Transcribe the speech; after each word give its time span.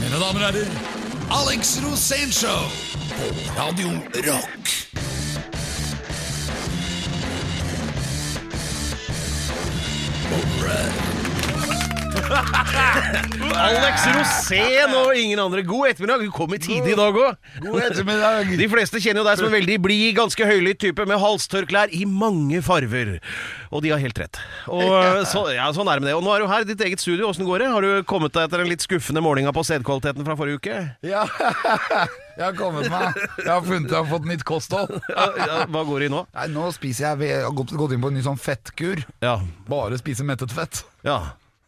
Mine 0.00 0.16
damer 0.20 0.40
og 0.40 0.40
herrer, 0.40 0.68
Alex 1.40 1.76
Rosénshow 1.84 2.62
på 3.16 3.26
Radio 3.60 3.88
Rock. 4.14 4.60
Alex 13.60 14.04
Rosén 14.14 14.92
og 14.94 15.14
ingen 15.18 15.40
andre. 15.42 15.62
God 15.66 15.88
ettermiddag. 15.90 16.22
Du 16.24 16.30
kom 16.34 16.52
i 16.54 16.58
tide 16.62 16.92
i 16.92 16.96
dag 16.98 17.16
òg. 17.16 17.36
De 18.60 18.68
fleste 18.70 19.00
kjenner 19.02 19.22
jo 19.22 19.26
deg 19.26 19.40
som 19.40 19.48
en 19.48 19.56
veldig 19.56 19.78
blid, 19.82 20.14
ganske 20.18 20.46
høylytt 20.46 20.80
type 20.82 21.06
med 21.08 21.20
halstørklær 21.20 21.92
i 21.96 22.04
mange 22.08 22.62
farver. 22.64 23.16
Og 23.70 23.82
de 23.84 23.92
har 23.94 24.02
helt 24.02 24.18
rett. 24.18 24.40
Og 24.70 24.86
så, 25.32 25.44
ja, 25.54 25.68
Sånn 25.74 25.90
er 25.90 25.98
det 26.00 26.04
med 26.06 26.10
det. 26.12 26.16
Og 26.18 26.24
nå 26.26 26.32
er 26.34 26.44
du 26.44 26.50
her 26.50 26.64
i 26.66 26.70
ditt 26.70 26.82
eget 26.86 27.02
studio. 27.02 27.30
Åssen 27.30 27.46
går 27.48 27.64
det? 27.64 27.70
Har 27.74 27.86
du 27.86 28.06
kommet 28.08 28.34
deg 28.36 28.48
etter 28.48 28.62
den 28.64 28.70
litt 28.72 28.84
skuffende 28.86 29.22
målinga 29.24 29.52
på 29.56 29.64
sædkvaliteten 29.66 30.26
fra 30.26 30.38
forrige 30.38 30.60
uke? 30.62 30.78
Ja, 31.06 31.26
jeg 32.38 32.44
har 32.46 32.56
kommet 32.58 32.88
meg. 32.92 33.18
Jeg 33.42 33.50
har 33.50 33.66
funnet 33.66 33.90
jeg 33.90 33.98
har 33.98 34.08
fått 34.10 34.30
nytt 34.30 34.46
kosthold. 34.48 34.96
Ja, 35.10 35.26
ja, 35.40 35.60
hva 35.70 35.84
går 35.86 36.04
det 36.04 36.10
i 36.10 36.14
nå? 36.14 36.24
Nei, 36.36 36.46
nå 36.54 36.70
spiser 36.74 37.10
jeg 37.10 37.30
Jeg 37.34 37.44
har 37.44 37.54
gått 37.56 37.94
inn 37.96 38.02
på 38.02 38.10
en 38.12 38.16
ny 38.18 38.24
sånn 38.24 38.40
fettkur. 38.40 39.02
Ja. 39.24 39.36
Bare 39.70 39.98
spise 40.00 40.26
mettet 40.26 40.54
fett. 40.54 40.84
ja. 41.06 41.20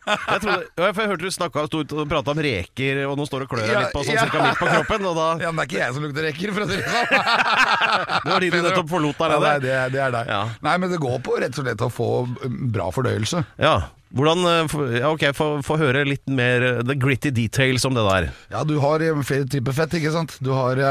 Jeg, 0.02 0.40
trodde, 0.42 0.66
jeg 0.82 1.08
hørte 1.12 1.22
du 1.22 1.30
snakka 1.30 1.62
og 1.62 1.92
prata 2.10 2.32
om 2.34 2.40
reker, 2.42 3.02
og 3.06 3.14
nå 3.20 3.26
står 3.28 3.44
du 3.44 3.46
og 3.46 3.52
klør 3.52 3.68
deg 3.68 3.78
litt 3.78 3.94
på 3.94 4.02
sånn 4.02 4.16
ja. 4.16 4.24
cirka 4.26 4.42
midt 4.42 4.58
på 4.58 4.68
kroppen. 4.70 5.06
Da 5.06 5.26
Ja, 5.44 5.52
Men 5.54 5.62
det 5.62 5.64
er 5.64 5.70
ikke 5.70 5.80
jeg 5.80 5.96
som 5.96 6.06
lukter 6.06 6.26
reker, 6.26 6.54
for 6.56 6.64
å 6.64 6.68
si 6.70 6.78
det 6.80 6.90
sånn. 6.90 7.08
Det 8.22 8.30
var 8.32 8.44
de 8.44 8.50
du 8.50 8.58
nettopp 8.64 8.90
forlot 8.90 9.18
der 9.22 9.34
Ja, 9.34 9.40
nei, 9.42 9.56
det, 9.62 9.74
det 9.94 10.00
er 10.02 10.14
deg. 10.14 10.30
Ja. 10.32 10.42
Nei, 10.64 10.76
men 10.82 10.92
det 10.92 11.00
går 11.02 11.18
på 11.24 11.38
rett 11.42 11.58
og 11.58 11.66
slett 11.66 11.84
å 11.84 11.90
få 11.92 12.08
um, 12.26 12.56
bra 12.74 12.88
fordøyelse. 12.94 13.42
Ja. 13.62 13.74
Hvordan 14.12 14.44
eh, 14.48 14.76
Ja, 15.00 15.12
ok, 15.14 15.26
få 15.36 15.78
høre 15.80 16.04
litt 16.08 16.26
mer 16.30 16.66
eh, 16.66 16.80
the 16.86 16.96
gritty 16.98 17.32
details 17.34 17.86
om 17.88 17.96
det 17.96 18.04
der. 18.08 18.30
Ja, 18.52 18.64
du 18.68 18.76
har 18.82 19.04
eh, 19.04 19.22
flere 19.26 19.48
typer 19.50 19.76
fett, 19.76 19.94
ikke 20.00 20.14
sant? 20.14 20.36
Du 20.44 20.52
har, 20.56 20.82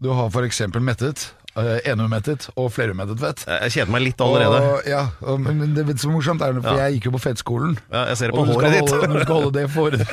du 0.00 0.12
har 0.14 0.46
eksempel 0.46 0.84
mettet, 0.84 1.28
enumettet 1.54 2.48
og 2.58 2.66
flerumettet 2.74 3.20
fett. 3.22 3.44
Jeg 3.46 3.70
kjeder 3.76 3.90
meg 3.94 4.02
litt 4.08 4.20
allerede. 4.24 4.58
Og, 4.72 4.88
ja, 4.90 5.02
og, 5.22 5.38
men 5.44 5.74
det 5.76 5.84
er 5.86 5.98
så 6.02 6.10
morsomt, 6.10 6.42
er 6.42 6.52
det, 6.56 6.62
for 6.64 6.74
Ja. 6.74 6.88
jeg 6.88 6.96
gikk 6.98 7.04
jo 7.10 7.12
på 7.14 7.20
fettskolen. 7.22 7.76
Ja, 7.92 8.04
jeg 8.10 8.16
ser 8.18 8.26
det 8.32 8.34
på 8.40 8.44
håret 8.48 8.72
ditt. 8.74 8.90
holde- 8.90 9.08
Når 9.08 9.14
du 9.14 9.22
skal 9.24 9.34
holde 9.38 9.52
det 9.60 9.66
foredraget 9.70 10.08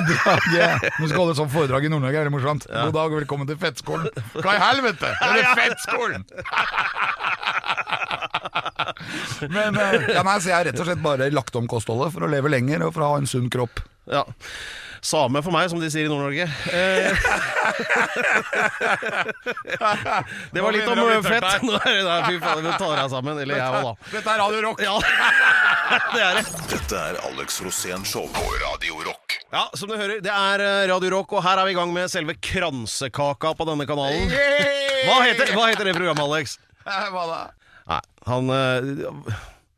Når 0.52 1.02
du 1.02 1.08
skal 1.08 1.20
holde 1.24 1.32
et 1.34 1.42
sånt 1.42 1.52
foredrag 1.56 1.82
i 1.86 1.90
Nord-Norge, 1.90 2.18
er 2.22 2.24
det 2.30 2.34
morsomt. 2.36 2.68
God 2.70 2.94
dag 2.94 3.08
og 3.10 3.18
velkommen 3.24 3.48
til 3.50 3.58
Fettskolen. 3.58 4.08
Hva 4.38 4.54
i 4.54 4.62
helvete? 4.68 5.08
Det 5.18 5.42
er 5.42 5.56
Fettskolen! 5.62 6.26
Men 9.52 9.76
eh, 9.78 10.08
ja, 10.14 10.22
nei, 10.26 10.38
så 10.42 10.52
jeg 10.52 10.58
har 10.58 10.66
rett 10.70 10.80
og 10.82 10.86
slett 10.88 11.02
bare 11.04 11.30
lagt 11.34 11.56
om 11.58 11.68
kostholdet 11.70 12.14
for 12.14 12.26
å 12.26 12.30
leve 12.32 12.50
lenger 12.52 12.86
og 12.86 12.94
for 12.96 13.06
å 13.06 13.10
ha 13.14 13.20
en 13.22 13.30
sunn 13.30 13.50
kropp. 13.54 13.82
Ja. 14.12 14.24
Same 15.02 15.42
for 15.42 15.50
meg, 15.50 15.66
som 15.72 15.80
de 15.82 15.88
sier 15.90 16.06
i 16.06 16.10
Nord-Norge. 16.12 16.46
Eh. 16.46 17.12
det 20.54 20.62
var 20.62 20.72
litt 20.76 20.86
om 20.88 21.24
fett. 21.26 21.62
Nå 21.66 21.74
er 21.80 21.96
det 21.96 22.04
der, 22.06 22.26
fy 22.28 22.36
faen, 22.44 22.62
vi 22.68 22.72
tar 22.78 22.94
deg 23.00 23.10
sammen. 23.10 23.40
Eller 23.42 23.56
jeg 23.58 23.66
òg, 23.80 23.84
da. 23.88 23.94
Dette 24.14 24.30
er 24.36 24.40
Radio 24.44 24.60
Rock. 24.68 24.78
Ja, 24.86 24.94
det 26.14 26.22
er 26.22 26.34
det. 26.38 26.44
Dette 26.76 26.96
er 27.02 27.18
Alex 27.32 27.58
Rosén 27.66 28.06
Show 28.06 28.26
på 28.36 28.44
Radio 28.62 28.94
Rock. 29.08 29.28
Ja, 29.52 29.64
som 29.74 29.90
du 29.90 29.96
hører, 29.98 30.22
det 30.24 30.32
er 30.32 30.60
eh, 30.68 30.86
Radio 30.94 31.10
Rock, 31.18 31.34
og 31.34 31.42
her 31.48 31.58
er 31.64 31.68
vi 31.68 31.74
i 31.74 31.78
gang 31.80 31.90
med 31.96 32.06
selve 32.14 32.34
kransekaka 32.38 33.50
på 33.58 33.64
denne 33.72 33.86
kanalen. 33.90 34.30
Hva 34.30 35.18
heter, 35.26 35.50
hva 35.58 35.66
heter 35.72 35.86
det 35.90 35.96
programmet, 35.98 36.26
Alex? 36.30 36.46
Eh, 36.86 37.10
Hva 37.14 37.24
da? 37.30 37.42
Nei, 37.90 38.02
han 38.30 38.44
øh, 38.54 38.82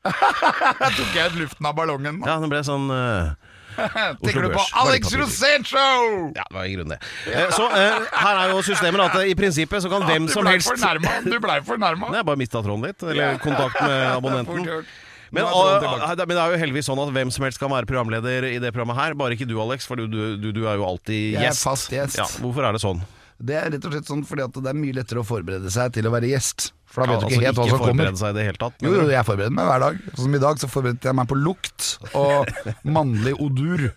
tok 0.03 1.15
jeg 1.15 1.31
ut 1.31 1.39
luften 1.39 1.63
av 1.71 1.75
ballongen. 1.79 2.19
Ja, 2.27 2.35
det 2.43 2.49
ble 2.51 2.59
sånn 2.67 2.91
eh, 2.91 3.31
Tenker 4.23 4.41
du 4.45 4.49
på 4.49 4.57
Børs. 4.59 4.73
Alex. 4.83 5.13
Rosén 5.19 5.65
Show? 5.67 6.31
Ja, 6.35 6.45
det 6.49 6.57
var 6.57 6.65
i 6.69 6.73
grunnen 6.75 6.93
det. 6.95 6.99
Eh, 7.33 7.49
Så 7.55 7.67
eh, 7.69 8.09
her 8.23 8.41
er 8.43 8.53
jo 8.53 8.61
systemet 8.65 9.05
at 9.07 9.15
eh, 9.21 9.31
i 9.31 9.37
prinsippet 9.39 9.83
så 9.85 9.91
kan 9.91 10.05
hvem 10.09 10.27
som 10.31 10.47
helst 10.49 10.69
fornærma. 10.71 11.15
Du 11.25 11.39
blei 11.43 11.57
fornærma. 11.65 12.11
Jeg 12.17 12.27
bare 12.29 12.41
mista 12.43 12.61
tråden 12.65 12.85
litt, 12.89 13.03
eller 13.03 13.39
kontakt 13.43 13.79
med 13.81 14.05
abonnenten. 14.19 14.85
Men, 15.33 15.47
ah, 15.49 16.13
men 16.13 16.29
det 16.29 16.37
er 16.37 16.51
jo 16.53 16.57
heldigvis 16.61 16.85
sånn 16.85 16.99
at 17.01 17.09
hvem 17.15 17.31
som 17.33 17.47
helst 17.47 17.57
kan 17.57 17.71
være 17.73 17.89
programleder 17.89 18.45
i 18.51 18.59
det 18.61 18.69
programmet 18.69 18.99
her, 18.99 19.15
bare 19.17 19.33
ikke 19.33 19.47
du, 19.49 19.55
Alex, 19.63 19.87
for 19.89 19.97
du, 19.97 20.05
du, 20.37 20.51
du 20.53 20.61
er 20.69 20.77
jo 20.77 20.85
alltid 20.85 21.33
gjest. 21.33 21.41
Jeg 21.41 21.49
er 21.49 21.57
fast 21.57 21.95
gjest. 21.95 22.19
Ja, 22.21 22.27
hvorfor 22.43 22.67
er 22.69 22.77
det 22.77 22.83
sånn? 22.83 23.01
Det 23.43 23.55
er 23.57 23.71
rett 23.73 23.87
og 23.89 23.95
slett 23.95 24.07
sånn 24.07 24.21
fordi 24.29 24.43
at 24.45 24.53
det 24.61 24.69
er 24.69 24.77
mye 24.77 24.93
lettere 24.93 25.23
å 25.23 25.25
forberede 25.25 25.71
seg 25.73 25.89
til 25.97 26.05
å 26.05 26.11
være 26.13 26.29
gjest. 26.29 26.69
For 26.93 27.01
da 27.01 27.15
Ja, 27.15 27.17
vet 27.17 27.21
du 27.21 27.25
altså, 27.25 27.39
ikke 27.39 27.47
helt 27.47 27.57
hva 27.57 27.67
som 27.71 27.79
kommer. 27.81 28.09
seg 28.19 28.29
i 28.29 28.37
det 28.37 28.43
hele 28.45 28.59
tatt. 28.61 28.75
Jo, 28.85 28.91
jo, 28.93 29.05
jeg 29.09 29.25
forbereder 29.25 29.55
meg 29.57 29.69
hver 29.69 29.81
dag. 29.83 30.01
Sånn 30.13 30.25
som 30.27 30.35
i 30.37 30.41
dag 30.43 30.59
så 30.61 30.67
forberedte 30.69 31.09
jeg 31.09 31.17
meg 31.17 31.29
på 31.31 31.37
lukt 31.41 31.87
og 32.13 32.51
mannlig 32.85 33.33
odur. 33.41 33.87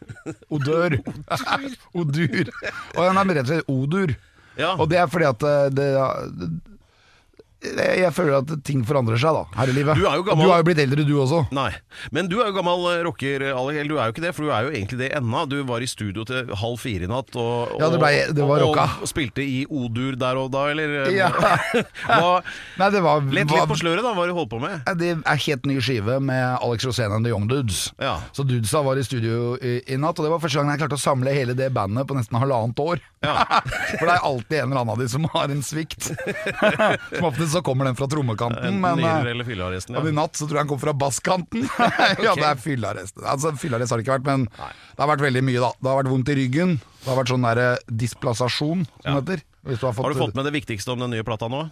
Odør. 0.57 0.97
Odur. 1.93 2.49
Og 2.97 3.03
den 3.05 3.21
er 3.21 3.35
rett 3.37 3.45
og 3.45 3.53
slett 3.53 3.69
odur. 3.77 4.15
Ja. 4.57 4.73
Og 4.81 4.89
det 4.89 4.97
er 5.03 5.11
fordi 5.13 5.29
at 5.29 5.45
eh, 5.45 5.67
det, 5.77 5.91
det 6.41 6.49
Jeg 7.77 8.13
føler 8.15 8.39
at 8.41 8.53
ting 8.67 8.83
forandrer 8.87 9.19
seg 9.21 9.35
da, 9.37 9.45
her 9.59 9.71
i 9.73 9.75
livet. 9.77 9.97
Du 9.99 10.07
er 10.07 10.17
jo 10.19 10.23
Og 10.25 10.29
gammel- 10.31 10.47
du 10.47 10.53
har 10.53 10.63
jo 10.63 10.67
blitt 10.69 10.79
eldre, 10.83 11.05
du 11.07 11.15
også. 11.23 11.41
Nei. 11.57 11.71
Men 12.13 12.29
du 12.31 12.39
er 12.43 12.51
jo 12.51 12.57
gammel 12.59 12.87
eh, 12.93 13.03
rocker, 13.07 13.45
Alex. 13.53 13.79
Eller 13.81 13.89
du 13.91 13.99
er 13.99 14.07
jo 14.11 14.15
ikke 14.17 14.25
det, 14.27 14.33
for 14.37 14.47
du 14.47 14.51
er 14.55 14.67
jo 14.69 14.73
egentlig 14.75 14.99
det 15.01 15.11
ennå. 15.19 15.43
Du 15.51 15.57
var 15.69 15.81
i 15.85 15.89
studio 15.91 16.25
til 16.29 16.51
halv 16.63 16.79
fire 16.81 17.07
i 17.07 17.11
natt 17.11 17.35
og, 17.37 17.77
Ja, 17.81 17.89
det 17.93 18.01
ble- 18.03 18.33
det 18.37 18.47
var 18.49 18.63
og, 18.63 18.71
rocka. 18.75 18.87
og 19.03 19.11
spilte 19.11 19.43
i 19.45 19.65
O-dur 19.69 20.17
der 20.21 20.37
og 20.41 20.51
da, 20.55 20.67
eller? 20.73 21.11
Ja. 21.15 21.31
Hva, 22.07 22.43
Nei, 22.81 22.91
det 22.95 23.03
var, 23.05 23.21
lett 23.27 23.51
litt 23.51 23.69
på 23.71 23.79
sløret, 23.79 24.03
da, 24.05 24.13
hva 24.17 24.27
du 24.29 24.35
holdt 24.37 24.51
på 24.53 24.61
med? 24.63 24.83
Det 25.01 25.13
er 25.25 25.43
helt 25.47 25.67
ny 25.67 25.79
skive 25.83 26.19
med 26.23 26.59
Alex 26.63 26.85
Rosén 26.87 27.13
and 27.15 27.25
The 27.27 27.33
Young 27.35 27.49
Dudes. 27.51 27.93
Ja. 28.03 28.17
Så 28.37 28.45
Dudesa 28.47 28.83
var 28.87 28.97
i 29.01 29.05
studio 29.07 29.57
i, 29.61 29.79
i 29.93 29.97
natt, 30.01 30.19
og 30.21 30.27
det 30.27 30.33
var 30.35 30.43
første 30.43 30.61
gang 30.61 30.71
jeg 30.75 30.83
klarte 30.85 30.99
å 30.99 31.03
samle 31.03 31.35
hele 31.37 31.55
det 31.59 31.71
bandet 31.77 32.07
på 32.09 32.17
nesten 32.19 32.39
halvannet 32.41 32.79
år. 32.83 33.03
Ja. 33.27 33.35
For 33.99 34.05
det 34.07 34.15
er 34.17 34.25
alltid 34.29 34.59
en 34.61 34.71
eller 34.71 34.83
annen 34.83 34.95
av 34.95 35.01
de 35.03 35.09
som 35.11 35.25
har 35.33 35.51
en 35.53 35.63
svikt. 35.67 36.11
som 37.51 37.56
så 37.57 37.63
kommer 37.67 37.89
den 37.89 37.97
fra 37.99 38.09
trommekanten, 38.13 38.77
Enten 38.77 38.83
men 38.83 39.01
eh, 39.03 39.97
og 39.97 40.09
i 40.11 40.15
natt 40.15 40.39
så 40.39 40.47
tror 40.47 40.61
jeg 40.61 40.67
den 40.67 40.73
kom 40.75 40.83
fra 40.83 40.95
basskanten. 40.97 41.65
ja, 42.27 42.35
det 42.37 42.47
er 42.51 42.61
fyllearrest. 42.61 43.19
Altså, 43.25 43.55
fyllearrest 43.61 43.95
har 43.95 44.01
det 44.03 44.07
ikke 44.07 44.19
vært, 44.19 44.29
men 44.29 44.47
det 44.53 45.01
har 45.03 45.11
vært 45.15 45.25
veldig 45.27 45.45
mye, 45.49 45.63
da. 45.65 45.73
Det 45.81 45.93
har 45.93 46.01
vært 46.03 46.13
vondt 46.13 46.33
i 46.33 46.39
ryggen. 46.43 46.77
Det 47.03 47.11
har 47.11 47.21
vært 47.23 47.33
sånn 47.35 47.49
der 47.49 47.63
eh, 47.65 47.89
displasasjon, 48.05 48.87
som 49.01 49.11
Ja. 49.11 49.19
heter. 49.21 49.43
Du 49.67 49.75
har, 49.75 49.93
fått, 49.93 50.05
Har 50.05 50.15
du 50.15 50.21
fått 50.21 50.39
med 50.39 50.47
det 50.47 50.55
viktigste 50.55 50.95
om 50.95 51.03
den 51.03 51.11
nye 51.11 51.27
plata 51.27 51.49
nå? 51.51 51.65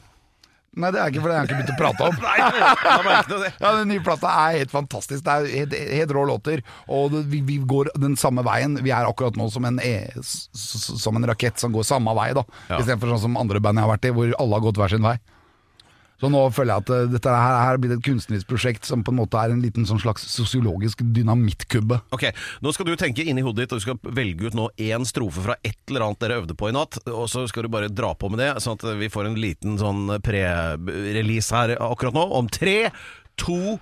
Nei, 0.74 0.90
det 0.90 0.98
er 0.98 1.12
ikke 1.12 1.22
fordi 1.22 1.34
jeg 1.34 1.38
har 1.38 1.46
ikke 1.46 1.58
begynt 1.60 1.70
å 1.70 1.76
prate 1.78 2.06
om. 2.08 2.16
Nei, 2.24 3.18
det. 3.30 3.50
Ja, 3.62 3.70
Den 3.78 3.90
nye 3.92 4.02
plata 4.02 4.32
er 4.42 4.56
helt 4.58 4.72
fantastisk. 4.74 5.22
Det 5.22 5.34
er 5.34 5.46
helt, 5.52 5.76
helt 6.00 6.14
rå 6.16 6.24
låter. 6.26 6.64
Og 6.90 7.12
det, 7.14 7.22
vi, 7.30 7.42
vi 7.46 7.60
går 7.62 7.92
den 8.02 8.16
samme 8.18 8.42
veien. 8.46 8.74
Vi 8.82 8.90
er 8.90 9.06
akkurat 9.06 9.38
nå 9.38 9.46
som 9.54 9.68
en, 9.68 9.78
e, 9.78 10.10
som 10.58 11.20
en 11.20 11.28
rakett 11.30 11.62
som 11.62 11.74
går 11.74 11.86
samme 11.86 12.14
vei, 12.18 12.32
da. 12.34 12.42
Ja. 12.72 12.80
Istedenfor 12.80 13.14
sånn 13.14 13.22
som 13.28 13.38
andre 13.38 13.62
band 13.62 13.78
jeg 13.78 13.86
har 13.86 13.94
vært 13.94 14.10
i, 14.10 14.14
hvor 14.18 14.34
alle 14.34 14.58
har 14.58 14.66
gått 14.66 14.82
hver 14.82 14.96
sin 14.96 15.06
vei. 15.06 15.14
Så 16.22 16.30
nå 16.30 16.40
føler 16.54 16.72
jeg 16.74 16.84
at 16.84 16.92
eh, 16.94 17.08
dette 17.14 17.32
her, 17.34 17.56
her 17.66 17.80
blir 17.82 17.94
et 17.96 18.04
kunstnerisk 18.04 18.48
prosjekt 18.50 18.86
som 18.88 19.02
på 19.04 19.12
en 19.12 19.18
måte 19.18 19.40
er 19.40 19.54
en 19.54 19.62
liten 19.64 19.86
sånn 19.88 20.00
slags 20.02 20.26
sosiologisk 20.30 21.02
dynamittkubbe. 21.16 22.00
Ok, 22.14 22.28
Nå 22.64 22.72
skal 22.74 22.88
du 22.88 22.94
tenke 23.00 23.26
inni 23.26 23.44
hodet 23.44 23.64
ditt, 23.64 23.74
og 23.74 23.82
du 23.82 23.86
skal 23.86 24.14
velge 24.16 24.48
ut 24.48 24.58
nå 24.58 24.68
én 24.80 25.06
strofe 25.08 25.44
fra 25.44 25.58
et 25.66 25.76
eller 25.90 26.06
annet 26.06 26.22
dere 26.22 26.38
øvde 26.42 26.56
på 26.58 26.70
i 26.70 26.76
natt. 26.76 27.00
Og 27.10 27.26
så 27.32 27.44
skal 27.50 27.66
du 27.66 27.72
bare 27.74 27.90
dra 27.92 28.14
på 28.14 28.30
med 28.32 28.42
det, 28.44 28.52
sånn 28.62 28.78
at 28.78 28.86
vi 29.00 29.10
får 29.12 29.30
en 29.30 29.38
liten 29.40 29.78
sånn 29.80 30.16
pre-release 30.24 31.54
her 31.54 31.76
akkurat 31.82 32.16
nå. 32.16 32.24
Om 32.38 32.50
tre, 32.52 32.78
to, 33.40 33.78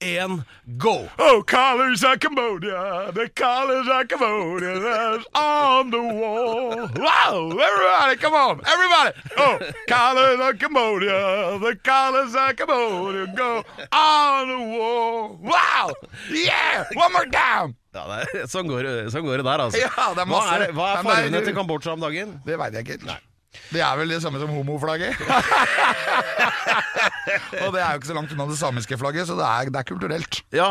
én, 0.00 0.44
go! 0.76 1.08
Oh, 1.18 1.42
colors 1.46 2.02
of 2.04 2.18
Cambodia, 2.20 3.10
the 3.14 3.28
colors 3.34 3.86
of 3.88 4.08
Cambodia, 4.08 4.78
that's 4.80 5.24
on 5.34 5.90
the 5.90 6.00
wall. 6.02 6.88
Wow, 6.96 7.50
everybody, 7.50 8.16
come 8.20 8.34
on, 8.34 8.60
everybody. 8.66 9.12
Oh, 9.38 9.58
colors 9.88 10.40
of 10.40 10.58
Cambodia, 10.58 11.58
the 11.58 11.76
colors 11.82 12.34
of 12.34 12.56
Cambodia, 12.56 13.26
go 13.34 13.64
on 13.92 14.48
the 14.48 14.76
wall. 14.78 15.38
Wow, 15.42 15.94
yeah, 16.30 16.84
one 16.94 17.12
more 17.12 17.26
time. 17.26 17.76
Ja, 17.96 18.02
det 18.10 18.42
er, 18.42 18.48
sånn, 18.52 18.68
går, 18.68 18.84
sånn 19.08 19.24
går 19.24 19.40
det 19.40 19.46
der, 19.46 19.62
altså. 19.64 19.80
Ja, 19.80 20.10
det 20.12 20.20
er 20.20 20.26
hva 20.28 20.34
masse- 20.34 20.56
er, 20.66 20.72
hva 20.76 20.88
er 20.90 20.98
Nei, 21.00 21.12
fargene 21.14 21.40
til 21.46 21.54
Kambodsja 21.56 21.94
om 21.96 22.02
dagen? 22.04 22.34
Det 22.44 22.58
vet 22.60 22.74
jeg 22.76 22.84
ikke 22.84 22.98
helt. 23.06 23.22
Det 23.72 23.82
er 23.82 23.96
vel 23.98 24.14
det 24.14 24.20
samme 24.22 24.40
som 24.42 24.50
homoflagget. 24.52 25.16
Og 27.64 27.72
det 27.74 27.80
er 27.82 27.94
jo 27.94 28.00
ikke 28.00 28.08
så 28.10 28.16
langt 28.16 28.32
unna 28.34 28.46
det 28.48 28.56
samiske 28.58 28.98
flagget, 29.00 29.26
så 29.28 29.36
det 29.38 29.46
er, 29.46 29.70
det 29.72 29.80
er 29.80 29.86
kulturelt. 29.88 30.40
Ja, 30.54 30.68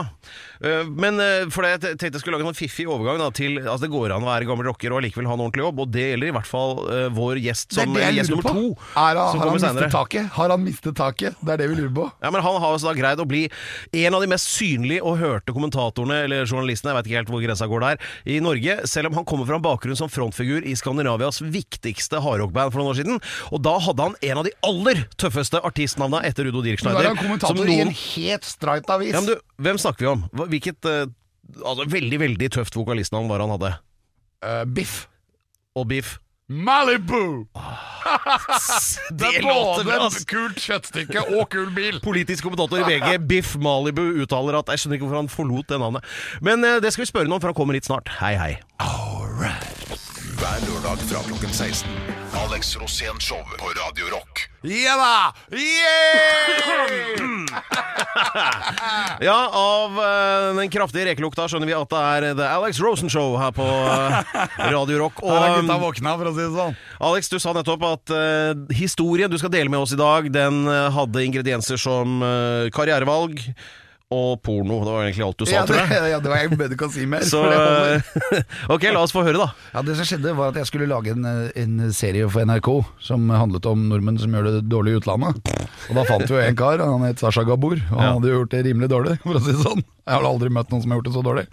øh, 0.61 0.87
men 0.87 1.19
øh, 1.19 1.51
for 1.51 1.65
det, 1.65 1.73
jeg 1.75 1.81
tenkte 1.99 2.13
jeg 2.15 2.23
skulle 2.23 2.39
lage 2.39 2.49
en 2.49 2.57
fiffig 2.57 2.87
overgang 2.87 3.19
da, 3.19 3.29
til 3.35 3.57
Altså 3.65 3.85
det 3.85 3.91
går 3.93 4.13
an 4.15 4.23
å 4.25 4.29
være 4.29 4.47
gammel 4.49 4.69
rocker 4.69 4.93
og 4.93 5.01
allikevel 5.01 5.27
ha 5.29 5.35
en 5.37 5.43
ordentlig 5.45 5.65
jobb, 5.65 5.81
og 5.83 5.91
det 5.93 6.05
gjelder 6.11 6.31
i 6.31 6.35
hvert 6.37 6.49
fall 6.49 6.73
øh, 6.85 7.07
vår 7.15 7.41
gjest 7.43 7.75
som 7.75 7.95
det 7.95 8.03
er 8.03 8.15
det 8.15 8.21
jeg 8.21 8.29
lurer 8.31 8.45
på. 8.45 8.53
to. 8.55 8.65
Er, 8.95 9.19
har 9.19 9.43
han 9.43 9.55
mistet 9.55 9.91
taket? 9.95 10.29
Har 10.37 10.53
han 10.55 10.63
mistet 10.65 10.97
taket? 10.99 11.39
Det 11.41 11.55
er 11.55 11.63
det 11.63 11.69
vi 11.71 11.79
lurer 11.81 11.93
på. 11.99 12.07
Ja, 12.23 12.31
men 12.33 12.43
Han 12.45 12.59
har 12.61 12.75
altså 12.75 12.91
da 12.91 12.95
greid 12.97 13.21
å 13.21 13.27
bli 13.29 13.43
en 14.05 14.17
av 14.17 14.23
de 14.23 14.29
mest 14.31 14.51
synlige 14.53 15.03
og 15.05 15.19
hørte 15.21 15.55
kommentatorene, 15.55 16.21
eller 16.27 16.45
journalistene, 16.47 16.93
jeg 16.93 16.99
vet 16.99 17.09
ikke 17.11 17.19
helt 17.21 17.33
hvor 17.33 17.43
grensa 17.43 17.69
går 17.71 17.85
der, 17.87 18.09
i 18.29 18.39
Norge. 18.43 18.79
Selv 18.89 19.11
om 19.11 19.19
han 19.19 19.27
kommer 19.27 19.49
fra 19.49 19.59
en 19.59 19.65
bakgrunn 19.65 19.99
som 19.99 20.11
frontfigur 20.11 20.65
i 20.65 20.75
Skandinavias 20.77 21.41
viktigste 21.43 22.21
hardrockband 22.23 22.75
for 22.75 22.83
noen 22.83 22.94
år 22.94 23.00
siden. 23.00 23.22
Og 23.56 23.63
da 23.66 23.75
hadde 23.88 24.10
han 24.10 24.18
en 24.30 24.42
av 24.42 24.48
de 24.48 24.54
aller 24.68 25.06
tøffeste 25.22 25.62
artistnavna 25.66 26.22
etter 26.27 26.50
Udo 26.51 26.62
er 26.62 26.72
Dirkschneider. 26.72 27.10
han 27.10 27.16
som 27.16 27.24
kommentator 27.24 27.72
i 27.72 27.80
en 27.83 27.94
helt 27.95 28.48
streit 28.48 28.92
avis. 28.92 29.13
Ja, 29.16 29.24
men 29.24 29.33
du, 29.33 29.39
Hvem 29.66 29.81
snakker 29.81 30.06
vi 30.06 30.12
om? 30.12 30.27
Hvilket 30.51 30.92
uh, 30.92 31.07
altså, 31.63 31.88
veldig 31.95 32.22
veldig 32.27 32.51
tøft 32.60 32.77
vokalistnavn 32.77 33.31
var 33.31 33.44
han 33.45 33.56
hadde? 33.56 33.74
Uh, 34.45 34.62
biff. 34.68 35.06
og 35.75 35.89
biff. 35.89 36.18
Malibu! 36.48 37.48
Det 39.10 39.25
er 39.25 39.42
låter 39.42 39.83
både 39.83 39.83
bra, 39.83 40.06
ass. 40.06 40.25
kult 40.30 40.60
kjøttstykke 40.62 41.24
og 41.33 41.48
kul 41.50 41.71
bil. 41.74 41.98
Politisk 42.04 42.45
kommentator 42.45 42.83
i 42.83 42.86
VG, 42.86 43.16
Biff 43.25 43.56
Malibu, 43.57 44.04
uttaler 44.21 44.60
at 44.60 44.69
Jeg 44.69 44.83
skjønner 44.83 45.00
ikke 45.00 45.07
hvorfor 45.07 45.21
han 45.24 45.31
forlot 45.33 45.74
det 45.74 45.80
navnet. 45.81 46.06
Men 46.45 46.62
eh, 46.62 46.78
det 46.86 46.94
skal 46.94 47.07
vi 47.07 47.10
spørre 47.10 47.31
noen 47.31 47.42
for 47.42 47.50
han 47.50 47.57
kommer 47.57 47.74
hit 47.74 47.89
snart. 47.89 48.13
Hei, 48.19 48.36
hei. 48.38 48.51
All 48.78 49.25
right. 49.42 49.98
Hver 50.38 50.69
lørdag 50.69 51.01
fra 51.10 51.25
klokken 51.25 51.50
16. 51.50 52.25
Alex 52.35 52.77
Rosén 52.77 53.19
Show 53.19 53.43
på 53.57 53.65
Radio 53.65 54.05
Rock. 54.11 54.49
Ja 54.61 54.95
da! 54.97 55.33
Yeah! 55.55 55.85
Ja, 59.19 59.49
av 59.53 59.91
uh, 59.99 60.57
den 60.57 60.69
kraftige 60.71 61.05
rekelukta 61.07 61.45
skjønner 61.47 61.69
vi 61.69 61.75
at 61.77 61.91
det 61.91 62.01
er 62.01 62.25
The 62.35 62.49
Alex 62.57 62.79
Rosen 62.83 63.11
Show 63.11 63.37
her 63.39 63.53
på 63.55 63.63
uh, 63.63 64.19
Radio 64.59 64.99
Rock. 65.05 65.21
Her 65.23 65.31
er 65.31 65.55
Og 65.55 65.61
gutta 65.61 65.77
um, 65.77 65.85
våkna, 65.85 66.17
for 66.19 66.31
å 66.31 66.35
si 66.35 66.43
det 66.43 66.51
sånn. 66.57 66.75
Alex, 67.09 67.31
du 67.31 67.37
sa 67.39 67.55
nettopp 67.55 67.87
at 67.87 68.15
uh, 68.15 68.51
historien 68.75 69.31
du 69.31 69.39
skal 69.39 69.53
dele 69.55 69.71
med 69.71 69.85
oss 69.85 69.95
i 69.95 69.99
dag, 69.99 70.27
den 70.33 70.67
hadde 70.67 71.23
ingredienser 71.27 71.79
som 71.79 72.19
karrierevalg 72.75 73.39
og 74.15 74.39
porno. 74.45 74.79
Det 74.85 74.94
var 74.95 75.03
egentlig 75.07 75.25
alt 75.27 75.39
du 75.41 75.45
sa, 75.45 75.53
Ja, 75.57 75.63
det, 75.65 75.75
tror 75.75 75.94
jeg. 75.95 76.12
ja, 76.13 76.19
det 76.23 76.31
var 76.31 76.41
jeg 76.41 76.51
burde 76.56 76.77
ikke 76.77 76.89
si 76.95 77.06
mer. 77.12 77.25
Så 77.27 77.41
eh, 77.51 78.01
Ok, 78.73 78.88
la 78.95 79.01
oss 79.03 79.13
få 79.15 79.23
høre, 79.27 79.39
da. 79.44 79.50
Ja, 79.75 79.83
Det 79.85 79.97
som 80.00 80.07
skjedde 80.09 80.35
var 80.38 80.53
at 80.53 80.59
jeg 80.62 80.69
skulle 80.71 80.88
lage 80.91 81.12
en, 81.15 81.25
eh, 81.29 81.50
en 81.63 81.75
serie 81.95 82.29
for 82.31 82.47
NRK 82.47 82.69
som 83.09 83.27
handlet 83.33 83.65
om 83.71 83.88
nordmenn 83.91 84.19
som 84.21 84.31
gjør 84.35 84.50
det 84.50 84.63
dårlig 84.71 84.95
i 84.95 85.01
utlandet. 85.01 85.41
Og 85.89 85.94
da 86.00 86.03
fant 86.07 86.25
vi 86.25 86.33
jo 86.33 86.41
en 86.41 86.56
kar, 86.57 86.79
han 86.81 87.03
het 87.09 87.19
Sasha 87.21 87.44
Gabor, 87.45 87.75
og 87.91 88.00
han 88.00 88.15
hadde 88.17 88.31
jo 88.31 88.39
gjort 88.41 88.53
det 88.56 88.63
rimelig 88.69 88.89
dårlig, 88.95 89.17
for 89.25 89.38
å 89.38 89.44
si 89.44 89.51
det 89.53 89.62
sånn. 89.65 89.83
Jeg 90.06 90.13
har 90.19 90.25
aldri 90.29 90.51
møtt 90.53 90.69
noen 90.69 90.81
som 90.83 90.91
har 90.94 91.00
gjort 91.00 91.07
det 91.09 91.13
så 91.15 91.21
dårlig. 91.25 91.45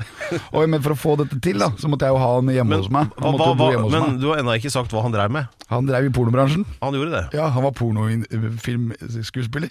Og 0.52 0.66
men 0.68 0.82
For 0.84 0.92
å 0.92 0.96
få 1.00 1.12
dette 1.22 1.38
til, 1.40 1.56
da, 1.62 1.70
så 1.80 1.88
måtte 1.88 2.04
jeg 2.04 2.12
jo 2.12 2.20
ha 2.20 2.26
han 2.36 2.50
hjemme 2.52 2.74
Men, 2.74 2.82
hos 2.84 2.90
meg. 2.92 3.08
hva, 3.16 3.30
hva, 3.56 3.68
hos 3.80 3.92
men 3.94 4.02
meg. 4.10 4.18
du 4.20 4.26
har 4.28 4.42
ennå 4.42 4.52
ikke 4.60 4.72
sagt 4.74 4.92
hva 4.92 5.00
han 5.06 5.14
drev 5.14 5.32
med. 5.32 5.48
Han 5.72 5.88
drev 5.88 6.04
i 6.04 6.12
pornobransjen. 6.12 6.66
Han 6.84 6.92
gjorde 6.98 7.14
det. 7.16 7.22
Ja, 7.38 7.46
han 7.54 7.64
var 7.64 7.72
pornofilmskuespiller 7.80 9.70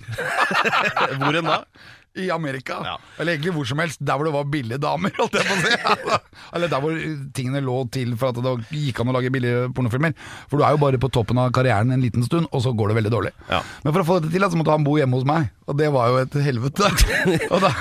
Hvor 1.21 1.37
enn 1.37 1.45
da? 1.51 1.59
I 2.19 2.29
Amerika. 2.33 2.79
Ja. 2.83 2.97
Eller 3.19 3.37
egentlig 3.37 3.53
hvor 3.55 3.67
som 3.69 3.79
helst, 3.79 4.01
der 4.03 4.17
hvor 4.19 4.27
det 4.27 4.33
var 4.35 4.43
billige 4.51 4.77
damer, 4.83 5.13
holdt 5.19 5.37
jeg 5.39 5.47
på 5.47 5.55
å 5.55 5.61
si. 5.63 6.17
Eller 6.57 6.67
der 6.71 6.81
hvor 6.83 6.97
tingene 7.37 7.61
lå 7.63 7.77
til 7.93 8.15
for 8.19 8.33
at 8.33 8.41
det 8.43 8.81
gikk 8.81 8.99
an 9.03 9.11
å 9.11 9.15
lage 9.15 9.31
billige 9.31 9.69
pornofilmer. 9.77 10.15
For 10.51 10.59
du 10.59 10.65
er 10.67 10.75
jo 10.75 10.81
bare 10.81 10.99
på 10.99 11.07
toppen 11.13 11.39
av 11.39 11.53
karrieren 11.55 11.93
en 11.95 12.03
liten 12.03 12.25
stund, 12.27 12.49
og 12.51 12.63
så 12.65 12.73
går 12.75 12.91
det 12.91 12.97
veldig 12.99 13.13
dårlig. 13.13 13.31
Ja. 13.51 13.61
Men 13.85 13.93
for 13.95 14.03
å 14.03 14.07
få 14.09 14.17
dette 14.19 14.33
til, 14.35 14.43
så 14.51 14.59
måtte 14.59 14.75
han 14.75 14.83
bo 14.87 14.97
hjemme 14.99 15.15
hos 15.21 15.27
meg, 15.29 15.47
og 15.71 15.77
det 15.79 15.87
var 15.95 16.09
jo 16.11 16.19
et 16.25 16.35
helvete. 16.43 16.89
og 17.53 17.63
da, 17.63 17.71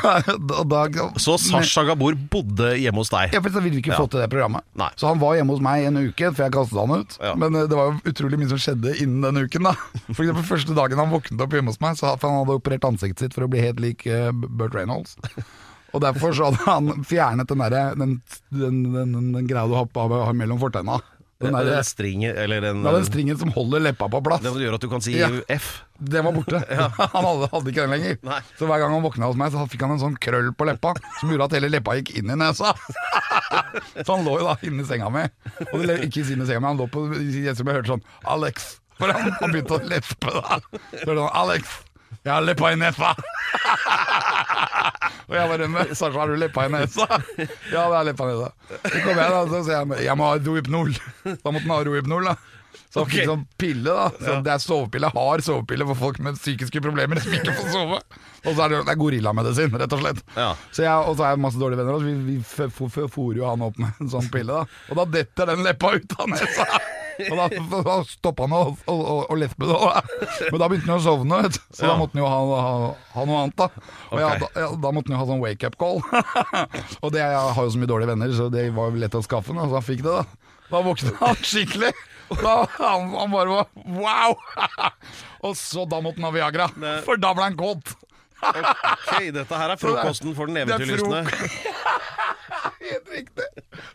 og 0.60 0.66
da 0.70 0.84
Så 1.18 1.34
Sasha 1.42 1.82
Gabor 1.88 2.14
bodde 2.30 2.74
hjemme 2.78 3.02
hos 3.02 3.10
deg. 3.10 3.34
ja, 3.34 3.42
for 3.42 3.50
så 3.50 3.64
ville 3.64 3.80
vi 3.80 3.82
ikke 3.82 3.94
Ja. 3.96 3.98
få 3.98 4.06
til 4.12 4.22
det 4.22 4.28
programmet. 4.30 4.62
Nei. 4.78 4.90
Så 5.00 5.08
han 5.10 5.18
var 5.18 5.34
hjemme 5.40 5.56
hos 5.56 5.64
meg 5.64 5.88
en 5.88 5.98
uke, 6.06 6.30
for 6.36 6.44
jeg 6.46 6.54
kastet 6.54 6.78
han 6.78 6.94
ut. 7.02 7.18
Men 7.42 7.58
eh, 7.58 7.66
det 7.70 7.74
var 7.78 7.90
jo 7.90 8.12
utrolig 8.12 8.38
mye 8.38 8.52
som 8.54 8.60
skjedde 8.62 8.94
innen 9.02 9.26
den 9.26 9.42
uken. 9.48 9.66
da 9.66 9.74
For 10.14 10.22
eksempel 10.22 10.46
Første 10.50 10.74
dagen 10.76 10.98
han 11.02 11.10
våknet 11.10 11.42
opp 11.42 11.52
hjemme 11.58 11.72
hos 11.74 11.80
meg, 11.82 11.98
så 11.98 12.12
for 12.20 12.30
han 12.30 12.44
hadde 12.44 12.56
operert 12.60 12.86
ansiktet 12.86 13.24
sitt 13.26 13.34
for 13.36 13.46
å 13.46 13.50
bli 13.50 13.62
helt 13.64 13.80
lik 13.82 14.06
Burt 14.32 14.76
Reynolds. 14.76 15.16
Og 15.90 16.02
derfor 16.04 16.34
så 16.36 16.50
hadde 16.50 16.66
han 16.66 17.06
fjernet 17.06 17.50
den, 17.50 17.62
der, 17.64 17.96
den, 17.98 18.18
den, 18.54 18.82
den, 18.94 19.16
den, 19.34 19.48
greia 19.48 19.66
du 19.66 19.74
har, 19.74 20.36
mellom 20.36 20.60
fortenna. 20.62 21.00
Den, 21.40 21.54
Den, 21.56 21.84
stringen, 21.84 22.36
eller 22.36 22.60
den, 22.60 22.82
ja, 22.84 22.90
den 22.92 23.06
stringen 23.06 23.38
som 23.40 23.48
holder 23.54 23.80
leppa 23.80 24.10
på 24.12 24.18
plass. 24.20 24.42
den 24.44 24.52
som 24.52 24.60
gjør 24.60 24.74
at 24.76 24.82
du 24.84 24.90
kan 24.92 25.00
si 25.00 25.14
Ja. 25.16 25.30
F. 25.48 25.70
Den 25.96 26.26
var 26.26 26.34
borte. 26.36 26.60
Han 27.14 27.24
hadde, 27.24 27.48
hadde 27.52 27.72
ikke 27.72 27.86
den 27.86 27.94
lenger. 27.94 28.18
Nei. 28.28 28.40
Så 28.58 28.68
hver 28.68 28.82
gang 28.82 28.92
han 28.92 29.04
våkna 29.04 29.30
hos 29.30 29.38
meg, 29.40 29.54
så 29.54 29.64
fikk 29.72 29.86
han 29.86 29.94
en 29.96 30.02
sånn 30.02 30.18
krøll 30.20 30.52
på 30.52 30.68
leppa 30.68 30.92
som 31.16 31.32
gjorde 31.32 31.48
at 31.48 31.56
hele 31.56 31.72
leppa 31.72 31.96
gikk 31.96 32.12
inn 32.20 32.34
i 32.34 32.36
nesa. 32.36 32.74
Så 34.04 34.08
han 34.12 34.24
lå 34.26 34.36
jo 34.40 34.46
da 34.50 34.56
inni 34.68 34.84
senga 34.84 35.08
mi. 35.12 35.24
Og 35.70 35.84
det, 35.88 35.96
ikke 36.10 36.26
inni 36.28 36.44
senga 36.44 36.60
mi, 36.60 36.70
han 36.74 36.80
lå 36.80 36.88
på 36.92 37.06
og 37.08 37.72
hørte 37.72 37.94
sånn 37.94 38.04
Alex. 38.28 38.68
For 39.00 39.08
han, 39.08 39.32
han 39.40 39.54
begynte 39.54 39.78
å 39.78 39.84
leppe 39.88 40.34
da. 40.36 40.60
Så 40.92 41.06
hørte 41.06 41.22
han 41.24 41.36
Alex, 41.40 41.78
jeg 42.24 42.32
har 42.34 42.42
leppa 42.44 42.72
i 42.72 42.76
nesa. 42.80 43.14
Og 45.30 45.36
jeg 45.38 45.50
bare 45.52 45.66
men, 45.70 45.92
Sasha, 45.94 46.18
har 46.18 46.30
du 46.32 46.36
leppa 46.40 46.64
i 46.66 46.70
nesa? 46.74 47.06
Ja, 47.70 47.84
det 47.86 47.98
er 48.00 48.08
leppa 48.10 48.26
i 48.26 48.32
nesa. 48.34 48.50
Så 48.82 49.02
kom 49.04 49.20
jeg 49.20 49.34
da, 49.36 49.42
så 49.50 49.60
sier 49.66 49.84
jeg 49.94 50.06
jeg 50.08 50.18
må 50.18 50.30
ha 50.30 50.38
Rohypnol. 50.42 50.90
Da 51.26 51.52
måtte 51.52 51.66
han 51.66 51.76
ha 51.76 51.82
Rohypnol, 51.86 52.26
da. 52.32 52.38
Så 52.90 53.00
han 53.00 53.06
okay. 53.06 53.20
fikk 53.20 53.28
sånn 53.30 53.44
pille, 53.60 53.92
da. 53.94 54.08
Så 54.18 54.32
Det 54.46 54.50
er 54.50 54.62
sovepille, 54.62 55.08
hard 55.14 55.44
sovepille 55.46 55.86
for 55.92 55.98
folk 56.00 56.18
med 56.26 56.38
psykiske 56.40 56.82
problemer 56.82 57.20
som 57.22 57.36
ikke 57.38 57.54
får 57.54 57.68
sove. 57.74 58.00
Og 58.40 58.56
så 58.56 58.64
er 58.64 58.72
det, 58.72 58.80
det 58.88 58.94
er 58.96 58.98
gorillamedisin, 58.98 59.76
rett 59.78 59.94
og 59.94 60.02
slett. 60.02 60.22
Ja. 60.34 60.48
Så 60.74 60.82
jeg, 60.82 60.96
og 61.06 61.14
så 61.18 61.22
har 61.28 61.36
jeg 61.36 61.42
masse 61.44 61.60
dårlige 61.62 61.78
venner, 61.82 61.98
og 62.00 62.06
vi, 62.08 62.14
vi 62.26 62.36
f- 62.42 62.66
f- 62.66 62.82
f- 62.90 63.10
fôrer 63.14 63.38
jo 63.44 63.46
han 63.46 63.62
opp 63.68 63.78
med 63.78 64.00
en 64.02 64.10
sånn 64.10 64.26
pille. 64.34 64.64
da 64.64 64.90
Og 64.90 64.98
da 64.98 65.06
detter 65.20 65.52
den 65.52 65.62
leppa 65.66 65.92
ut 65.98 66.16
av 66.18 66.32
nesa! 66.34 66.66
Og 67.28 67.38
da, 67.38 67.46
da 67.84 67.96
stoppa 68.08 68.46
han 68.46 68.56
å, 68.56 68.60
å, 68.74 68.94
å, 68.94 69.16
å 69.30 69.38
med 69.38 69.50
det. 69.50 69.78
Men 70.50 70.62
da 70.62 70.68
begynte 70.70 70.90
han 70.90 70.98
å 70.98 71.04
sovne, 71.04 71.40
så 71.70 71.88
da 71.90 71.96
måtte 72.00 72.16
han 72.16 72.22
jo 72.22 72.30
ha, 72.30 72.60
ha, 72.66 72.92
ha 73.14 73.26
noe 73.28 73.42
annet. 73.44 73.56
Da 73.60 73.68
Og 74.10 74.22
ja, 74.22 74.30
da, 74.40 74.50
ja, 74.56 74.68
da 74.80 74.92
måtte 74.96 75.12
han 75.12 75.18
jo 75.18 75.22
ha 75.22 75.28
sånn 75.32 75.42
wake-up 75.44 75.78
call. 75.80 76.00
og 77.04 77.14
det, 77.14 77.22
jeg 77.22 77.56
har 77.56 77.66
jo 77.66 77.74
så 77.74 77.82
mye 77.82 77.92
dårlige 77.92 78.12
venner, 78.14 78.36
så 78.36 78.50
det 78.52 78.68
var 78.76 78.90
jo 78.92 79.02
lett 79.04 79.18
å 79.18 79.24
skaffe 79.26 79.54
den. 79.54 79.64
Så 79.66 79.78
han 79.78 79.86
fikk 79.86 80.04
det, 80.06 80.20
da. 80.20 80.56
Da 80.70 80.84
våkna 80.86 81.16
han 81.18 81.40
skikkelig. 81.42 81.94
Da, 82.30 82.54
han, 82.76 83.10
han 83.16 83.32
bare 83.32 83.56
var 83.56 83.66
wow! 83.96 84.36
og 85.46 85.56
så 85.58 85.82
da 85.90 85.98
måtte 86.04 86.22
han 86.22 86.28
ha 86.30 86.36
Viagra, 86.36 86.68
for 87.06 87.18
da 87.18 87.34
ble 87.34 87.48
han 87.48 87.58
kåt. 87.58 87.96
Ok, 88.40 89.30
dette 89.34 89.58
her 89.62 89.74
er 89.74 89.80
frokosten 89.82 90.36
for 90.36 90.50
den 90.50 90.62
eventyrlystne. 90.62 91.24
Helt 92.80 93.10
riktig. 93.12 93.44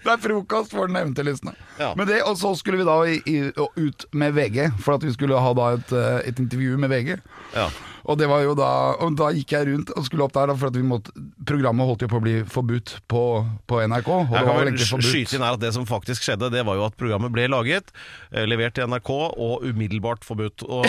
Det 0.06 0.12
er 0.14 0.20
frokost 0.22 0.76
for 0.76 0.86
den 0.90 1.00
eventyrlystne. 1.00 1.56
Ja. 1.80 1.94
Men 1.98 2.06
det, 2.10 2.20
og 2.28 2.38
så 2.38 2.52
skulle 2.58 2.78
vi 2.84 2.86
da 2.86 3.00
i, 3.10 3.18
i, 3.26 3.40
ut 3.82 4.06
med 4.14 4.36
VG, 4.38 4.60
for 4.78 5.00
at 5.00 5.06
vi 5.08 5.14
skulle 5.16 5.40
ha 5.42 5.54
da 5.58 5.72
et, 5.80 5.92
eh, 5.98 6.20
et 6.30 6.40
intervju 6.44 6.78
med 6.78 6.94
VG. 6.94 7.16
Ja. 7.56 7.66
Og 8.06 8.20
det 8.22 8.28
var 8.30 8.44
jo 8.46 8.52
da 8.54 8.68
Og 9.02 9.16
da 9.18 9.32
gikk 9.34 9.56
jeg 9.56 9.66
rundt 9.66 9.90
og 9.98 10.04
skulle 10.06 10.28
opp 10.28 10.34
der, 10.36 10.52
da, 10.52 10.56
for 10.62 10.70
at 10.70 10.76
vi 10.78 10.84
måtte 10.86 11.10
Programmet 11.50 11.88
holdt 11.90 12.04
jo 12.06 12.10
på 12.12 12.20
å 12.20 12.22
bli 12.22 12.36
forbudt 12.46 12.92
på, 13.10 13.22
på 13.66 13.80
NRK. 13.82 14.10
Og 14.14 14.36
Jeg 14.36 14.46
kan 14.46 14.60
vel 14.60 14.78
forbudt. 14.78 15.08
skyte 15.10 15.38
inn 15.40 15.46
her 15.48 15.58
at 15.58 15.64
Det 15.64 15.72
som 15.74 15.88
faktisk 15.90 16.22
skjedde, 16.28 16.52
Det 16.54 16.62
var 16.68 16.78
jo 16.78 16.86
at 16.86 16.98
programmet 17.00 17.34
ble 17.34 17.48
laget, 17.50 17.90
eh, 18.30 18.46
levert 18.46 18.78
til 18.78 18.86
NRK 18.92 19.10
og 19.10 19.66
umiddelbart 19.66 20.22
forbudt. 20.28 20.68
Og 20.70 20.86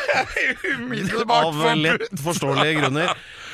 Umiddelbart 0.72 1.52
av 1.52 1.76
lett 1.76 2.08
forståelige 2.24 2.80
grunner 2.80 3.12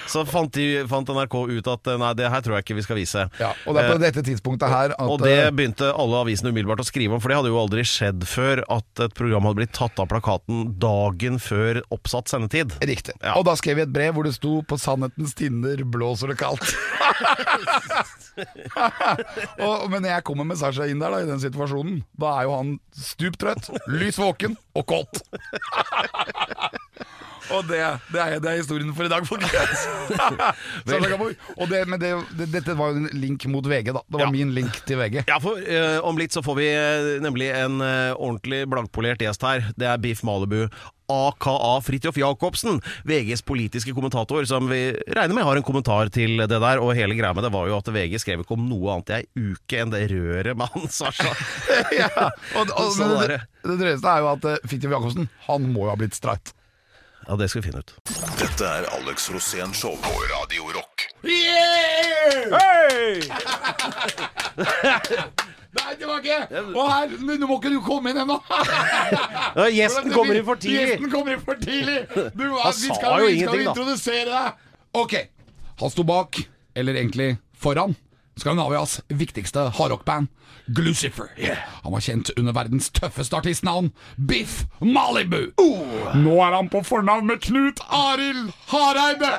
så 0.08 0.25
fant, 0.28 0.49
de, 0.56 0.87
fant 0.88 1.12
NRK 1.12 1.38
ut 1.52 1.70
at 1.75 1.93
eh, 1.93 2.00
nei, 2.00 2.14
det 2.16 2.32
her 2.32 2.44
tror 2.44 2.56
jeg 2.56 2.66
ikke 2.66 2.81
vi 2.81 2.88
skal 2.88 3.02
vise. 3.02 3.28
Ja, 3.40 3.52
og 3.69 3.76
det 3.76 3.84
er 3.84 3.93
på 3.93 3.99
Eh, 3.99 4.05
dette 4.06 4.22
tidspunktet 4.25 4.70
her 4.70 4.94
at 4.94 5.10
og 5.10 5.20
det 5.22 5.34
eh, 5.34 5.50
begynte 5.55 5.90
alle 5.90 6.22
avisene 6.22 6.52
umiddelbart 6.52 6.82
å 6.82 6.87
skrive 6.87 7.16
om, 7.16 7.22
for 7.22 7.32
det 7.32 7.38
hadde 7.40 7.52
jo 7.52 7.60
aldri 7.60 7.84
skjedd 7.87 8.25
før 8.28 8.62
at 8.70 9.02
et 9.05 9.16
program 9.19 9.48
hadde 9.48 9.60
blitt 9.60 9.74
tatt 9.77 10.00
av 10.00 10.08
plakaten 10.10 10.72
dagen 10.81 11.38
før 11.43 11.82
oppsatt 11.94 12.31
sendetid. 12.31 12.77
Riktig. 12.82 13.17
Ja. 13.22 13.36
Og 13.38 13.46
da 13.48 13.56
skrev 13.58 13.81
vi 13.81 13.86
et 13.86 13.94
brev 13.94 14.17
hvor 14.17 14.29
det 14.29 14.36
sto 14.36 14.58
'På 14.69 14.79
sannhetens 14.81 15.36
tinder 15.38 15.84
blåser 15.84 16.32
det 16.32 16.38
kaldt'. 16.41 16.69
og, 19.65 19.88
men 19.91 20.06
jeg 20.06 20.24
kommer 20.27 20.46
med 20.48 20.58
Sasha 20.60 20.86
inn 20.88 21.03
der 21.03 21.15
da, 21.15 21.22
i 21.22 21.29
den 21.29 21.43
situasjonen, 21.43 22.03
da 22.19 22.34
er 22.38 22.48
jo 22.48 22.56
han 22.56 22.74
stupt 22.94 23.41
trøtt, 23.43 23.70
lys 23.91 24.20
våken 24.20 24.56
og 24.79 24.84
kåt. 24.88 25.22
og 27.55 27.64
det, 27.69 27.78
det, 28.12 28.20
er, 28.20 28.38
det 28.43 28.50
er 28.52 28.58
historien 28.60 28.90
for 28.96 29.08
i 29.08 29.12
dag, 29.12 29.24
folkens. 29.28 29.86
Og 31.58 31.69
det, 31.70 31.81
men 31.88 32.00
det, 32.00 32.12
det, 32.38 32.48
dette 32.52 32.74
var 32.78 32.93
jo 32.93 33.02
en 33.05 33.08
link 33.19 33.46
mot 33.50 33.64
VG, 33.67 33.93
da. 33.94 34.02
Det 34.05 34.19
var 34.20 34.26
Ja. 34.26 34.31
min 34.34 34.52
link 34.56 34.78
til 34.88 34.98
VG. 35.00 35.22
Ja, 35.28 35.38
for 35.43 35.58
uh, 35.58 35.98
Om 36.08 36.19
litt 36.20 36.34
så 36.34 36.43
får 36.44 36.56
vi 36.58 36.69
eh, 36.70 37.08
nemlig 37.24 37.48
en 37.55 37.81
uh, 37.82 38.14
ordentlig 38.17 38.64
blankpolert 38.70 39.22
gjest 39.24 39.43
her. 39.46 39.69
Det 39.78 39.88
er 39.88 40.00
Biff 40.02 40.22
Malibu. 40.26 40.67
AKA 41.08 41.78
Fridtjof 41.81 42.19
Jacobsen, 42.20 42.82
VGs 43.08 43.40
politiske 43.48 43.94
kommentator, 43.96 44.44
som 44.44 44.67
vi 44.69 44.90
regner 45.17 45.32
med 45.38 45.46
har 45.46 45.56
en 45.56 45.64
kommentar 45.64 46.10
til 46.12 46.36
det 46.43 46.50
der. 46.60 46.82
Og 46.84 46.93
hele 46.98 47.17
greia 47.17 47.32
med 47.32 47.46
det 47.48 47.52
var 47.55 47.70
jo 47.70 47.78
at 47.78 47.88
VG 47.94 48.19
skrev 48.20 48.44
ikke 48.44 48.58
om 48.58 48.67
noe 48.69 48.93
annet 48.98 49.14
i 49.14 49.17
ei 49.22 49.48
uke 49.55 49.81
enn 49.81 49.94
det 49.94 50.02
røret 50.12 50.58
med 50.60 50.69
han 50.74 50.84
Sasha. 50.98 51.32
ja. 51.96 52.10
og, 52.58 52.69
og, 52.76 52.93
og, 52.93 53.00
det, 53.24 53.38
det. 53.38 53.40
det 53.70 53.78
drøyeste 53.81 54.12
er 54.12 54.20
jo 54.26 54.31
at 54.34 54.48
Fridtjof 54.69 54.96
Jacobsen, 54.98 55.31
han 55.48 55.69
må 55.72 55.86
jo 55.88 55.94
ha 55.94 55.98
blitt 56.05 56.19
streit. 56.19 56.52
Ja, 57.29 57.37
det 57.37 57.49
skal 57.53 57.61
vi 57.63 57.69
finne 57.69 57.82
ut. 57.85 57.91
Dette 58.41 58.65
er 58.65 58.87
Alex 58.97 59.27
Rosén 59.31 59.75
Show 59.77 59.99
på 60.01 60.13
Radio 60.32 60.70
Rock. 60.73 61.03
Nei, 65.79 65.93
tilbake! 66.01 66.39
Å, 66.73 66.85
her, 66.89 67.13
men 67.20 67.37
du 67.43 67.44
må 67.51 67.58
ikke 67.61 67.73
du 67.75 67.79
komme 67.85 68.15
inn 68.15 68.20
ennå! 68.23 68.39
Ja, 68.49 69.67
gjesten 69.69 70.08
kommer 70.15 70.39
inn 70.39 70.47
for 70.47 70.56
tidlig! 70.61 70.87
Gjesten 70.94 71.13
kommer 71.13 71.37
inn 71.37 71.44
for 71.44 71.61
tidlig! 71.61 71.99
Du, 72.32 72.47
Han 72.56 72.73
vi 72.73 72.89
sa 72.89 72.97
skal, 72.97 73.20
jo 73.20 73.29
vi 73.29 73.37
skal 73.37 73.37
ingenting, 73.37 73.65
da. 73.67 73.75
introdusere 73.75 74.31
deg. 74.32 74.65
Ok, 75.03 75.15
han 75.82 75.93
sto 75.93 76.06
bak, 76.08 76.41
eller 76.81 76.97
egentlig 76.97 77.29
foran, 77.61 77.93
Skandinavias 78.39 79.01
viktigste 79.09 79.69
hardrockband, 79.79 80.29
Glucifer. 80.67 81.29
Han 81.83 81.93
var 81.93 82.01
kjent 82.05 82.31
under 82.37 82.53
verdens 82.53 82.91
tøffeste 82.91 83.37
artistnavn, 83.37 83.91
Biff 84.17 84.65
Malibu. 84.81 85.53
Nå 86.19 86.35
er 86.45 86.57
han 86.59 86.69
på 86.73 86.83
fornavn 86.85 87.27
med 87.31 87.41
Knut 87.45 87.81
Arild 87.89 88.51
Hareide. 88.69 89.33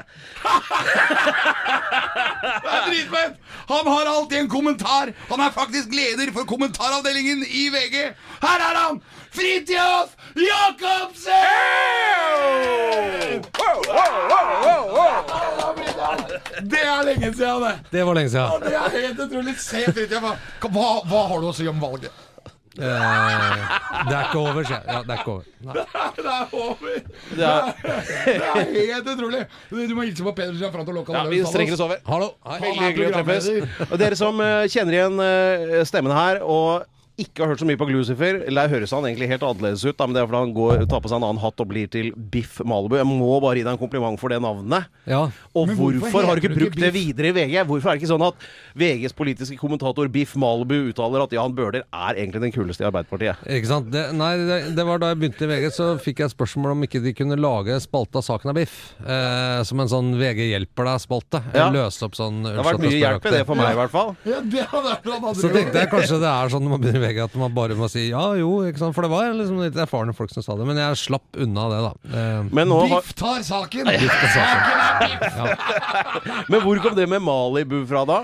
det 2.63 2.73
er 2.73 2.87
dritfett! 2.89 3.37
Han 3.69 3.87
har 3.87 4.05
alltid 4.09 4.39
en 4.39 4.49
kommentar. 4.49 5.13
Han 5.29 5.39
er 5.45 5.53
faktisk 5.53 5.93
leder 5.93 6.33
for 6.33 6.49
kommentaravdelingen 6.49 7.45
i 7.45 7.69
VG. 7.73 7.95
Her 8.41 8.65
er 8.71 8.75
han! 8.85 9.01
Fridtjof 9.31 10.15
Jacobsen! 10.35 11.35
Det 16.69 16.81
er 16.81 17.03
lenge 17.05 17.33
siden, 17.33 17.61
det. 17.63 17.75
Det 17.91 18.05
var 18.05 18.13
lenge 18.17 18.29
siden. 18.29 18.51
Det 18.89 18.97
er 18.97 19.07
helt 19.09 19.21
utrolig. 19.27 19.53
Se, 19.61 19.83
Fridtjof. 19.91 20.27
Hva, 20.65 20.89
hva 21.09 21.21
har 21.29 21.43
du 21.43 21.49
å 21.51 21.55
si 21.55 21.67
om 21.69 21.79
valget? 21.81 22.25
Eh, 22.79 23.63
det 24.07 24.13
er 24.15 24.27
ikke 24.29 24.39
over, 24.39 24.63
sier 24.63 24.77
jeg. 24.77 24.85
Ja, 24.87 24.99
det 25.03 25.15
er 25.15 25.23
ikke 25.23 25.33
over. 25.33 25.47
Nei. 25.65 25.73
Det 26.19 26.33
er 26.33 26.53
over! 26.55 26.93
Det 27.35 27.47
er, 27.49 28.93
helt 28.93 29.09
utrolig. 29.13 29.41
Du, 29.71 29.95
må 29.97 30.05
hilse 30.07 30.27
på 30.27 30.33
Peder 30.37 30.55
Gianfranto 30.59 30.95
Local. 30.95 31.17
Ja, 31.17 31.25
vi 31.31 31.41
strenger 31.47 31.75
oss 31.75 31.83
over. 31.83 31.99
Hallo. 32.07 32.29
Hei. 32.47 32.61
Veldig 32.63 32.85
er 32.85 32.93
hyggelig 32.93 33.09
å 33.09 33.17
treffes. 33.17 33.49
Og 33.89 33.97
dere 33.99 34.19
som 34.19 34.39
eh, 34.45 34.69
kjenner 34.71 34.99
igjen 34.99 35.25
stemmene 35.89 36.21
her, 36.21 36.41
og 36.45 36.87
ikke 37.23 37.43
har 37.43 37.51
hørt 37.51 37.61
så 37.61 37.67
mye 37.67 37.79
på 37.79 37.87
Glucifer 37.89 38.41
Eller 38.47 38.71
høres 38.71 38.93
han 38.95 39.05
egentlig 39.07 39.29
helt 39.31 39.43
annerledes 39.45 39.83
ut, 39.85 39.95
da, 39.97 40.07
men 40.07 40.15
det 40.15 40.21
er 40.23 40.29
fordi 40.29 40.41
han 40.45 40.53
går, 40.55 40.83
tar 40.89 41.01
på 41.03 41.11
seg 41.11 41.19
en 41.19 41.27
annen 41.27 41.41
hatt 41.43 41.63
og 41.63 41.69
blir 41.69 41.89
til 41.91 42.11
Biff 42.15 42.59
Malibu. 42.67 42.97
Jeg 42.99 43.07
må 43.09 43.31
bare 43.43 43.59
gi 43.59 43.65
deg 43.65 43.73
en 43.75 43.81
kompliment 43.81 44.19
for 44.21 44.31
det 44.33 44.39
navnet. 44.43 44.89
Ja. 45.09 45.25
Og 45.53 45.69
Men 45.69 45.77
hvorfor, 45.79 45.99
hvorfor 46.05 46.27
har 46.29 46.39
du 46.39 46.43
ikke 46.43 46.55
brukt 46.55 46.77
ikke 46.77 46.85
det 46.85 46.91
videre 46.95 47.31
i 47.31 47.35
VG? 47.35 47.55
Hvorfor 47.69 47.91
er 47.91 47.97
det 47.97 48.03
ikke 48.03 48.11
sånn 48.13 48.25
at 48.27 48.47
VGs 48.79 49.15
politiske 49.17 49.59
kommentator 49.59 50.09
Biff 50.13 50.35
Malibu 50.39 50.77
uttaler 50.91 51.25
at 51.25 51.35
Jan 51.35 51.55
Bøhler 51.57 51.83
er 51.85 52.19
egentlig 52.19 52.43
den 52.45 52.55
kuleste 52.55 52.85
i 52.85 52.89
Arbeiderpartiet? 52.89 53.43
Ikke 53.59 53.71
sant? 53.71 53.89
Det, 53.93 54.05
nei, 54.17 54.31
det, 54.49 54.59
det 54.77 54.87
var 54.87 55.01
da 55.01 55.11
jeg 55.13 55.21
begynte 55.23 55.47
i 55.47 55.51
VG, 55.51 55.69
så 55.75 55.89
fikk 56.01 56.23
jeg 56.23 56.33
spørsmål 56.33 56.75
om 56.75 56.87
ikke 56.87 57.03
de 57.03 57.15
kunne 57.17 57.39
lage 57.39 57.79
spalte 57.83 58.21
av 58.21 58.27
saken 58.27 58.53
av 58.53 58.59
Biff. 58.59 58.77
Eh, 59.03 59.61
som 59.67 59.83
en 59.83 59.91
sånn 59.91 60.13
VG 60.19 60.45
hjelper 60.53 60.91
deg-spalte. 60.93 61.43
Ja. 61.55 61.69
Løse 61.73 62.07
opp 62.07 62.17
sånn 62.17 62.43
Det 62.45 62.55
har 62.57 62.69
vært 62.71 62.85
mye 62.85 62.97
hjelp 62.97 63.29
i 63.29 63.35
det 63.35 63.43
for 63.47 63.59
meg, 63.59 63.73
i 63.73 63.79
hvert 63.83 63.93
fall. 63.93 64.15
Ja, 64.29 64.41
det 64.43 64.65
hadde 64.71 64.95
vært 64.95 65.41
Så 65.41 65.51
tenkte 65.53 65.83
jeg 65.83 65.91
kanskje 65.91 66.21
det 66.21 66.31
er 66.31 66.53
sånn 66.53 66.65
når 66.65 66.75
man 66.75 66.83
begynner 66.83 67.01
i 67.01 67.07
VG 67.07 67.08
at 67.17 67.33
man 67.41 67.53
bare 67.57 67.73
må 67.79 67.89
si 67.89 68.09
ja 68.11 68.21
jo, 68.37 68.51
ikke 68.69 68.77
sant. 68.77 68.93
For 68.93 69.01
det 69.01 69.09
var 69.09 69.33
liksom 69.33 69.57
litt 69.63 69.75
erfarne 69.81 70.13
folk 70.13 70.29
som 70.29 70.45
sa 70.45 70.53
det. 70.59 70.67
Men 70.69 70.77
jeg 70.77 70.99
slapp 71.01 71.39
unna 71.41 71.65
det, 71.73 71.79
da. 71.87 71.93
Eh, 72.13 72.43
Men, 72.53 72.67
nå 72.69 72.77
har, 72.85 73.01
Biff 73.01 73.15
tar 73.17 73.41
saken! 73.41 73.89
Saken 73.89 74.77
er 74.77 75.17
Biff! 75.17 76.45
men 76.53 76.61
hvor 76.61 76.77
kom 76.85 76.93
det 76.95 77.09
med 77.09 77.21
Malibu 77.25 77.81
fra 77.89 78.05
da? 78.05 78.19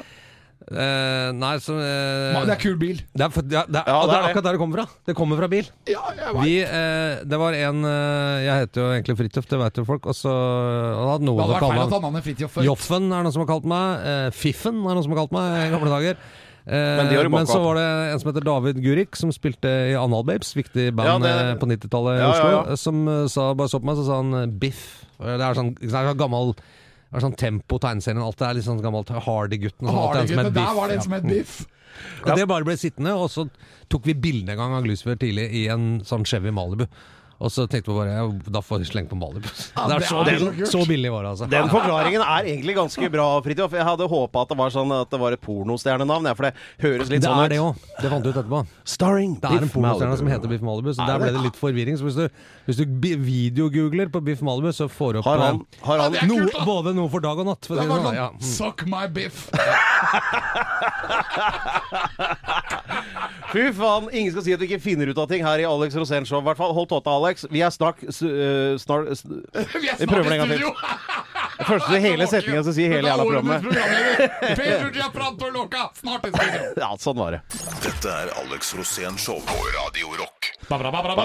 eh, 0.66 1.30
nei, 1.36 1.56
så 1.62 1.76
eh, 1.78 2.40
Det 2.48 2.54
er 2.56 2.62
kul 2.62 2.78
bil. 2.82 3.02
det 3.14 3.26
er, 3.28 3.30
for- 3.34 3.46
ja, 3.52 3.66
det 3.70 3.82
er, 3.84 3.90
Ja, 3.92 3.98
og 4.00 4.08
det 4.08 4.14
det 4.14 4.16
er 4.16 4.24
er 4.24 4.30
akkurat 4.32 4.46
der 4.48 4.56
det 4.56 4.62
kommer 4.62 4.80
fra. 4.80 4.86
Det 5.06 5.16
kommer 5.20 5.38
fra 5.42 5.50
bil. 5.52 5.68
Ja, 5.92 6.06
jeg 6.16 6.32
vet. 6.34 6.44
Vi, 6.46 6.54
eh, 6.64 7.24
det 7.26 7.38
var 7.42 7.54
en 7.60 7.84
eh, 7.86 8.46
Jeg 8.48 8.64
heter 8.64 8.82
jo 8.82 8.88
egentlig 8.96 9.18
Fridtjof, 9.20 9.46
det 9.52 9.60
vet 9.62 9.78
jo 9.82 9.86
folk. 9.86 10.08
Og 10.10 10.16
så 10.18 10.32
han 10.32 11.12
hadde 11.12 11.22
Det 11.22 11.30
noe 11.30 11.44
hadde 11.44 11.52
å 11.52 11.54
vært 11.54 11.62
feil 11.62 11.70
kalle 11.70 11.84
at 11.84 11.90
meg. 11.92 11.94
han 12.00 12.08
navnet 12.08 12.26
Fridtjof. 12.30 12.58
Joffen 12.66 13.12
er 13.12 13.22
noen 13.28 13.36
som 13.36 13.44
har 13.46 13.52
kalt 13.52 13.70
meg. 13.70 14.08
Eh, 14.14 14.30
Fiffen 14.34 14.82
er 14.82 14.96
noen 14.98 15.06
som 15.06 15.14
har 15.14 15.22
kalt 15.26 15.36
meg 15.38 15.60
i 15.68 15.70
gamle 15.76 15.94
dager. 15.94 16.18
Eh, 16.68 16.98
Men 16.98 17.32
men 17.32 17.46
så 17.46 17.60
var 17.62 17.76
det 17.78 17.86
en 18.14 18.20
som 18.20 18.32
heter 18.32 18.44
David 18.44 18.80
Gurik, 18.82 19.16
som 19.16 19.30
spilte 19.32 19.70
i 19.92 19.94
Analbabes, 19.94 20.56
viktig 20.58 20.88
Ja, 20.88 20.92
band 20.98 21.24
det- 21.24 21.30
eh, 21.32 21.56
på 21.62 21.68
90-tallet 21.70 22.18
i 22.18 22.22
Ja, 22.22 22.26
ja, 22.26 22.32
Oslo, 22.32 22.50
ja. 22.50 22.72
eh, 22.72 22.76
som 22.76 23.28
sa, 23.30 23.54
bare 23.54 23.68
så 23.70 23.80
på 23.80 23.86
meg, 23.86 23.96
så 23.98 24.06
sa 24.08 24.16
han 24.24 24.58
Biff. 24.58 25.06
Det 25.20 25.40
er 25.42 25.54
sånn, 25.54 25.76
det 25.80 25.94
er 25.94 26.14
gammel 26.16 26.56
det 26.56 27.22
er 27.24 27.30
sånn 27.30 27.38
tempo, 27.38 27.78
tegneserien, 27.80 28.20
alt 28.22 28.36
det 28.38 28.48
er 28.50 28.54
litt 28.56 28.66
sånn 28.66 28.82
gammelt 28.82 29.08
Hardy-gutten. 29.08 29.86
sånn, 29.88 29.94
det 29.94 29.94
Hardy-gutten, 29.96 30.44
der 30.44 30.50
Biff. 30.52 30.76
var 30.76 30.88
det 30.88 30.96
en 30.98 31.02
som 31.02 31.14
Ja. 31.14 31.20
het 31.20 31.28
Biff. 31.30 31.68
Og 32.26 32.36
det 32.36 32.48
bare 32.48 32.64
ble 32.66 32.74
sittende, 32.76 33.14
og 33.16 33.30
så 33.30 33.50
tok 33.88 34.04
vi 34.04 34.14
bilde 34.14 34.50
en 34.50 34.58
gang 34.58 34.74
av 34.74 34.84
Glucifer 34.84 35.16
tidlig 35.16 35.50
i 35.54 35.68
en 35.70 36.02
sånn 36.02 36.26
Chevy 36.26 36.52
Malibu. 36.52 36.88
Og 37.44 37.52
så 37.52 37.66
tenkte 37.68 37.92
vi 37.92 37.98
bare 37.98 38.14
ja, 38.16 38.26
da 38.56 38.62
får 38.64 38.80
jeg 38.86 38.92
slenge 38.94 39.10
på 39.12 39.18
Malibu. 39.20 39.48
Ja, 39.76 39.88
det 39.92 39.96
er 39.98 40.06
så, 40.08 40.22
den, 40.24 40.62
så 40.72 40.82
billig, 40.88 41.10
var 41.12 41.26
det, 41.26 41.32
altså. 41.36 41.48
Den 41.52 41.68
forklaringen 41.72 42.22
er 42.24 42.48
egentlig 42.48 42.76
ganske 42.78 43.10
bra, 43.12 43.26
Fridtjof. 43.44 43.74
Jeg 43.76 43.84
hadde 43.86 44.08
håpa 44.08 44.46
at 44.46 44.54
det 44.54 44.58
var 44.62 44.72
sånn 44.72 44.94
at 44.96 45.12
det 45.12 45.20
var 45.20 45.36
et 45.36 45.42
pornostjernenavn, 45.44 46.30
for 46.38 46.48
det 46.48 46.54
høres 46.86 47.12
litt 47.12 47.26
det 47.26 47.28
sånn 47.30 47.44
er 47.44 47.52
det 47.52 47.60
òg. 47.60 47.82
Det 48.00 48.12
fant 48.14 48.24
du 48.24 48.30
ut 48.32 48.36
etterpå. 48.40 48.62
Starring 48.96 49.36
Det 49.44 49.52
er 49.52 49.66
en 49.68 49.74
pornostjerne 49.74 50.20
som 50.22 50.32
heter 50.32 50.54
Biff 50.54 50.64
Malibu, 50.66 50.94
så 50.96 51.04
Er 51.04 51.12
der 51.12 51.24
ble 51.26 51.34
det 51.36 51.44
litt 51.50 51.60
forvirring. 51.60 52.00
Så 52.00 52.08
hvis 52.08 52.18
du, 52.22 52.26
hvis 52.70 52.80
du 52.80 52.86
videogoogler 53.26 54.12
på 54.14 54.24
Biff 54.26 54.42
Malibu, 54.46 54.72
så 54.76 54.88
får 54.92 55.18
du 55.18 55.20
opp 55.20 55.28
Har 55.30 55.44
han, 55.44 55.62
eh, 55.66 55.86
har 55.90 56.06
han 56.06 56.18
kult, 56.24 56.60
både 56.66 56.96
noe 56.96 57.12
for 57.12 57.26
dag 57.26 57.44
og 57.44 57.52
natt. 57.52 57.68
For 57.68 57.76
Det 57.76 57.88
var 57.90 58.00
sånn. 58.00 58.10
sånn, 58.10 58.16
Ja. 58.16 58.30
mm. 58.32 58.42
Suck 58.56 58.86
my 58.88 59.08
Biff. 59.12 59.50
Fy 63.54 63.70
faen, 63.78 64.08
ingen 64.12 64.32
skal 64.34 64.44
si 64.46 64.54
at 64.56 64.60
du 64.60 64.66
ikke 64.68 64.80
finner 64.84 65.10
ut 65.12 65.20
av 65.22 65.28
ting 65.32 65.44
her 65.46 65.62
i 65.64 65.68
Alex 65.68 65.96
Rosén 66.00 66.26
Show. 66.28 66.42
I 66.42 66.48
hvert 66.50 66.60
fall, 66.60 66.74
Hold 66.76 66.90
tåta, 66.92 67.14
Alex. 67.16 67.46
Vi 67.52 67.62
er 67.64 67.70
snart, 67.74 68.02
s- 68.10 68.22
øh, 68.26 68.76
snart 68.82 69.12
s- 69.18 69.24
Vi 69.28 69.88
er 69.92 70.00
Vi 70.00 70.06
prøver 70.10 70.24
snart 70.24 70.26
det 70.26 70.32
en 70.32 70.34
i 70.34 70.38
gang 70.38 70.50
til. 70.50 70.58
studio. 70.60 70.74
Første 71.60 72.00
hele 72.04 72.28
setninga 72.28 72.64
som 72.68 72.76
sier 72.76 72.92
hele 72.92 73.08
jævla 73.10 73.24
programmet. 73.24 73.64
Ja, 76.82 76.90
sånn 77.00 77.18
var 77.20 77.38
det. 77.38 77.42
Dette 77.84 78.12
er 78.12 78.32
Alex 78.44 78.74
Rosén 78.76 79.16
Show 79.22 79.40
på 79.48 79.56
Radio 79.78 80.12
Rock. 80.20 80.52
Ba, 80.70 80.80
ba, 80.82 80.90
ba, 80.92 81.16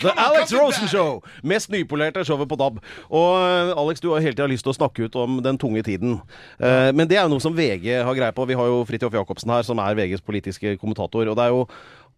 The 0.00 0.12
Alex 0.16 0.52
Rosen. 0.52 0.88
Show! 0.88 1.22
Mest 1.42 1.70
nypolerte 1.72 2.24
showet 2.24 2.48
på 2.48 2.56
DAB. 2.56 2.80
Og 3.08 3.30
øh, 3.40 3.72
Alex, 3.80 4.00
du 4.00 4.10
har 4.12 4.20
hele 4.20 4.36
tida 4.36 4.48
lyst 4.50 4.64
til 4.66 4.74
å 4.74 4.76
snakke 4.76 5.08
ut 5.08 5.16
om 5.20 5.40
den 5.44 5.58
tunge 5.60 5.82
tiden. 5.86 6.18
Eh, 6.60 6.90
men 6.96 7.08
det 7.08 7.16
er 7.18 7.24
jo 7.24 7.32
noe 7.34 7.44
som 7.44 7.56
VG 7.56 7.88
har 8.04 8.16
greie 8.16 8.36
på. 8.36 8.46
Vi 8.48 8.58
har 8.58 8.68
jo 8.68 8.82
Fridtjof 8.88 9.16
Jacobsen 9.16 9.52
her, 9.54 9.64
som 9.66 9.80
er 9.80 9.96
VGs 9.98 10.24
politiske 10.24 10.76
kommentator. 10.80 11.28
Og 11.32 11.38
det 11.38 11.46
er 11.46 11.54
jo 11.54 11.64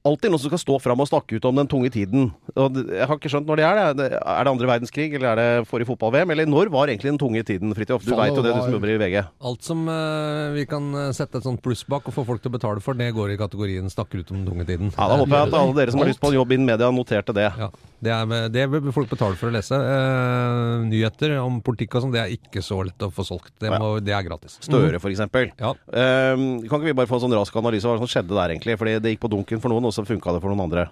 alltid 0.03 0.33
noen 0.33 0.43
som 0.43 0.51
skal 0.51 0.61
stå 0.61 0.77
fram 0.83 1.03
og 1.03 1.09
snakke 1.09 1.39
ut 1.39 1.45
om 1.47 1.59
den 1.61 1.69
tunge 1.71 1.91
tiden. 1.95 2.31
Og 2.59 2.79
jeg 2.81 3.07
har 3.07 3.19
ikke 3.19 3.31
skjønt 3.31 3.47
når 3.49 3.61
det 3.61 3.67
er 3.67 3.79
det. 3.99 4.09
Er 4.19 4.47
det 4.47 4.53
andre 4.53 4.71
verdenskrig, 4.71 5.09
eller 5.15 5.31
er 5.31 5.39
det 5.39 5.69
forrige 5.71 5.91
fotball-VM? 5.93 6.33
Eller 6.35 6.51
når 6.51 6.73
var 6.75 6.91
egentlig 6.91 7.13
den 7.13 7.21
tunge 7.23 7.45
tiden, 7.47 7.75
Fridtjof? 7.77 8.03
Du 8.07 8.17
veit 8.19 8.35
jo 8.35 8.43
det, 8.43 8.55
du 8.57 8.65
som 8.65 8.75
jobber 8.75 8.95
i 8.95 8.99
VG. 8.99 9.21
Alt 9.23 9.67
som 9.67 9.85
uh, 9.87 10.51
vi 10.57 10.67
kan 10.71 10.89
eh, 10.99 11.13
sette 11.15 11.39
et 11.39 11.47
sånt 11.47 11.63
pluss 11.63 11.85
bak 11.87 12.09
og 12.11 12.17
få 12.17 12.27
folk 12.27 12.43
til 12.43 12.51
å 12.51 12.57
betale 12.57 12.83
for, 12.83 12.99
det 12.99 13.13
går 13.15 13.35
i 13.35 13.39
kategorien 13.41 13.87
'snakker 13.91 14.23
ut 14.23 14.35
om 14.35 14.41
den 14.41 14.49
tunge 14.51 14.67
tiden'. 14.67 14.91
Ja, 14.97 15.07
Da 15.13 15.21
håper 15.21 15.37
jeg 15.37 15.49
at 15.53 15.59
alle 15.61 15.79
dere 15.79 15.95
som 15.95 16.03
har 16.03 16.11
lyst 16.11 16.23
på 16.23 16.33
en 16.33 16.39
jobb 16.41 16.53
innen 16.57 16.67
media, 16.67 16.91
noterte 16.91 17.37
det. 17.37 17.49
Ja, 17.59 17.71
det, 18.03 18.11
er, 18.11 18.49
det 18.51 18.67
vil 18.73 18.95
folk 18.95 19.11
betale 19.13 19.39
for 19.39 19.53
å 19.53 19.55
lese. 19.55 19.79
Uh, 19.79 20.83
nyheter 20.91 21.37
om 21.39 21.63
politikk 21.63 21.95
og 21.95 22.07
sånn, 22.07 22.15
det 22.17 22.25
er 22.25 22.35
ikke 22.35 22.65
så 22.65 22.81
lett 22.83 23.07
å 23.07 23.13
få 23.15 23.27
solgt. 23.27 23.55
Det, 23.63 23.71
må, 23.71 23.95
det 24.03 24.17
er 24.17 24.27
gratis. 24.27 24.59
Støre, 24.67 24.99
for 24.99 25.15
eksempel. 25.15 25.53
Ja. 25.63 25.77
Uh, 25.87 26.67
kan 26.67 26.81
ikke 26.81 26.91
vi 26.91 26.99
bare 26.99 27.11
få 27.11 27.21
en 27.21 27.27
sånn 27.29 27.39
rask 27.39 27.55
analyse 27.63 27.87
av 27.87 27.95
hva 27.95 28.03
som 28.03 28.11
skjedde 28.11 28.35
der, 28.35 28.57
egentlig? 28.57 28.79
Fordi 28.81 28.99
det 28.99 29.15
gikk 29.15 29.23
på 29.23 29.31
dunken 29.31 29.63
for 29.63 29.71
noen, 29.71 29.92
og 29.93 29.99
så 29.99 30.09
funka 30.09 30.35
det 30.35 30.43
for 30.43 30.51
noen 30.53 30.65
andre. 30.67 30.89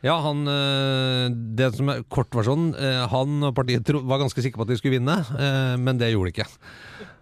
Ja, 0.00 0.14
han 0.24 0.46
eh, 0.48 1.26
Det 1.58 1.66
som 1.76 1.90
er 1.92 2.04
kortversjonen 2.08 2.70
eh, 2.72 3.02
Han 3.12 3.42
og 3.44 3.52
partiet 3.56 3.90
var 3.92 4.22
ganske 4.22 4.40
sikre 4.40 4.62
på 4.62 4.64
at 4.64 4.72
de 4.72 4.78
skulle 4.80 4.96
vinne, 4.96 5.16
eh, 5.36 5.74
men 5.80 6.00
det 6.00 6.08
gjorde 6.14 6.30
de 6.30 6.34
ikke. 6.38 6.48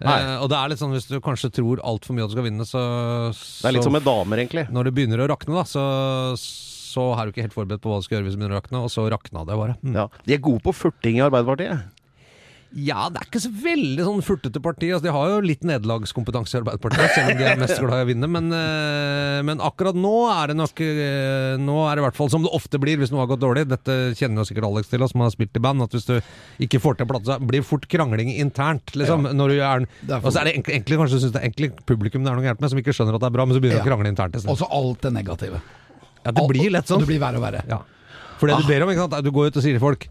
Nei. 0.07 0.19
Og 0.39 0.47
det 0.53 0.61
er 0.61 0.71
litt 0.71 0.79
sånn 0.79 0.95
hvis 0.95 1.09
du 1.11 1.19
kanskje 1.23 1.51
tror 1.59 1.83
altfor 1.83 2.15
mye 2.15 2.29
at 2.29 2.31
du 2.31 2.37
skal 2.37 2.47
vinne, 2.47 2.67
så, 2.69 2.81
Det 3.35 3.67
er 3.67 3.75
litt 3.75 3.87
som 3.87 3.97
med 3.99 4.07
damer, 4.07 4.45
egentlig. 4.45 4.69
Når 4.71 4.89
det 4.89 4.95
begynner 4.95 5.25
å 5.25 5.31
rakne, 5.33 5.59
da, 5.59 5.67
så, 5.67 5.83
så 6.39 7.11
er 7.17 7.27
du 7.27 7.35
ikke 7.35 7.49
helt 7.49 7.57
forberedt 7.57 7.83
på 7.83 7.91
hva 7.91 7.99
du 7.99 8.07
skal 8.07 8.19
gjøre 8.19 8.29
hvis 8.29 8.39
det 8.39 8.43
begynner 8.45 8.61
å 8.61 8.61
rakne, 8.63 8.85
og 8.87 8.95
så 8.95 9.09
rakna 9.11 9.43
det 9.49 9.59
bare. 9.59 9.75
Mm. 9.83 9.97
Ja. 9.99 10.07
De 10.29 10.39
er 10.39 10.45
gode 10.45 10.63
på 10.69 10.77
furting 10.85 11.19
i 11.19 11.25
Arbeiderpartiet. 11.27 11.98
Ja, 12.77 13.07
det 13.09 13.23
er 13.23 13.29
ikke 13.31 13.41
så 13.41 13.49
veldig 13.49 14.05
sånn 14.05 14.19
furtete 14.21 14.61
parti. 14.61 14.91
Altså, 14.93 15.07
de 15.07 15.13
har 15.15 15.31
jo 15.33 15.37
litt 15.41 15.63
nederlagskompetanse 15.65 16.53
i 16.53 16.59
Arbeiderpartiet, 16.61 17.15
selv 17.15 17.31
om 17.33 17.39
de 17.41 17.47
er 17.49 17.61
mest 17.63 17.79
glad 17.81 17.97
i 17.97 18.05
å 18.05 18.09
vinne. 18.11 18.29
Men, 18.29 18.51
eh, 18.53 19.39
men 19.49 19.63
akkurat 19.65 19.97
nå 19.97 20.13
er 20.35 20.53
det 20.53 20.57
nok 20.59 20.83
eh, 20.85 21.57
Nå 21.63 21.77
er 21.89 21.97
det 21.97 22.03
i 22.03 22.05
hvert 22.05 22.19
fall 22.19 22.29
som 22.29 22.45
det 22.45 22.53
ofte 22.53 22.77
blir 22.83 23.01
hvis 23.01 23.09
noe 23.15 23.23
har 23.25 23.31
gått 23.31 23.41
dårlig. 23.41 23.65
Dette 23.71 23.97
kjenner 24.19 24.43
jo 24.43 24.49
sikkert 24.51 24.69
Alex 24.69 24.93
til, 24.93 25.07
som 25.09 25.25
har 25.25 25.33
spilt 25.33 25.57
i 25.57 25.65
band. 25.65 25.87
At 25.87 25.97
hvis 25.97 26.05
du 26.11 26.21
ikke 26.69 26.83
får 26.85 26.99
til 26.99 27.09
en 27.09 27.13
plate, 27.15 27.39
blir 27.49 27.65
fort 27.65 27.89
krangling 27.89 28.35
internt. 28.37 28.93
Liksom, 28.93 29.31
du 29.33 29.57
er, 29.57 29.89
og 30.21 30.29
så 30.29 30.43
er 30.43 30.51
det 30.51 30.57
egentlig, 30.61 31.01
kanskje 31.01 31.17
du 31.17 31.25
synes 31.25 31.33
det 31.39 31.41
er 31.41 31.49
egentlig 31.49 31.73
publikum 31.89 32.21
det 32.27 32.35
er 32.35 32.37
noe 32.37 32.45
gærent 32.51 32.61
med, 32.61 32.75
som 32.75 32.85
ikke 32.85 32.93
skjønner 32.93 33.17
at 33.17 33.25
det 33.25 33.33
er 33.33 33.37
bra, 33.41 33.49
men 33.49 33.57
så 33.57 33.65
begynner 33.65 33.81
de 33.81 33.85
Ja. 33.85 33.89
å 33.89 33.93
krangle 33.95 34.13
internt. 34.13 34.37
Og 34.45 34.61
så 34.61 34.69
alt 34.69 35.01
det 35.09 35.15
negative. 35.17 35.63
Ja, 36.27 36.33
det 36.37 36.49
blir 36.53 36.69
lett 36.77 36.85
sånn. 36.91 37.01
Og 37.01 37.09
det 37.09 37.13
blir 37.17 37.25
verre 37.25 37.41
og 37.41 37.49
verre. 37.49 37.65
Ja. 37.71 37.81
For 38.39 38.47
det 38.53 38.61
du 38.61 38.69
ber 38.69 38.85
om, 38.85 38.93
ikke 38.93 39.09
sant, 39.09 39.25
du 39.25 39.31
går 39.33 39.49
ut 39.49 39.57
og 39.57 39.65
sier 39.65 39.79
til 39.79 39.83
folk 39.83 40.05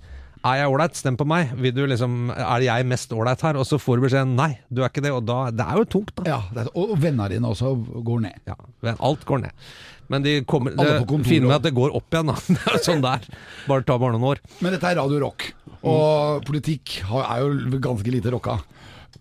er 0.45 0.61
jeg 0.61 0.71
ålreit, 0.71 0.97
stem 0.99 1.17
på 1.19 1.25
meg. 1.27 1.53
Liksom, 1.57 2.31
er 2.35 2.65
jeg 2.65 2.87
mest 2.89 3.13
ålreit 3.15 3.43
her? 3.45 3.59
Og 3.59 3.67
så 3.67 3.79
får 3.81 3.97
du 3.99 4.05
beskjeden 4.07 4.35
nei, 4.37 4.51
du 4.69 4.83
er 4.83 4.91
ikke 4.91 5.03
det. 5.05 5.13
Og 5.15 5.25
da, 5.27 5.39
det 5.55 5.65
er 5.65 5.81
jo 5.81 5.85
tungt, 5.97 6.13
da. 6.19 6.25
Ja, 6.29 6.39
det 6.53 6.65
er, 6.65 6.71
og 6.77 6.95
vennene 7.01 7.29
dine 7.33 7.51
også 7.51 7.73
går 8.07 8.25
ned. 8.27 8.41
Ja, 8.49 8.57
alt 8.97 9.25
går 9.27 9.45
ned. 9.47 9.67
Men 10.07 10.23
de 10.23 10.37
kommer, 10.47 10.71
det 10.71 11.01
finner 11.27 11.49
med 11.49 11.57
at 11.57 11.65
det 11.67 11.75
går 11.75 11.95
opp 11.97 12.13
igjen, 12.15 12.31
da. 12.31 12.37
Det 12.77 12.83
sånn 12.85 13.03
det 13.03 13.13
er. 13.19 13.29
Bare 13.67 13.83
ta 13.87 13.97
bare 13.99 14.15
noen 14.15 14.29
år. 14.31 14.43
Men 14.63 14.75
dette 14.75 14.87
er 14.87 14.99
Radio 15.01 15.19
Rock, 15.25 15.49
og 15.83 16.45
politikk 16.47 17.01
er 17.11 17.43
jo 17.43 17.79
ganske 17.83 18.13
lite 18.13 18.31
rocka. 18.31 18.55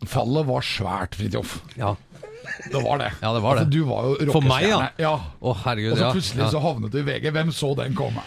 Fallet 0.07 0.47
var 0.47 0.65
svært, 0.67 1.17
Fridtjof. 1.19 1.57
Ja. 1.81 1.95
Det 2.73 2.83
var 2.83 3.01
det. 3.03 3.13
Ja, 3.23 3.33
det 3.35 3.43
var 3.45 3.59
det. 3.59 3.67
Altså, 3.67 3.73
du 3.73 3.85
var 3.89 4.09
jo 4.09 4.33
For 4.33 4.47
meg, 4.47 4.67
ja. 4.69 4.81
ja. 5.01 5.15
Å, 5.41 5.55
herregud. 5.65 5.95
Og 5.95 6.03
så 6.03 6.11
plutselig 6.17 6.45
ja. 6.45 6.51
så 6.55 6.63
havnet 6.65 6.95
du 6.95 7.01
i 7.01 7.07
VG. 7.07 7.31
Hvem 7.37 7.55
så 7.55 7.73
den 7.79 7.97
komme? 7.99 8.27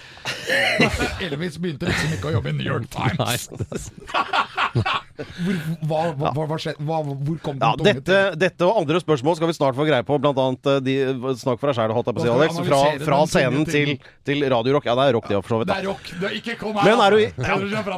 Elvis 1.26 1.60
begynte 1.62 1.90
liksom 1.90 2.18
ikke 2.18 2.32
å 2.32 2.38
jobbe 2.40 2.54
i 2.54 2.58
New 2.60 2.68
York 2.68 2.90
Times. 2.94 3.50
Nei. 3.60 5.00
Hvor, 5.20 5.58
hva, 5.84 6.02
hva, 6.16 6.30
hva, 6.34 6.58
hva 6.80 6.98
hvor 7.04 7.40
kom 7.44 7.58
den 7.60 7.66
Ja, 7.66 7.72
dette, 7.90 8.20
dette 8.40 8.68
og 8.68 8.78
andre 8.84 9.02
spørsmål 9.04 9.36
skal 9.40 9.50
vi 9.52 9.56
snart 9.58 9.76
få 9.78 9.86
greie 9.90 10.06
på. 10.08 10.16
Blant 10.24 10.40
annet 10.40 10.70
eh, 10.72 10.80
de, 10.86 10.96
Snakk 11.42 11.60
for 11.60 11.72
deg 11.72 11.78
sjæl, 11.80 11.94
holdt 11.98 12.12
jeg 12.12 12.18
på 12.18 12.22
å 12.22 12.26
si, 12.26 12.32
Alex. 12.36 12.60
Fra, 12.70 12.82
fra 13.04 13.20
scenen 13.34 13.66
til, 13.68 13.94
til 14.28 14.46
Radio 14.54 14.78
Rock. 14.78 14.88
Ja, 14.90 14.96
det 15.00 15.08
er 15.10 15.18
rock, 15.18 15.28
det, 15.32 15.42
for 15.44 15.56
så 15.56 15.62
vidt. 15.64 15.72
Det 15.74 15.78
er 15.82 15.90
rock. 15.90 16.12
Det 16.22 16.30
er 16.32 16.38
ikke 16.40 16.56
kom 16.62 16.80
her, 16.80 16.88
Men 16.88 17.04
er 17.04 17.18
du? 17.18 17.20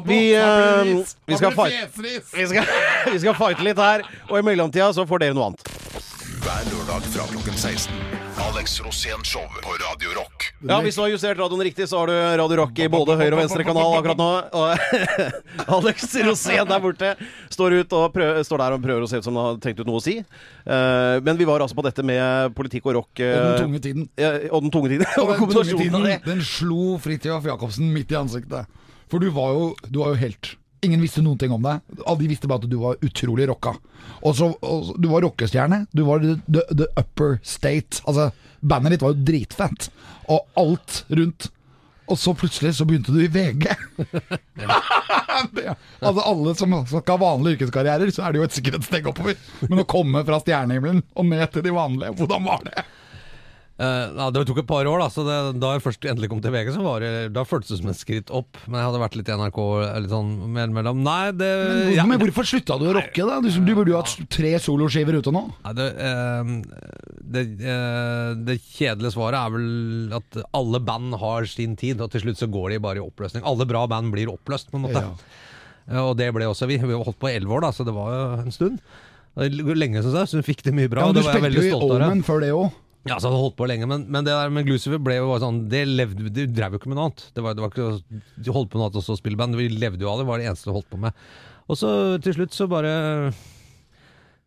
Vi, 0.09 0.21
det 0.31 0.41
eh, 0.41 1.13
vi 1.29 1.39
skal 1.41 1.55
fight- 1.57 2.01
Vi 2.01 2.47
skal, 2.49 2.73
vi 3.11 3.19
skal 3.25 3.37
fighte 3.37 3.65
litt 3.69 3.79
her, 3.81 4.05
og 4.29 4.35
i 4.39 4.45
mellomtida 4.49 4.89
så 4.97 5.05
får 5.09 5.25
dere 5.27 5.37
noe 5.37 5.51
annet. 5.51 5.69
Hver 6.41 6.63
lørdag 6.71 7.03
fra 7.13 7.23
klokken 7.29 7.53
16. 7.57 7.93
Alex 8.41 8.79
Rosén 8.81 9.21
Show 9.27 9.43
på 9.61 9.73
Radio 9.77 10.13
Rock. 10.15 10.47
Ja, 10.65 10.79
Hvis 10.81 10.95
du 10.97 11.01
har 11.03 11.11
justert 11.11 11.37
radioen 11.37 11.61
riktig, 11.67 11.85
så 11.89 11.99
har 12.01 12.09
du 12.09 12.15
Radio 12.41 12.57
Rock 12.63 12.79
i 12.81 12.87
både 12.89 13.15
høyre 13.19 13.35
og 13.35 13.41
venstre 13.43 13.65
kanal 13.67 13.93
akkurat 13.99 14.17
nå. 14.17 14.29
Og 14.57 15.75
Alex 15.77 16.07
Rosén 16.25 16.65
der 16.71 16.81
borte 16.81 17.11
står, 17.53 17.75
ut 17.83 17.93
og 17.97 18.07
prøver, 18.15 18.41
står 18.47 18.63
der 18.63 18.77
og 18.77 18.85
prøver 18.87 19.05
å 19.05 19.09
se 19.11 19.21
ut 19.21 19.27
som 19.27 19.37
han 19.37 19.51
har 19.51 19.59
tenkt 19.63 19.83
ut 19.83 19.89
noe 19.91 20.01
å 20.01 20.05
si. 20.05 20.15
Eh, 20.21 21.17
men 21.27 21.37
vi 21.41 21.47
var 21.49 21.61
altså 21.65 21.77
på 21.77 21.85
dette 21.85 22.05
med 22.07 22.55
politikk 22.57 22.89
og 22.89 22.97
rock. 23.01 23.11
eh, 23.21 23.35
Og 23.37 23.51
den 23.51 23.67
tunge 23.67 23.83
tiden. 23.85 24.09
ja, 24.21 24.33
og 24.49 24.65
den 24.65 24.73
tunge 24.73 24.93
tiden. 24.95 25.05
Og 25.21 25.35
den 25.35 25.53
tunge 25.53 25.77
tiden, 25.83 26.09
den 26.25 26.41
slo 26.47 26.95
Fridtjof 27.03 27.45
Jacobsen 27.51 27.93
midt 27.93 28.15
i 28.15 28.17
ansiktet. 28.17 28.65
For 29.11 29.21
du 29.21 29.29
var 29.35 29.53
jo, 29.53 29.69
du 29.91 30.01
var 30.01 30.15
jo 30.15 30.21
helt. 30.25 30.55
Ingen 30.81 31.03
visste 31.03 31.21
noen 31.21 31.37
ting 31.37 31.51
om 31.53 31.61
deg. 31.61 31.83
De 32.17 32.29
visste 32.29 32.49
bare 32.49 32.63
at 32.63 32.71
du 32.71 32.79
var 32.81 33.01
utrolig 33.05 33.45
rocka. 33.51 33.75
Og 34.25 34.33
så, 34.37 34.49
Du 34.97 35.11
var 35.11 35.21
rockestjerne. 35.27 35.83
Du 35.93 36.01
var 36.07 36.23
the, 36.23 36.39
the, 36.47 36.63
the 36.73 36.87
upper 36.97 37.37
state. 37.45 38.01
Altså, 38.09 38.31
Bandet 38.61 38.95
ditt 38.95 39.03
var 39.05 39.13
jo 39.13 39.25
dritfett. 39.25 39.89
Og 40.29 40.45
alt 40.57 41.03
rundt. 41.09 41.49
Og 42.11 42.17
så 42.19 42.33
plutselig 42.35 42.73
så 42.75 42.85
begynte 42.85 43.13
du 43.13 43.21
i 43.23 43.29
VG. 43.31 43.69
altså 46.01 46.25
Alle 46.25 46.55
som 46.59 46.73
skal 46.89 47.13
ha 47.13 47.19
vanlige 47.21 47.59
yrkeskarrierer, 47.59 48.11
så 48.11 48.25
er 48.25 48.33
det 48.33 48.41
jo 48.41 48.47
et 48.49 48.57
sikkerhetssteg 48.57 49.07
oppover. 49.13 49.37
Men 49.69 49.83
å 49.83 49.87
komme 49.89 50.25
fra 50.27 50.41
stjernehimmelen 50.41 51.05
og 51.13 51.29
ned 51.29 51.45
til 51.53 51.65
de 51.65 51.75
vanlige, 51.75 52.17
hvordan 52.19 52.49
var 52.49 52.65
det? 52.67 52.83
Ja, 53.81 54.27
det 54.33 54.43
tok 54.45 54.59
et 54.61 54.69
par 54.69 54.85
år, 54.85 55.01
da. 55.01 55.07
Så 55.09 55.23
det, 55.25 55.37
da 55.61 55.73
jeg 55.73 55.83
først 55.85 56.05
endelig 56.05 56.29
kom 56.29 56.41
til 56.43 56.53
VG, 56.53 56.71
så 56.75 56.83
var 56.85 57.01
det, 57.01 57.11
da 57.33 57.43
føltes 57.47 57.73
det 57.73 57.79
som 57.79 57.89
et 57.89 57.99
skritt 57.99 58.33
opp. 58.33 58.59
Men 58.67 58.77
jeg 58.77 58.89
hadde 58.89 59.01
vært 59.01 59.17
litt 59.17 59.31
i 59.31 59.37
NRK 59.39 59.59
litt 60.03 60.13
sånn 60.13 60.31
mellom 60.53 61.01
Nei, 61.01 61.31
det 61.33 61.49
Men, 61.49 61.81
ja, 61.95 62.05
men 62.09 62.21
hvorfor 62.21 62.47
slutta 62.47 62.77
du 62.81 62.87
å 62.91 62.95
rocke, 62.99 63.25
da? 63.27 63.39
Du, 63.41 63.49
du 63.49 63.73
burde 63.73 63.93
jo 63.93 63.99
hatt 64.01 64.15
tre 64.31 64.53
soloskiver 64.61 65.17
ute 65.17 65.33
nå. 65.33 65.43
Nei, 65.65 65.75
det, 65.79 65.87
uh, 65.97 66.51
det, 67.35 67.45
uh, 67.63 68.33
det 68.37 68.59
kjedelige 68.69 69.15
svaret 69.15 69.39
er 69.41 69.55
vel 69.55 70.17
at 70.21 70.41
alle 70.57 70.83
band 70.85 71.17
har 71.21 71.49
sin 71.49 71.77
tid, 71.79 72.03
og 72.03 72.13
til 72.13 72.27
slutt 72.27 72.41
så 72.41 72.49
går 72.51 72.75
de 72.75 72.83
bare 72.83 73.01
i 73.01 73.05
oppløsning. 73.05 73.45
Alle 73.47 73.67
bra 73.69 73.87
band 73.89 74.13
blir 74.13 74.29
oppløst, 74.31 74.69
på 74.71 74.77
en 74.77 74.85
måte. 74.89 75.01
Ja. 75.01 76.03
Og 76.05 76.13
det 76.19 76.29
ble 76.35 76.45
også 76.47 76.69
vi. 76.69 76.77
Vi 76.77 76.93
har 76.93 77.07
holdt 77.07 77.19
på 77.19 77.31
i 77.31 77.35
elleve 77.39 77.57
år, 77.57 77.65
da, 77.65 77.73
så 77.75 77.87
det 77.87 77.95
var 77.95 78.13
jo 78.13 78.21
en 78.43 78.53
stund. 78.53 78.77
Lenge, 79.41 80.03
syns 80.03 80.15
jeg, 80.15 80.29
så 80.29 80.39
vi 80.41 80.47
fikk 80.51 80.65
det 80.67 80.75
mye 80.75 80.91
bra. 80.91 81.05
Ja, 81.05 81.11
men 81.11 81.15
du 81.15 81.21
det 81.21 81.27
var 81.27 81.37
jeg 81.39 81.53
spilte 81.55 81.67
jo 81.67 81.81
i. 81.81 81.97
Omen 81.97 82.23
før 82.27 82.43
det 82.43 82.53
òg. 82.55 82.71
Ja, 83.09 83.15
så 83.17 83.31
hadde 83.31 83.39
holdt 83.41 83.55
på 83.57 83.65
lenge, 83.65 83.87
men, 83.89 84.03
men 84.13 84.25
det 84.27 84.33
der 84.35 84.51
med 84.53 84.67
Glucifer 84.67 84.99
ble 85.01 85.15
jo 85.17 85.29
bare 85.31 85.41
sånn 85.41 85.63
Det 85.71 85.79
levde, 85.89 86.27
de 86.29 86.43
drev 86.53 86.75
jo 86.75 86.81
ikke 86.81 86.91
med 86.91 86.99
noe 86.99 87.07
annet. 87.09 87.23
Det 87.33 87.41
var, 87.41 87.55
det 87.57 87.63
var 87.63 87.71
ikke 87.73 87.87
de 88.45 88.53
holdt 88.53 88.69
på 88.69 88.77
med 88.77 88.83
noe 88.83 88.89
annet 88.91 88.99
også 89.01 89.15
å 89.15 89.21
spille 89.21 89.39
band. 89.39 89.57
Vi 89.57 89.71
levde 89.73 90.05
jo 90.05 90.11
av 90.11 90.21
det, 90.21 90.27
var 90.29 90.37
det 90.41 90.51
eneste 90.51 90.69
de 90.69 90.75
holdt 90.75 90.89
på 90.91 90.99
med. 91.01 91.17
Og 91.71 91.79
så 91.79 91.89
til 92.21 92.35
slutt 92.37 92.53
så 92.57 92.67
bare 92.69 92.91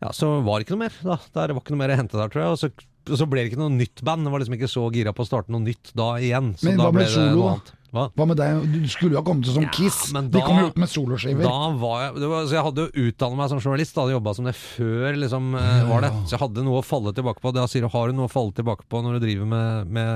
Ja, 0.04 0.12
så 0.14 0.36
var 0.46 0.60
det 0.60 0.68
ikke 0.68 0.76
noe 0.76 0.84
mer. 0.84 0.98
da 1.02 1.18
Der 1.34 1.54
var 1.56 1.62
ikke 1.64 1.74
noe 1.74 1.82
mer 1.82 1.94
å 1.96 1.98
hente 1.98 2.20
der, 2.20 2.30
tror 2.30 2.44
jeg. 2.44 2.54
Og 2.54 2.60
så, 2.62 2.70
og 3.10 3.18
så 3.20 3.28
ble 3.30 3.42
det 3.42 3.50
ikke 3.52 3.62
noe 3.64 3.74
nytt 3.74 4.04
band. 4.06 4.26
Det 4.28 4.34
var 4.34 4.44
liksom 4.44 4.58
ikke 4.60 4.70
så 4.70 4.86
gira 4.94 5.14
på 5.16 5.24
å 5.26 5.30
starte 5.32 5.54
noe 5.54 5.64
nytt 5.64 5.90
da 5.98 6.12
igjen. 6.22 6.52
Så 6.60 6.68
Men 6.70 6.78
da 6.82 6.92
ble 6.94 7.08
det 7.08 7.14
solo, 7.16 7.34
noe 7.40 7.56
annet. 7.56 7.74
Hva? 7.94 8.08
Hva 8.18 8.24
med 8.26 8.36
deg? 8.40 8.64
Du 8.74 8.88
skulle 8.90 9.14
jo 9.14 9.20
ha 9.20 9.26
kommet 9.26 9.46
til 9.46 9.54
som 9.54 9.62
Ja, 9.62 9.70
Kiss. 9.76 10.00
men 10.16 10.26
De 10.34 10.40
kom 10.42 10.58
jo 10.58 10.66
ut 10.72 10.78
med 10.82 10.90
soloskiver. 10.90 11.46
Da 11.46 11.70
var 11.78 12.00
jeg 12.08 12.16
det 12.24 12.28
var, 12.32 12.48
Så 12.50 12.56
jeg 12.58 12.64
hadde 12.66 12.80
jo 12.88 12.90
utdannet 13.06 13.38
meg 13.38 13.48
som 13.52 13.60
journalist, 13.62 13.94
da 13.94 14.02
hadde 14.02 14.16
jobba 14.16 14.34
som 14.34 14.48
det 14.50 14.56
før 14.58 15.14
liksom 15.22 15.52
ja. 15.54 15.84
var 15.92 16.00
det. 16.02 16.10
Så 16.26 16.34
jeg 16.34 16.42
hadde 16.42 16.64
noe 16.66 16.82
å 16.82 16.84
falle 16.86 17.14
tilbake 17.14 17.40
på. 17.44 17.54
Da 17.54 17.68
sier 17.70 17.86
du 17.86 17.90
har 17.94 18.10
du 18.10 18.18
noe 18.18 18.26
å 18.26 18.34
falle 18.34 18.52
tilbake 18.58 18.84
på 18.90 18.96
når 19.06 19.18
du 19.20 19.26
driver 19.28 19.46
med, 19.54 19.86
med 19.94 20.10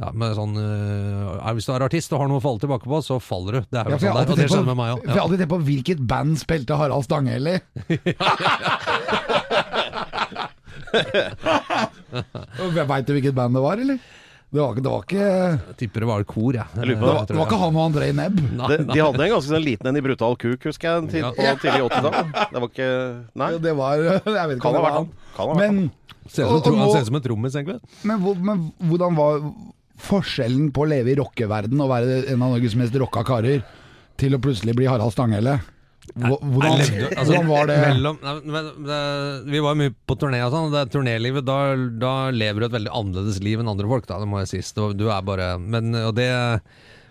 ja, 0.00 0.08
med 0.16 0.32
sånn 0.36 0.54
eh, 0.56 1.50
Hvis 1.56 1.66
du 1.68 1.72
er 1.74 1.84
artist 1.84 2.12
og 2.16 2.20
har 2.22 2.28
noe 2.30 2.40
å 2.40 2.44
falle 2.44 2.60
tilbake 2.62 2.88
på, 2.88 3.00
så 3.04 3.18
faller 3.20 3.52
du. 3.52 3.60
Det 3.68 3.80
er 3.80 3.84
Ja, 3.84 3.90
jo 3.92 3.98
for 3.98 4.06
jeg 4.06 4.12
har 4.12 4.20
alltid 4.20 4.36
det 4.36 4.44
tenkt 4.44 4.52
på- 4.52 4.60
aldri 5.00 5.20
alltid 5.24 5.48
på 5.54 5.58
hvilket 5.70 6.00
band 6.08 6.38
spilte 6.40 6.76
Harald 6.80 7.04
Stanghelle 7.08 7.56
i. 7.56 8.00
Veit 12.90 13.06
du 13.06 13.12
hvilket 13.14 13.34
band 13.36 13.54
det 13.56 13.62
var, 13.64 13.76
eller? 13.80 13.98
Det 14.52 14.58
var, 14.58 14.72
ikke- 14.74 14.82
det 14.82 14.90
var 14.90 15.02
ikke 15.06 15.26
Jeg 15.68 15.76
tipper 15.78 16.00
det 16.00 16.06
var 16.10 16.20
et 16.20 16.26
kor, 16.26 16.52
jeg. 16.52 16.66
lurer 16.74 16.86
Det 16.90 17.00
var, 17.00 17.26
det 17.26 17.36
var 17.38 17.46
ikke 17.46 17.58
han 17.60 17.76
og 17.76 17.84
André 17.92 18.08
Nebb. 18.18 18.36
De, 18.40 18.76
de 18.90 18.98
hadde 19.00 19.22
en 19.22 19.30
ganske 19.30 19.46
sånn 19.52 19.62
liten 19.64 19.86
en 19.86 19.96
i 19.96 20.00
Brutal 20.02 20.34
Kuk, 20.36 20.64
husker 20.66 20.88
jeg, 20.88 20.98
en 20.98 21.08
tid 21.08 21.22
Ja. 21.22 21.30
på 21.30 21.60
tidlig 21.62 21.84
80-tall. 21.86 22.32
Det 22.52 22.58
var 22.64 22.68
ikke 22.68 22.90
Nei, 23.38 23.50
Det 23.62 23.74
var 23.78 23.96
Jeg 24.02 24.22
vet 24.24 24.56
ikke 24.56 24.60
kan 24.60 24.74
om 24.74 24.74
ha 24.74 24.80
det 24.80 24.82
var 24.82 24.90
han. 24.90 25.06
han. 25.06 25.12
Kan 25.36 25.46
ha 25.46 25.54
han. 25.54 25.58
Men, 25.60 25.90
Ser 26.30 26.44
ut 26.44 26.50
som, 26.50 26.62
tro- 26.62 26.72
og 26.74 26.78
han 26.78 26.86
nå- 26.88 26.92
ser 26.94 27.00
ut 27.00 27.06
som 27.12 27.14
en 27.20 27.22
trommis, 27.22 27.54
egentlig. 27.54 27.80
men, 28.04 28.20
men 28.44 28.72
hvordan 28.90 29.16
var 29.16 29.40
forskjellen 30.00 30.70
på 30.74 30.82
å 30.84 30.88
leve 30.88 31.10
i 31.12 31.16
rockeverden 31.18 31.80
og 31.82 31.90
være 31.90 32.18
en 32.32 32.42
av 32.42 32.52
Norges 32.54 32.74
mest 32.78 32.94
rocka 32.98 33.22
karer, 33.26 33.62
til 34.20 34.34
å 34.36 34.38
plutselig 34.42 34.74
bli 34.76 34.86
Harald 34.86 35.12
Stanghelle? 35.14 35.60
Hvor- 36.16 36.40
Hvordan, 36.42 36.78
levde- 36.80 37.08
altså, 37.16 37.32
hvordan 37.32 37.48
var 37.50 37.66
det? 37.70 37.76
Mellom, 37.86 38.18
nei, 38.22 38.62
det, 38.90 39.00
vi 39.52 39.60
var 39.64 39.74
mye 39.78 39.94
på 40.10 40.16
turné 40.18 40.40
og 40.46 40.52
sånn. 40.54 40.70
Det 40.74 40.84
turnélivet, 40.94 41.44
da, 41.46 41.58
da 42.02 42.12
lever 42.34 42.60
du 42.60 42.66
et 42.66 42.76
veldig 42.78 42.92
annerledes 43.00 43.40
liv 43.44 43.60
enn 43.62 43.70
andre 43.70 43.86
folk, 43.90 44.06
da, 44.10 44.18
det 44.22 44.28
må 44.30 44.40
jeg 44.42 44.50
si. 44.52 44.62
Du, 44.74 45.06
er 45.10 45.22
bare 45.22 45.52
Men 45.60 45.94
og 45.94 46.14
det 46.18 46.28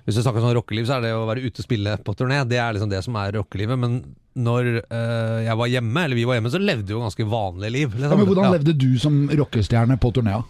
Hvis 0.06 0.16
du 0.18 0.24
snakker 0.24 0.42
sånn 0.42 0.56
rockeliv, 0.58 0.88
så 0.90 0.98
er 0.98 1.02
det 1.08 1.14
å 1.14 1.26
være 1.30 1.44
ute 1.46 1.62
og 1.62 1.66
spille 1.68 1.98
på 2.04 2.16
turné. 2.18 2.42
Det 2.50 2.58
er 2.58 2.74
liksom 2.74 2.90
det 2.90 3.04
som 3.06 3.16
er 3.22 3.36
rockelivet. 3.38 3.78
Men 3.78 4.00
når 4.40 4.70
øh, 4.82 5.40
jeg 5.46 5.58
var 5.60 5.68
hjemme, 5.70 6.04
eller 6.08 6.16
vi 6.18 6.24
var 6.26 6.38
hjemme, 6.40 6.50
så 6.54 6.60
levde 6.62 6.88
vi 6.88 6.96
jo 6.96 7.02
ganske 7.04 7.26
vanlig 7.30 7.70
liv. 7.76 7.92
Liksom. 7.94 8.10
Ja, 8.10 8.18
men 8.18 8.26
hvordan 8.30 8.48
Ja. 8.50 8.54
levde 8.58 8.74
du 8.80 8.98
som 8.98 9.28
rockestjerne 9.30 10.00
på 10.02 10.12
turnéa? 10.16 10.42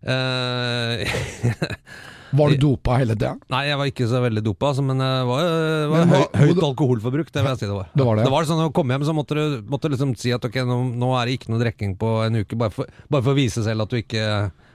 Eh, 0.00 1.04
Var 2.36 2.54
du 2.54 2.62
dopa 2.62 2.96
hele 3.00 3.16
tida? 3.16 3.34
Nei, 3.52 3.62
jeg 3.68 3.80
var 3.80 3.90
ikke 3.90 4.08
så 4.10 4.22
veldig 4.22 4.42
dopa, 4.46 4.70
altså, 4.70 4.84
men 4.86 5.02
det 5.02 5.10
var, 5.30 5.44
det 5.50 5.90
var 5.90 6.04
Men 6.04 6.14
høy, 6.14 6.24
høyt 6.44 6.62
alkoholforbruk. 6.70 7.32
Det 7.34 7.42
vil 7.42 7.50
jeg 7.52 7.62
si 7.62 7.68
det 7.68 7.76
var. 7.76 7.90
Det 7.94 8.06
var 8.06 8.20
det, 8.20 8.26
det 8.28 8.34
var 8.34 8.48
sånn 8.48 8.60
Når 8.62 8.70
du 8.70 8.76
kom 8.78 8.94
hjem 8.94 9.06
så 9.08 9.14
måtte 9.16 9.38
du 9.38 9.44
måtte 9.70 9.90
liksom 9.92 10.16
si 10.20 10.34
at 10.36 10.46
ok, 10.46 10.60
nå, 10.68 10.80
nå 11.00 11.12
er 11.18 11.28
det 11.30 11.38
ikke 11.38 11.52
noe 11.54 11.62
drikking 11.62 11.94
på 12.00 12.14
en 12.26 12.42
uke, 12.42 12.58
bare 12.60 12.74
for, 12.74 12.98
bare 13.10 13.26
for 13.26 13.34
å 13.34 13.38
vise 13.40 13.64
selv 13.66 13.86
at 13.86 13.92
du 13.94 13.98
ikke 14.00 14.26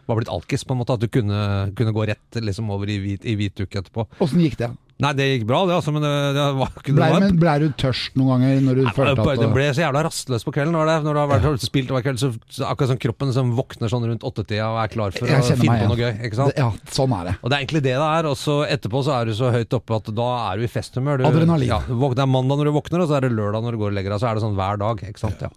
var 0.05 0.19
blitt 0.19 0.29
alkis, 0.29 0.65
på 0.65 0.75
en 0.75 0.81
måte. 0.83 0.95
At 0.95 1.01
du 1.01 1.09
kunne, 1.09 1.41
kunne 1.77 1.93
gå 1.95 2.07
rett 2.11 2.41
liksom 2.41 2.69
over 2.73 2.89
i 2.91 2.99
hvit, 3.01 3.25
i 3.25 3.37
hvit 3.39 3.63
uke 3.63 3.81
etterpå. 3.81 4.05
Åssen 4.21 4.43
gikk 4.43 4.59
det? 4.61 4.69
Nei, 5.03 5.09
det 5.11 5.25
gikk 5.27 5.41
bra, 5.49 5.57
det, 5.67 5.73
altså, 5.75 5.91
men 5.91 6.05
det, 6.05 6.09
det 6.37 6.43
var 6.55 6.69
ikke 6.71 6.85
det 6.87 6.93
Blei 6.95 7.07
var- 7.11 7.19
men 7.25 7.33
ble 7.41 7.53
du 7.59 7.65
tørst 7.81 8.13
noen 8.15 8.29
ganger 8.31 8.61
når 8.63 8.77
du 8.79 8.81
Nei, 8.85 8.93
følte 8.95 9.25
at 9.25 9.41
det 9.41 9.49
ble 9.51 9.65
så 9.75 9.81
jævla 9.83 10.03
rastløs 10.07 10.45
på 10.47 10.53
kvelden. 10.55 10.77
Var 10.79 10.87
det? 10.87 10.95
Når 11.03 11.17
du 11.17 11.19
har 11.19 11.27
vært 11.33 11.65
spilt 11.65 11.91
hver 11.91 12.05
kveld, 12.05 12.21
så, 12.21 12.29
så 12.47 12.69
akkurat 12.69 12.93
sånn 12.93 13.01
kroppen 13.03 13.33
som 13.35 13.49
våkner 13.57 13.91
sånn 13.91 14.05
rundt 14.07 14.23
åttetida 14.23 14.69
og 14.71 14.79
er 14.85 14.93
klar 14.93 15.11
for 15.17 15.27
å 15.27 15.41
finne 15.49 15.67
meg 15.67 15.83
på 15.83 15.89
noe 15.91 15.99
gøy. 15.99 16.13
Ikke 16.29 16.39
sant? 16.39 16.55
Ja, 16.55 16.69
sånn 16.95 17.17
er 17.19 17.27
det. 17.27 17.35
Og 17.41 17.51
det 17.51 17.57
er 17.57 17.65
egentlig 17.65 17.83
det 17.89 17.95
det 17.99 18.07
er, 18.07 18.29
og 18.31 18.39
så 18.39 18.55
etterpå 18.71 19.03
så 19.03 19.17
er 19.19 19.27
du 19.27 19.35
så 19.35 19.51
høyt 19.51 19.75
oppe 19.75 19.99
at 19.99 20.13
da 20.15 20.29
er 20.53 20.63
du 20.63 20.69
i 20.69 20.71
festhumør. 20.71 21.25
Adrenalin. 21.27 21.73
Ja, 21.75 21.81
det 21.91 22.23
er 22.23 22.31
mandag 22.31 22.63
når 22.63 22.71
du 22.71 22.75
våkner, 22.79 23.03
og 23.03 23.11
så 23.11 23.19
er 23.19 23.27
det 23.27 23.33
lørdag 23.35 23.67
når 23.67 23.75
du 23.75 23.81
går 23.83 23.91
og 23.91 23.99
legger 23.99 24.15
deg. 24.15 24.23
Så 24.23 24.31
er 24.31 24.39
det 24.39 24.45
sånn 24.47 24.55
hver 24.55 24.79
dag. 24.79 25.03
ikke 25.11 25.25
sant? 25.25 25.43
Ja. 25.43 25.51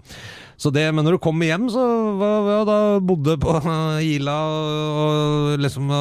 Så 0.59 0.74
det, 0.74 0.88
men 0.90 1.07
når 1.07 1.14
du 1.14 1.22
kommer 1.22 1.46
hjem, 1.46 1.68
så 1.70 1.87
var, 2.18 2.66
da 2.66 2.79
bodde 2.98 3.38
på 3.38 3.55
Ila 4.18 4.37
og, 4.51 5.55
liksom 5.62 5.94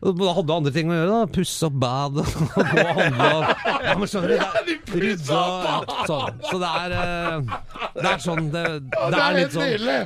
da 0.00 0.32
hadde 0.36 0.46
du 0.46 0.52
andre 0.54 0.72
ting 0.74 0.90
å 0.92 0.96
gjøre. 0.96 1.14
da 1.14 1.30
Pusse 1.32 1.66
opp 1.70 1.78
bad 1.82 2.18
og 2.20 2.28
gå 2.36 2.84
og 2.84 3.00
handle. 3.00 3.30
Og, 3.32 3.64
ja, 3.86 3.94
men 3.96 4.10
skjønner 4.12 4.28
du, 4.28 4.36
det, 4.68 4.76
rydde 5.06 5.40
og 5.40 5.96
sånn. 6.10 6.38
Så 6.50 6.60
det 6.62 6.70
er 6.82 6.94
uh, 7.00 7.56
Det 7.96 8.10
er 8.12 8.22
sånn 8.22 8.50
Det, 8.52 8.62
det 8.92 9.24
er 9.24 9.38
litt 9.40 9.56
sånn 9.56 9.66
nydelig! 9.72 9.98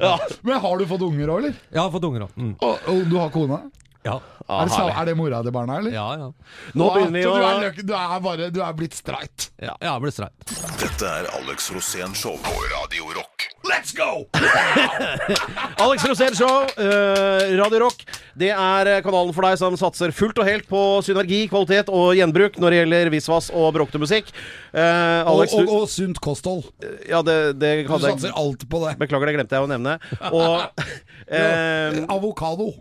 Men 0.47 0.63
har 0.65 0.79
du 0.81 0.87
fått 0.95 1.05
unger 1.11 1.35
òg, 1.35 1.43
eller? 1.43 1.61
Jeg 1.75 1.83
har 1.83 1.93
fått 1.99 2.07
unger 2.11 2.27
òg. 2.29 2.35
Mm. 2.41 2.55
Og, 2.65 2.89
og 2.95 3.05
du 3.11 3.17
har 3.21 3.35
kone? 3.35 3.61
Ja. 4.01 4.15
er, 4.49 4.65
det, 4.65 4.73
sa- 4.73 4.87
er 4.97 5.11
det 5.11 5.13
mora 5.19 5.43
til 5.45 5.53
barna, 5.53 5.75
eller? 5.83 5.93
Ja, 5.93 6.07
ja. 6.17 6.31
Nå 6.73 6.87
begynner 6.95 7.19
vi 7.19 7.25
Så 7.27 7.35
å 7.35 7.37
du 7.37 7.45
er, 7.51 7.59
løk- 7.67 7.83
du 7.85 7.93
er 7.99 8.23
bare 8.25 8.47
Du 8.55 8.63
er 8.65 8.79
blitt 8.79 8.97
streit? 8.97 9.51
ja 9.61 9.75
jeg 9.85 10.01
ble 10.07 10.15
streit. 10.15 10.55
Dette 10.81 11.11
er 11.19 11.29
Alex 11.37 11.69
Rosén 11.77 12.17
Show 12.17 12.39
på 12.41 12.55
Radio 12.73 13.11
Rock. 13.19 13.50
Let's 13.71 13.93
go! 13.95 14.27
Alex 15.85 16.03
Rosén 16.05 16.35
Show, 16.35 16.67
eh, 16.77 17.57
Radio 17.57 17.79
Rock. 17.85 18.03
Det 18.35 18.49
er 18.51 18.89
eh, 18.91 18.99
kanalen 19.05 19.31
for 19.37 19.47
deg 19.47 19.61
som 19.61 19.77
satser 19.79 20.11
fullt 20.17 20.41
og 20.43 20.49
helt 20.49 20.67
på 20.67 20.81
synergi, 21.07 21.45
kvalitet 21.53 21.93
og 21.95 22.17
gjenbruk 22.19 22.59
når 22.59 22.75
det 22.75 22.81
gjelder 22.81 23.13
visvas 23.15 23.51
og 23.55 23.71
bråkete 23.77 24.01
musikk. 24.03 24.33
Eh, 24.75 25.23
Alex, 25.31 25.55
og, 25.55 25.69
og, 25.69 25.85
og 25.85 25.93
sunt 25.93 26.19
kosthold. 26.25 26.67
ja, 27.07 27.23
det, 27.23 27.39
det 27.63 27.73
Du 27.85 27.93
hadde 27.95 28.11
satser 28.11 28.33
jeg 28.33 28.39
alt 28.43 28.67
på 28.67 28.83
det. 28.89 28.97
Beklager, 29.05 29.31
det 29.31 29.37
glemte 29.39 29.61
jeg 29.61 29.69
å 29.69 29.71
nevne. 29.71 29.99
Og 30.35 30.83
eh, 31.41 32.03
Avokado. 32.11 32.73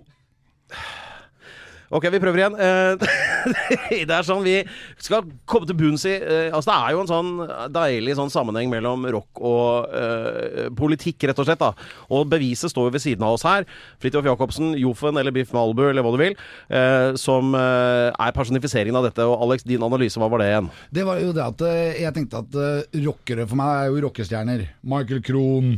Ok, 1.90 2.06
vi 2.14 2.20
prøver 2.22 2.44
igjen. 2.44 2.56
Eh, 2.62 4.04
det 4.10 4.14
er 4.14 4.26
sånn 4.26 4.44
vi 4.46 4.60
skal 5.02 5.26
komme 5.50 5.66
til 5.66 5.78
bunns 5.80 6.04
i 6.06 6.16
eh, 6.18 6.50
Altså 6.54 6.70
Det 6.70 6.76
er 6.76 6.94
jo 6.94 7.00
en 7.02 7.10
sånn 7.10 7.32
deilig 7.74 8.16
sånn 8.20 8.34
sammenheng 8.34 8.70
mellom 8.70 9.08
rock 9.10 9.42
og 9.46 9.90
uh, 9.90 10.68
politikk, 10.78 11.26
rett 11.30 11.40
og 11.42 11.48
slett. 11.48 11.62
da 11.62 11.72
Og 12.14 12.28
beviset 12.30 12.70
står 12.70 12.90
jo 12.90 12.94
ved 12.94 13.04
siden 13.04 13.26
av 13.26 13.38
oss 13.38 13.46
her. 13.48 13.66
Fridtjof 14.04 14.28
Jacobsen, 14.28 14.76
Joffen 14.78 15.18
eller 15.18 15.34
Biff 15.34 15.54
Malbu 15.56 15.82
eller 15.88 16.06
hva 16.06 16.14
du 16.14 16.20
vil. 16.22 16.38
uh, 16.70 17.16
som 17.20 17.56
uh, 17.58 18.12
er 18.14 18.36
personifiseringen 18.36 19.00
av 19.00 19.08
dette. 19.10 19.26
Og 19.26 19.42
Alex, 19.48 19.66
din 19.66 19.84
analyse, 19.86 20.20
hva 20.22 20.30
var 20.30 20.44
det 20.44 20.52
igjen? 20.52 20.70
Det 20.94 21.08
var 21.08 21.24
jo 21.24 21.34
det 21.34 21.46
at 21.46 21.66
jeg 22.04 22.16
tenkte 22.16 22.44
at 22.44 22.60
rockere 23.02 23.48
for 23.50 23.60
meg 23.60 23.74
er 23.74 23.90
jo 23.90 24.04
rockestjerner. 24.06 24.66
Michael 24.90 25.24
Krohn, 25.26 25.74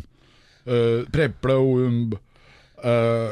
Preple 1.12 1.56
Oumb, 1.62 2.20
eh, 2.84 3.32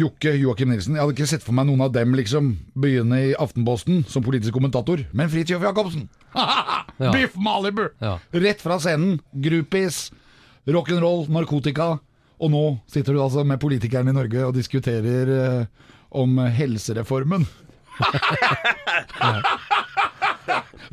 Jokke 0.00 0.34
Joakim 0.38 0.70
Nilsen. 0.72 0.96
Jeg 0.96 1.02
hadde 1.04 1.14
ikke 1.16 1.28
sett 1.30 1.44
for 1.44 1.56
meg 1.56 1.68
noen 1.68 1.84
av 1.84 1.92
dem 1.94 2.14
liksom 2.16 2.54
begynne 2.78 3.20
i 3.30 3.34
Aftenposten 3.40 4.04
som 4.10 4.24
politisk 4.24 4.54
kommentator. 4.56 5.04
Men 5.12 5.30
Fridtjof 5.32 5.64
Jacobsen! 5.64 6.08
Biff 7.14 7.36
Malibu! 7.40 7.88
Ja. 8.02 8.18
Rett 8.34 8.62
fra 8.64 8.78
scenen. 8.82 9.18
Groupies, 9.32 10.08
rock'n'roll, 10.66 11.26
narkotika. 11.32 11.98
Og 12.42 12.50
nå 12.50 12.64
sitter 12.90 13.14
du 13.14 13.22
altså 13.22 13.44
med 13.46 13.60
politikerne 13.62 14.10
i 14.10 14.16
Norge 14.16 14.46
og 14.48 14.56
diskuterer 14.56 15.30
uh, 15.30 15.90
om 16.10 16.38
helsereformen. 16.50 17.46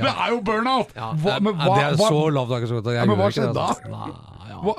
Det 0.01 0.07
er 0.07 0.29
jo 0.31 0.39
burnout! 0.45 0.91
Ja, 0.95 1.11
det, 1.11 1.39
hva, 1.43 1.75
det 1.75 1.83
er 1.89 1.97
så 1.99 2.21
lavt 2.33 2.53
akkurat. 2.55 2.91
Jeg 2.93 3.01
Ja, 3.01 3.05
men 3.09 3.19
hva 3.19 3.27
skjedde 3.33 3.51
det, 3.51 3.57
da? 3.57 3.65
altså. 3.67 4.11
Ja. 4.49 4.59
hva, 4.63 4.75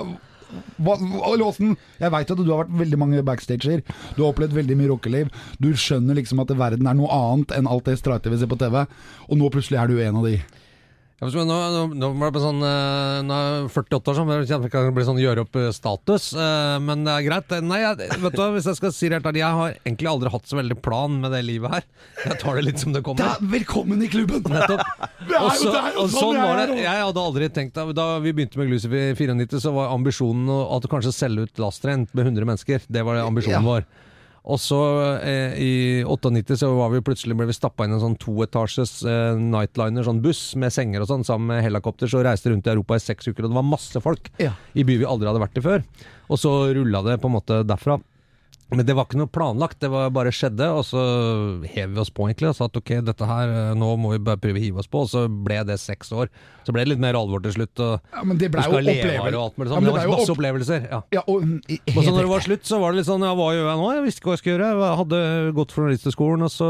hva, 0.82 0.96
Låsen, 1.38 1.76
jeg 2.00 2.12
veit 2.14 2.32
at 2.32 2.40
du 2.40 2.48
har 2.50 2.64
vært 2.64 2.74
veldig 2.82 2.98
mange 3.00 3.22
backstager. 3.26 3.84
Du 4.16 4.22
har 4.22 4.32
opplevd 4.32 4.56
veldig 4.56 4.78
mye 4.78 4.90
rockeliv. 4.92 5.30
Du 5.62 5.70
skjønner 5.78 6.18
liksom 6.18 6.42
at 6.42 6.52
verden 6.56 6.88
er 6.90 6.98
noe 6.98 7.12
annet 7.12 7.54
enn 7.56 7.70
alt 7.70 7.88
det 7.88 7.98
streite 8.00 8.32
vi 8.32 8.40
ser 8.40 8.50
på 8.50 8.60
TV. 8.60 8.82
Og 9.28 9.38
nå 9.40 9.52
plutselig 9.52 9.80
er 9.80 9.90
du 9.90 10.02
en 10.02 10.20
av 10.22 10.28
de. 10.28 10.36
Nå, 11.22 11.30
nå, 11.46 11.82
nå 11.94 12.08
må 12.18 12.28
det 12.34 12.40
sånn 12.42 12.58
eh, 12.66 13.20
Nå 13.22 13.34
er 13.36 13.52
jeg 13.62 13.68
48 13.70 14.10
år, 14.10 14.16
så 14.18 14.22
det 14.26 14.38
kjenner 14.50 14.66
jeg 14.66 14.72
kan 14.74 14.88
bli 14.96 15.04
sånn 15.06 15.20
gjøre 15.22 15.44
opp 15.44 15.54
eh, 15.60 15.68
status. 15.70 16.24
eh, 16.34 16.78
Men 16.82 17.04
det 17.06 17.12
er 17.14 17.26
greit. 17.28 17.54
Nei, 17.62 17.78
jeg, 17.84 18.08
vet 18.24 18.34
du 18.34 18.42
hvis 18.56 18.66
jeg 18.66 18.78
skal 18.80 18.94
si 18.96 19.06
det 19.06 19.20
helt 19.20 19.28
ærlig, 19.30 19.42
jeg 19.44 19.58
har 19.60 19.76
egentlig 19.84 20.10
aldri 20.10 20.32
hatt 20.34 20.50
så 20.50 20.58
veldig 20.58 20.78
plan 20.82 21.20
med 21.22 21.30
det 21.36 21.44
livet 21.46 21.76
her. 21.76 21.86
Jeg 22.24 22.40
tar 22.42 22.58
det 22.58 22.64
litt 22.66 22.82
som 22.82 22.90
det 22.96 23.04
kommer. 23.06 23.38
velkommen 23.54 24.02
i 24.02 24.10
klubben! 24.10 24.42
Nettopp. 24.50 24.82
Og 25.44 25.50
så- 25.60 25.70
og 25.70 26.10
sånn 26.10 26.16
sånn 26.18 26.42
var 26.42 26.58
det. 26.66 26.80
Jeg 26.82 26.98
hadde 27.06 27.22
aldri 27.22 27.48
tenkt 27.54 27.78
Da, 27.78 27.86
da 27.94 28.08
vi 28.18 28.32
begynte 28.34 28.58
med 28.58 28.72
Glucifer 28.72 29.12
i 29.14 29.14
94, 29.14 29.62
så 29.62 29.70
var 29.78 29.94
ambisjonen 29.94 30.50
at 30.74 30.82
du 30.82 30.90
kanskje 30.90 31.14
selge 31.14 31.46
ut 31.46 31.62
Lasttrend 31.62 32.10
med 32.18 32.26
100 32.32 32.50
mennesker. 32.50 32.82
Det 32.90 33.06
var 33.06 33.22
ambisjonen 33.22 33.62
Ja. 33.62 33.68
vår. 33.78 33.86
Og 34.42 34.58
så 34.58 34.78
eh, 35.22 35.52
i 35.62 35.72
98 36.02 36.56
så 36.58 36.72
var 36.74 36.90
vi 36.90 37.02
plutselig 37.06 37.36
ble 37.38 37.46
vi 37.46 37.54
stappa 37.54 37.86
inn 37.86 37.94
en 37.94 38.02
sånn 38.02 38.16
toetasjes 38.18 38.96
eh, 39.06 39.36
nightliner, 39.38 40.02
sånn 40.02 40.22
buss 40.24 40.56
med 40.58 40.74
senger 40.74 41.04
og 41.04 41.10
sånn, 41.12 41.22
sammen 41.28 41.52
med 41.52 41.62
helikopter, 41.62 42.10
så 42.10 42.24
reiste 42.26 42.50
rundt 42.50 42.66
i 42.66 42.72
Europa 42.74 42.98
i 42.98 43.04
seks 43.04 43.30
uker, 43.30 43.44
og 43.46 43.52
det 43.52 43.60
var 43.60 43.68
masse 43.70 44.02
folk 44.02 44.32
Ja. 44.42 44.56
i 44.74 44.82
by 44.82 44.98
vi 44.98 45.06
aldri 45.06 45.30
hadde 45.30 45.44
vært 45.44 45.60
i 45.62 45.66
før. 45.68 45.84
Og 46.32 46.40
så 46.42 46.50
rulla 46.74 47.04
det 47.06 47.20
på 47.22 47.30
en 47.30 47.36
måte 47.38 47.60
derfra. 47.68 48.00
Men 48.72 48.86
det 48.88 48.94
var 48.96 49.04
ikke 49.04 49.18
noe 49.20 49.28
planlagt, 49.28 49.78
det 49.84 49.90
var 49.92 50.08
bare 50.10 50.32
skjedde, 50.32 50.66
og 50.72 50.84
så 50.88 51.02
hev 51.74 51.90
vi 51.92 52.00
oss 52.00 52.10
på 52.10 52.24
egentlig 52.28 52.48
og 52.50 52.56
sa 52.56 52.64
at 52.70 52.76
ok, 52.80 52.92
dette 53.04 53.26
her, 53.28 53.48
eh, 53.52 53.74
nå 53.76 53.90
må 54.00 54.12
vi 54.14 54.18
bare 54.24 54.40
prøve 54.40 54.56
å 54.56 54.62
hive 54.64 54.80
oss 54.80 54.88
på, 54.88 55.02
og 55.04 55.10
så 55.12 55.26
ble 55.28 55.60
det 55.68 55.76
seks 55.82 56.12
år. 56.16 56.30
Så 56.64 56.70
ble 56.72 56.84
det 56.84 56.92
litt 56.94 57.02
mer 57.02 57.14
alvor 57.18 57.42
til 57.42 57.52
slutt, 57.56 57.74
og 57.82 58.00
Ja, 58.14 58.22
men 58.24 58.38
det 58.38 58.50
ble 58.54 58.62
jo 58.62 58.70
skal 58.70 58.84
leve 58.86 59.02
her 59.02 59.18
opplevelse. 59.18 59.36
og 59.36 59.42
alt 59.42 59.56
mulig 59.58 59.68
Ja, 59.68 59.74
sånn. 59.74 59.84
det 59.84 59.92
det 59.92 59.98
var 59.98 60.12
masse 60.16 60.30
opp- 60.30 60.36
opplevelser. 60.38 60.80
ja. 60.90 61.00
Ja, 61.12 61.22
og, 61.26 61.42
Og 61.42 62.00
så 62.04 62.10
når 62.14 62.22
det 62.22 62.32
var 62.32 62.40
slutt, 62.46 62.64
så 62.64 62.80
var 62.80 62.92
det 62.92 62.96
litt 63.02 63.10
sånn 63.10 63.20
ja, 63.26 63.34
hva 63.34 63.48
gjør 63.52 63.66
jeg 63.68 63.78
nå? 63.82 63.88
Jeg 63.92 64.04
visste 64.06 64.20
ikke 64.22 64.30
hva 64.30 64.36
jeg 64.36 64.42
skulle 64.42 64.56
gjøre. 64.56 64.70
Jeg 64.88 64.98
hadde 65.02 65.20
gått 65.58 65.72
for 65.72 65.82
journalisthøgskolen, 65.82 66.42
og 66.42 66.52
så 66.54 66.68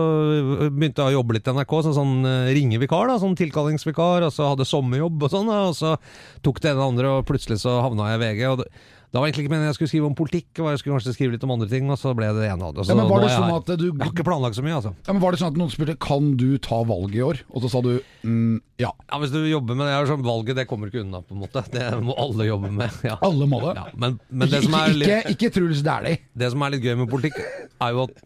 begynte 0.72 1.02
jeg 1.04 1.12
å 1.12 1.16
jobbe 1.22 1.34
litt 1.38 1.46
i 1.48 1.52
NRK 1.52 1.72
som 1.82 1.92
sånn 1.92 2.00
sånn 2.02 2.24
ringevikar, 2.56 3.06
da, 3.06 3.18
sånn 3.22 3.36
tilkallingsvikar, 3.38 4.24
og 4.26 4.32
så 4.34 4.48
hadde 4.50 4.66
sommerjobb 4.66 5.22
og 5.22 5.30
sånn, 5.30 5.48
og 5.48 5.74
så 5.78 5.96
tok 6.42 6.58
det 6.60 6.72
ene 6.72 6.82
og 6.82 6.88
andre, 6.92 7.12
og 7.20 7.26
plutselig 7.28 7.60
så 7.62 7.78
havna 7.84 8.10
jeg 8.10 8.18
i 8.18 8.22
VG. 8.24 8.42
og 8.50 8.58
det, 8.58 8.66
da 9.12 9.20
var 9.20 9.28
egentlig 9.28 9.42
ikke 9.44 9.52
meningen 9.52 9.68
jeg 9.68 9.76
skulle 9.76 9.90
skrive 9.92 10.08
om 10.08 10.14
politikk, 10.16 10.48
og 10.62 10.70
jeg 10.72 10.78
skulle 10.80 10.94
kanskje 10.96 11.12
skrive 11.12 11.34
litt 11.34 11.42
om 11.44 11.50
andre 11.52 11.66
ting, 11.68 11.84
og 11.92 11.98
så 12.00 12.14
ble 12.16 12.30
det 12.32 12.40
det 12.46 12.48
ene 12.48 12.64
av 12.64 12.72
det. 12.72 12.86
Så 12.86 12.94
Ja, 12.94 12.96
men 12.96 13.10
var 13.12 13.20
det 13.20 13.28
sånn 13.34 13.50
at 13.52 13.68
du 13.76 13.84
Jeg 13.90 13.98
har 14.00 14.12
ikke 14.14 14.24
planlagt 14.24 14.56
så 14.56 14.64
mye, 14.64 14.76
altså. 14.78 14.92
ja, 15.04 15.12
men 15.12 15.20
Var 15.20 15.34
det 15.36 15.40
sånn 15.42 15.52
at 15.52 15.58
noen 15.60 15.72
spurte 15.74 15.96
Kan 16.00 16.30
du 16.40 16.46
ta 16.64 16.78
valget 16.88 17.18
i 17.20 17.22
år? 17.26 17.42
Og 17.52 17.60
så 17.66 17.68
sa 17.74 17.82
du 17.84 17.90
mm, 18.24 18.56
ja. 18.80 18.88
Ja, 19.12 19.18
Hvis 19.20 19.34
du 19.34 19.38
jobber 19.44 19.76
med 19.76 19.84
det, 19.86 19.92
er 20.00 20.08
sånn 20.08 20.24
valget, 20.24 20.56
det 20.56 20.64
kommer 20.70 20.88
ikke 20.88 21.04
unna, 21.04 21.20
på 21.20 21.36
en 21.36 21.42
måte. 21.44 21.60
Det 21.76 21.90
må 22.00 22.16
alle 22.16 22.48
jobbe 22.48 22.72
med. 22.72 22.98
Ja. 23.12 23.18
Alle 23.20 23.44
må 23.52 23.60
det. 23.66 23.74
Ja, 23.76 23.84
men, 24.00 24.16
men 24.32 24.48
det 24.48 24.62
som 24.64 24.74
er 24.80 24.96
litt 24.96 25.12
ikke, 25.12 25.36
ikke 25.36 25.52
Truls 25.58 25.84
Dæhlie. 25.84 26.22
Det 26.32 26.48
som 26.56 26.64
er 26.64 26.72
litt 26.78 26.88
gøy 26.88 26.96
med 27.04 27.12
politikk, 27.12 27.36
er 27.84 27.92
jo 27.92 28.06
at 28.08 28.16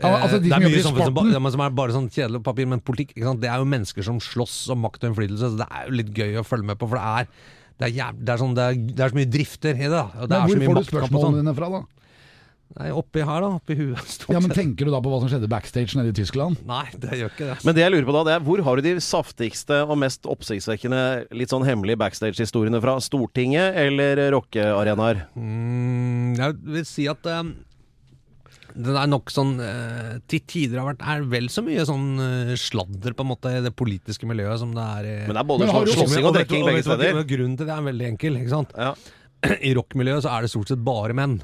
Ja, 0.00 0.12
altså, 0.24 0.38
de 0.40 0.48
eh, 0.48 0.52
det 0.52 0.56
er 0.60 0.68
mye 0.68 0.84
som, 0.84 0.94
sporten. 0.96 1.14
ba- 1.16 1.26
ja, 1.32 1.40
som 1.56 1.60
er 1.64 1.74
bare 1.76 1.92
sånn 1.96 2.06
kjedelig 2.12 2.40
papir, 2.44 2.68
men 2.68 2.80
politikk 2.84 3.12
ikke 3.16 3.26
sant? 3.28 3.40
Det 3.42 3.48
er 3.52 3.60
jo 3.64 3.66
mennesker 3.68 4.04
som 4.06 4.20
slåss 4.20 4.60
om 4.76 4.80
makt 4.84 5.04
og 5.04 5.10
innflytelse, 5.12 5.50
så 5.54 5.60
det 5.60 5.66
er 5.72 5.88
jo 5.88 5.96
litt 6.02 6.12
gøy 6.16 6.40
å 6.40 6.44
følge 6.46 6.68
med 6.72 6.80
på, 6.80 6.88
for 6.88 7.00
det 7.00 7.04
er 7.24 7.28
det 7.80 7.88
er, 7.88 7.92
jæv, 7.98 8.20
det, 8.22 8.30
er 8.34 8.38
sånn, 8.44 8.54
det, 8.54 8.64
er, 8.70 8.78
det 8.94 9.02
er 9.04 9.12
så 9.12 9.18
mye 9.18 9.32
drifter 9.34 9.74
i 9.74 9.82
det. 9.88 9.90
da, 9.90 10.04
Og 10.22 10.28
det 10.30 10.30
Men 10.30 10.38
er 10.38 10.46
så 10.46 10.54
hvor 10.54 10.62
mye 10.62 10.70
får 10.70 10.76
du 10.78 10.88
spørsmålene 10.92 11.26
sånn. 11.26 11.38
dine 11.42 11.54
fra, 11.58 11.70
da? 11.74 11.82
Nei, 12.74 12.88
oppi 12.90 13.22
her, 13.22 13.44
da. 13.44 13.48
Oppi 13.60 13.74
huet. 13.78 14.06
stort 14.16 14.32
Ja, 14.34 14.40
men. 14.42 14.54
Tenker 14.56 14.88
du 14.88 14.90
da 14.94 14.98
på 15.04 15.10
hva 15.12 15.18
som 15.22 15.28
skjedde 15.30 15.50
backstage 15.52 15.94
nede 15.98 16.10
i 16.10 16.16
Tyskland? 16.16 16.58
Nei, 16.66 16.86
det 16.98 17.18
gjør 17.20 17.30
ikke 17.34 17.48
det. 17.50 17.58
Men 17.66 17.76
det 17.76 17.84
jeg 17.84 17.92
lurer 17.94 18.08
på 18.08 18.14
da, 18.16 18.22
det 18.26 18.32
er 18.34 18.46
hvor 18.48 18.62
har 18.66 18.80
du 18.80 18.86
de 18.86 18.94
saftigste 19.04 19.78
og 19.84 19.98
mest 20.00 20.26
oppsiktsvekkende, 20.30 21.02
litt 21.38 21.52
sånn 21.54 21.66
hemmelige 21.66 22.00
backstage-historiene 22.02 22.80
fra? 22.82 22.96
Stortinget 23.04 23.78
eller 23.84 24.24
rockearenaer? 24.34 25.26
Mm, 25.38 26.34
jeg 26.40 26.58
vil 26.78 26.88
si 26.88 27.06
at 27.10 27.30
eh, 27.30 27.44
det 28.74 28.94
er 28.98 29.06
nok 29.06 29.30
sånn 29.30 29.52
eh, 29.62 30.14
Til 30.26 30.40
tider 30.50 30.80
har 30.80 30.88
vært 30.90 31.02
er 31.06 31.22
vel 31.30 31.46
så 31.52 31.62
mye 31.62 31.84
sånn 31.86 32.06
eh, 32.18 32.54
sladder 32.58 33.14
på 33.14 33.22
en 33.22 33.30
måte 33.30 33.52
i 33.54 33.60
det 33.62 33.70
politiske 33.78 34.26
miljøet 34.26 34.58
som 34.62 34.72
det 34.74 34.82
er 34.98 35.06
i 35.10 35.16
Men 35.28 35.36
det 35.36 35.42
er 35.44 35.50
både 35.52 35.68
slåssing 35.70 36.26
og 36.26 36.34
drikking 36.38 36.64
begge 36.66 36.82
steder. 36.86 37.20
Grunnen 37.34 37.58
til 37.60 37.68
det 37.70 37.76
er 37.76 37.84
veldig 37.90 38.08
enkel. 38.12 38.40
ikke 38.42 38.54
sant? 38.56 38.74
Ja. 38.74 38.94
I 39.68 39.74
rockmiljøet 39.78 40.24
så 40.26 40.32
er 40.34 40.46
det 40.46 40.50
stort 40.54 40.72
sett 40.74 40.82
bare 40.84 41.14
menn. 41.14 41.38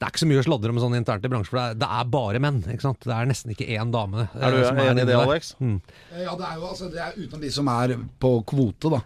Det 0.00 0.06
er 0.08 0.12
ikke 0.14 0.22
så 0.22 0.28
mye 0.30 0.40
å 0.40 0.44
sladre 0.46 0.72
om 0.72 0.78
sånn 0.80 0.94
internt 0.96 1.24
i 1.28 1.28
bransjen, 1.28 1.50
for 1.52 1.58
det 1.60 1.64
er, 1.68 1.80
det 1.82 1.88
er 2.00 2.06
bare 2.12 2.38
menn. 2.40 2.60
ikke 2.72 2.84
sant? 2.86 3.02
Det 3.04 3.12
er 3.12 3.26
nesten 3.28 3.52
ikke 3.52 3.66
én 3.76 3.90
dame. 3.92 4.22
eh, 4.32 4.44
Er 4.48 4.54
du 4.56 4.60
som 4.64 4.78
enig 4.80 5.02
i 5.04 5.08
det. 5.10 5.16
Alex? 5.20 5.50
Mm. 5.60 5.74
Ja, 6.16 6.32
det 6.40 6.46
er 6.48 6.54
jo 6.60 6.70
altså, 6.70 6.88
det 6.92 7.02
er 7.04 7.18
utenom 7.20 7.42
de 7.44 7.50
som 7.52 7.68
er 7.72 7.96
på 8.24 8.30
kvote, 8.48 8.94
da. 8.96 9.02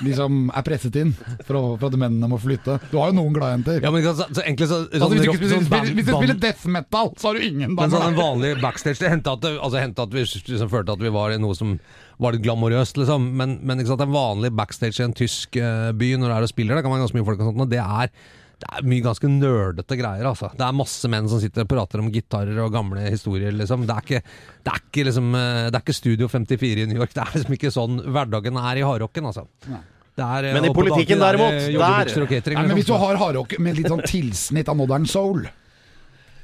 De 0.00 0.14
som 0.16 0.40
er 0.56 0.64
presset 0.66 0.96
inn 1.00 1.12
for, 1.46 1.76
for 1.80 1.86
at 1.90 1.96
mennene 2.00 2.28
må 2.30 2.38
flytte. 2.42 2.78
Du 2.90 2.98
har 2.98 3.10
jo 3.12 3.16
noen 3.18 3.36
gladjenter. 3.36 3.80
Ja, 3.84 3.92
men 3.94 4.04
så, 4.06 4.14
så 4.26 4.42
egentlig 4.44 4.68
så, 4.70 4.82
Altså, 4.90 5.02
sånn 5.04 5.14
hvis, 5.14 5.22
du 5.22 5.30
rock- 5.30 5.40
spiller, 5.40 5.70
band- 5.70 5.94
hvis 5.98 6.08
du 6.08 6.12
spiller 6.16 6.38
death 6.42 6.66
metal, 6.78 7.12
så 7.20 7.30
har 7.30 7.38
du 7.40 7.46
ingen 7.46 7.74
Men 7.78 7.92
sånn 7.92 8.06
en 8.10 8.18
vanlig 8.18 8.54
backstage 8.62 9.00
Det 9.02 9.10
hendte 9.12 9.34
at, 9.36 9.46
altså, 9.56 9.82
at 10.06 10.14
vi 10.16 10.24
liksom 10.26 10.72
følte 10.72 10.96
at 10.96 11.04
vi 11.04 11.12
var 11.14 11.36
noe 11.40 11.56
som 11.58 11.76
var 12.20 12.34
litt 12.36 12.44
glamorøst, 12.44 12.98
liksom. 13.00 13.30
Men, 13.38 13.58
men 13.64 13.80
sant, 13.88 14.02
en 14.04 14.12
vanlig 14.12 14.50
backstage 14.56 15.00
i 15.00 15.06
en 15.06 15.16
tysk 15.16 15.56
uh, 15.56 15.88
by 15.96 16.12
når 16.20 16.28
det 16.28 16.36
er 16.36 16.46
og 16.46 16.52
spiller, 16.52 16.76
det 16.76 16.84
kan 16.84 16.92
være 16.92 17.06
ganske 17.06 17.16
mye 17.16 17.28
folk 17.30 17.40
og 17.40 17.48
sånt, 17.50 17.64
og 17.64 17.70
det 17.72 17.80
er 17.80 18.12
det 18.60 18.68
er 18.76 18.86
mye 18.92 19.04
ganske 19.04 19.28
nerdete 19.32 19.96
greier, 19.96 20.26
altså. 20.28 20.50
Det 20.56 20.64
er 20.66 20.74
masse 20.76 21.08
menn 21.12 21.28
som 21.32 21.40
sitter 21.42 21.64
og 21.64 21.70
prater 21.72 22.02
om 22.02 22.10
gitarer 22.12 22.58
og 22.64 22.72
gamle 22.74 23.06
historier, 23.08 23.54
liksom. 23.56 23.86
Det 23.88 23.94
er 23.96 24.04
ikke, 24.04 24.20
det 24.66 24.72
er 24.74 24.82
ikke, 24.82 25.04
liksom, 25.08 25.30
eh, 25.34 25.62
det 25.70 25.78
er 25.78 25.84
ikke 25.86 25.96
Studio 25.96 26.28
54 26.28 26.84
i 26.84 26.88
New 26.90 27.00
York. 27.00 27.14
Det 27.16 27.24
er 27.24 27.32
liksom 27.38 27.56
ikke 27.56 27.72
sånn 27.74 28.02
hverdagen 28.04 28.60
er 28.60 28.82
i 28.82 28.84
hardrocken, 28.84 29.30
altså. 29.32 29.46
Det 29.64 30.26
er, 30.26 30.44
eh, 30.50 30.52
Men 30.58 30.68
i 30.68 30.74
politikken 30.74 31.22
er 31.22 31.38
derimot, 31.38 31.56
der, 31.56 31.70
der- 31.72 32.54
Nei, 32.58 32.66
men 32.66 32.76
hvis 32.76 32.86
du 32.86 32.92
liksom. 32.92 33.00
har 33.06 33.16
hardrock 33.16 33.58
med 33.58 33.76
litt 33.78 33.86
sånn 33.88 34.04
tilsnitt 34.04 34.68
av 34.68 34.76
modern 34.76 35.06
soul 35.06 35.46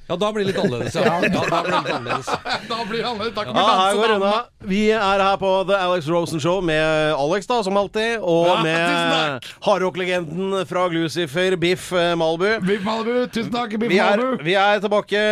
Ja, 0.07 0.15
da 0.15 0.29
blir 0.31 0.45
det 0.45 0.53
litt 0.53 0.59
annerledes, 0.63 0.95
ja. 0.95 1.03
ja 1.25 1.29
da 1.35 1.41
blir 1.43 1.73
det 1.73 1.79
litt 1.83 1.95
annerledes. 1.97 2.29
Da 2.71 2.77
blir 2.87 3.07
alle 3.09 3.31
Takk 3.35 3.49
Ja, 3.51 3.65
her 3.81 3.97
går 3.99 4.07
det 4.07 4.19
unna. 4.21 4.35
Vi 4.71 4.83
er 4.95 5.23
her 5.25 5.39
på 5.41 5.51
The 5.67 5.79
Alex 5.83 6.07
Rosen 6.11 6.43
Show 6.43 6.61
med 6.65 7.15
Alex, 7.19 7.49
da, 7.51 7.59
som 7.67 7.79
alltid. 7.81 8.21
Og 8.23 8.47
Ja, 8.47 8.61
med 8.69 9.49
hardrock-legenden 9.67 10.61
fra 10.71 10.85
Glucifer, 10.93 11.57
Biff 11.59 11.89
eh, 11.91 12.13
Malbu. 12.19 12.47
Biff 12.67 12.87
Malibu, 12.87 13.27
tusen 13.35 13.51
takk, 13.55 13.75
Biff 13.83 13.91
Vi 13.91 13.99
er, 13.99 14.23
Malibu. 14.23 14.45
vi 14.47 14.55
er 14.63 14.85
tilbake 14.85 15.25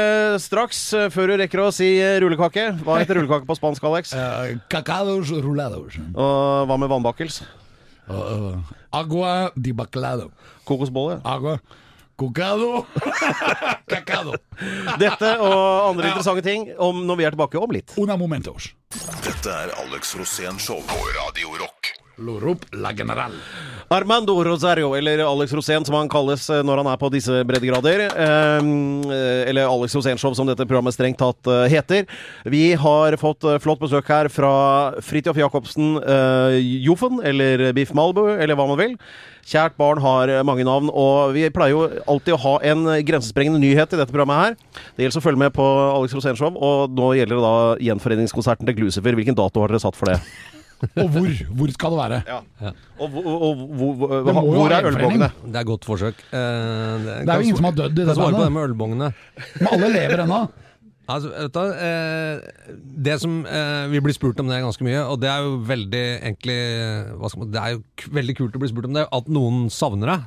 straks, 0.42 0.82
eh, 0.98 1.06
før 1.14 1.30
du 1.30 1.36
rekker 1.44 1.62
å 1.62 1.68
si 1.74 1.92
eh, 2.02 2.16
rullekake. 2.24 2.66
Hva 2.82 2.98
heter 2.98 3.20
rullekake 3.20 3.46
på 3.46 3.58
spansk, 3.60 3.86
Alex? 3.92 4.10
Uh, 4.18 4.58
cacados 4.72 5.30
rulados. 5.44 6.00
Og 6.18 6.66
hva 6.66 6.80
med 6.82 6.90
vannbakkels? 6.90 7.44
Uh, 8.10 8.58
agua 8.92 9.52
di 9.54 9.70
baclado. 9.72 10.32
Kokosbolle? 10.66 11.20
Agua. 11.24 11.60
Cocado. 12.16 12.86
Cacado. 13.90 14.36
Dette 15.00 15.32
og 15.42 15.90
andre 15.90 16.12
interessante 16.12 16.44
ting 16.46 16.68
om 16.78 17.02
når 17.08 17.20
vi 17.20 17.26
er 17.26 17.34
tilbake 17.34 17.58
om 17.58 17.74
litt. 17.74 17.96
Una 17.98 18.16
momentos. 18.20 18.70
Dette 19.24 19.50
er 19.50 19.74
Alex 19.82 20.14
Rosén 20.20 20.60
Show 20.62 20.82
på 20.86 21.00
Radio 21.18 21.56
Rock. 21.58 22.03
Lorup 22.16 22.64
la 22.72 22.92
general. 22.92 23.32
Armando 23.88 24.44
Rosario, 24.44 24.94
eller 24.94 25.18
Alex 25.18 25.52
Rosén 25.52 25.84
som 25.84 25.94
han 25.94 26.08
kalles 26.08 26.46
eh, 26.50 26.62
når 26.64 26.80
han 26.80 26.88
er 26.92 27.00
på 27.00 27.10
disse 27.12 27.42
breddegrader. 27.46 28.04
Eh, 28.06 28.70
eller 29.50 29.68
Alex 29.68 29.96
Rosénshow, 29.98 30.34
som 30.34 30.48
dette 30.48 30.66
programmet 30.66 30.94
strengt 30.96 31.18
tatt 31.20 31.50
eh, 31.50 31.66
heter. 31.74 32.06
Vi 32.48 32.72
har 32.80 33.18
fått 33.20 33.44
flott 33.62 33.82
besøk 33.82 34.08
her 34.10 34.30
fra 34.32 34.54
Fridtjof 35.04 35.38
Jacobsen 35.42 35.98
Joffen, 36.84 37.20
eller 37.24 37.70
Biff 37.76 37.92
Malbu, 37.96 38.24
eller 38.38 38.58
hva 38.58 38.68
man 38.70 38.80
vil. 38.80 38.96
Kjært 39.44 39.76
barn 39.76 40.00
har 40.00 40.30
mange 40.48 40.64
navn, 40.64 40.88
og 40.88 41.34
vi 41.36 41.44
pleier 41.52 41.74
jo 41.74 41.84
alltid 42.08 42.36
å 42.36 42.40
ha 42.46 42.54
en 42.70 42.86
grensesprengende 43.04 43.60
nyhet 43.60 43.92
i 43.92 44.00
dette 44.00 44.14
programmet 44.14 44.40
her. 44.40 44.82
Det 44.96 45.04
gjelder 45.04 45.20
å 45.20 45.26
følge 45.26 45.44
med 45.44 45.54
på 45.56 45.68
Alex 45.90 46.16
Rosénshow, 46.16 46.56
og 46.56 46.96
nå 46.96 47.12
gjelder 47.18 47.36
det 47.36 47.44
da 47.44 47.86
gjenforeningskonserten 47.90 48.70
til 48.70 48.80
Glucifer. 48.80 49.18
Hvilken 49.18 49.36
dato 49.36 49.60
har 49.60 49.74
dere 49.74 49.84
satt 49.84 49.98
for 49.98 50.14
det? 50.14 50.53
Og 51.00 51.08
hvor? 51.14 51.28
Hvor 51.58 51.70
skal 51.74 51.94
det 51.94 51.98
være? 52.00 52.18
Og, 52.98 53.08
hvor- 53.10 53.26
og, 53.26 53.42
og 53.44 53.62
hvor- 53.78 54.24
Det 54.26 54.34
hvor 54.34 54.74
er 54.74 54.88
ølbongene? 54.90 55.30
Det 55.46 55.56
er 55.62 55.64
godt 55.70 55.84
forsøk. 55.88 56.14
Eh, 56.32 56.38
Det 56.38 57.28
er 57.28 57.34
jo 57.34 57.40
ingen 57.48 57.56
som 57.56 57.64
har 57.70 57.72
dødd 57.78 57.98
i 57.98 58.04
det 58.04 58.14
Svar 58.16 58.30
på 58.34 58.42
det 58.44 58.52
med 58.52 58.68
ølbongene. 58.68 59.12
Men 59.60 59.68
alle 59.72 59.92
lever 59.96 60.24
ennå. 60.26 60.42
Altså, 61.04 61.28
vet 61.36 61.52
du, 61.52 61.60
eh, 61.84 62.40
det 63.04 63.18
som 63.20 63.32
eh, 63.44 63.86
Vi 63.92 64.00
blir 64.00 64.14
spurt 64.16 64.38
om 64.40 64.48
det 64.48 64.62
ganske 64.64 64.80
mye, 64.86 65.02
og 65.04 65.18
det 65.20 65.28
er 65.28 65.42
jo 65.44 65.58
veldig 65.68 66.04
egentlig 66.24 66.54
hva 67.20 67.28
skal 67.28 67.42
man, 67.42 67.50
Det 67.52 67.60
er 67.60 67.74
jo 67.74 67.82
k 68.00 68.06
veldig 68.16 68.36
kult 68.38 68.56
å 68.56 68.62
bli 68.62 68.70
spurt 68.70 68.86
om 68.88 68.94
det, 68.96 69.04
at 69.12 69.28
noen 69.28 69.66
savner 69.68 70.14
deg. 70.14 70.24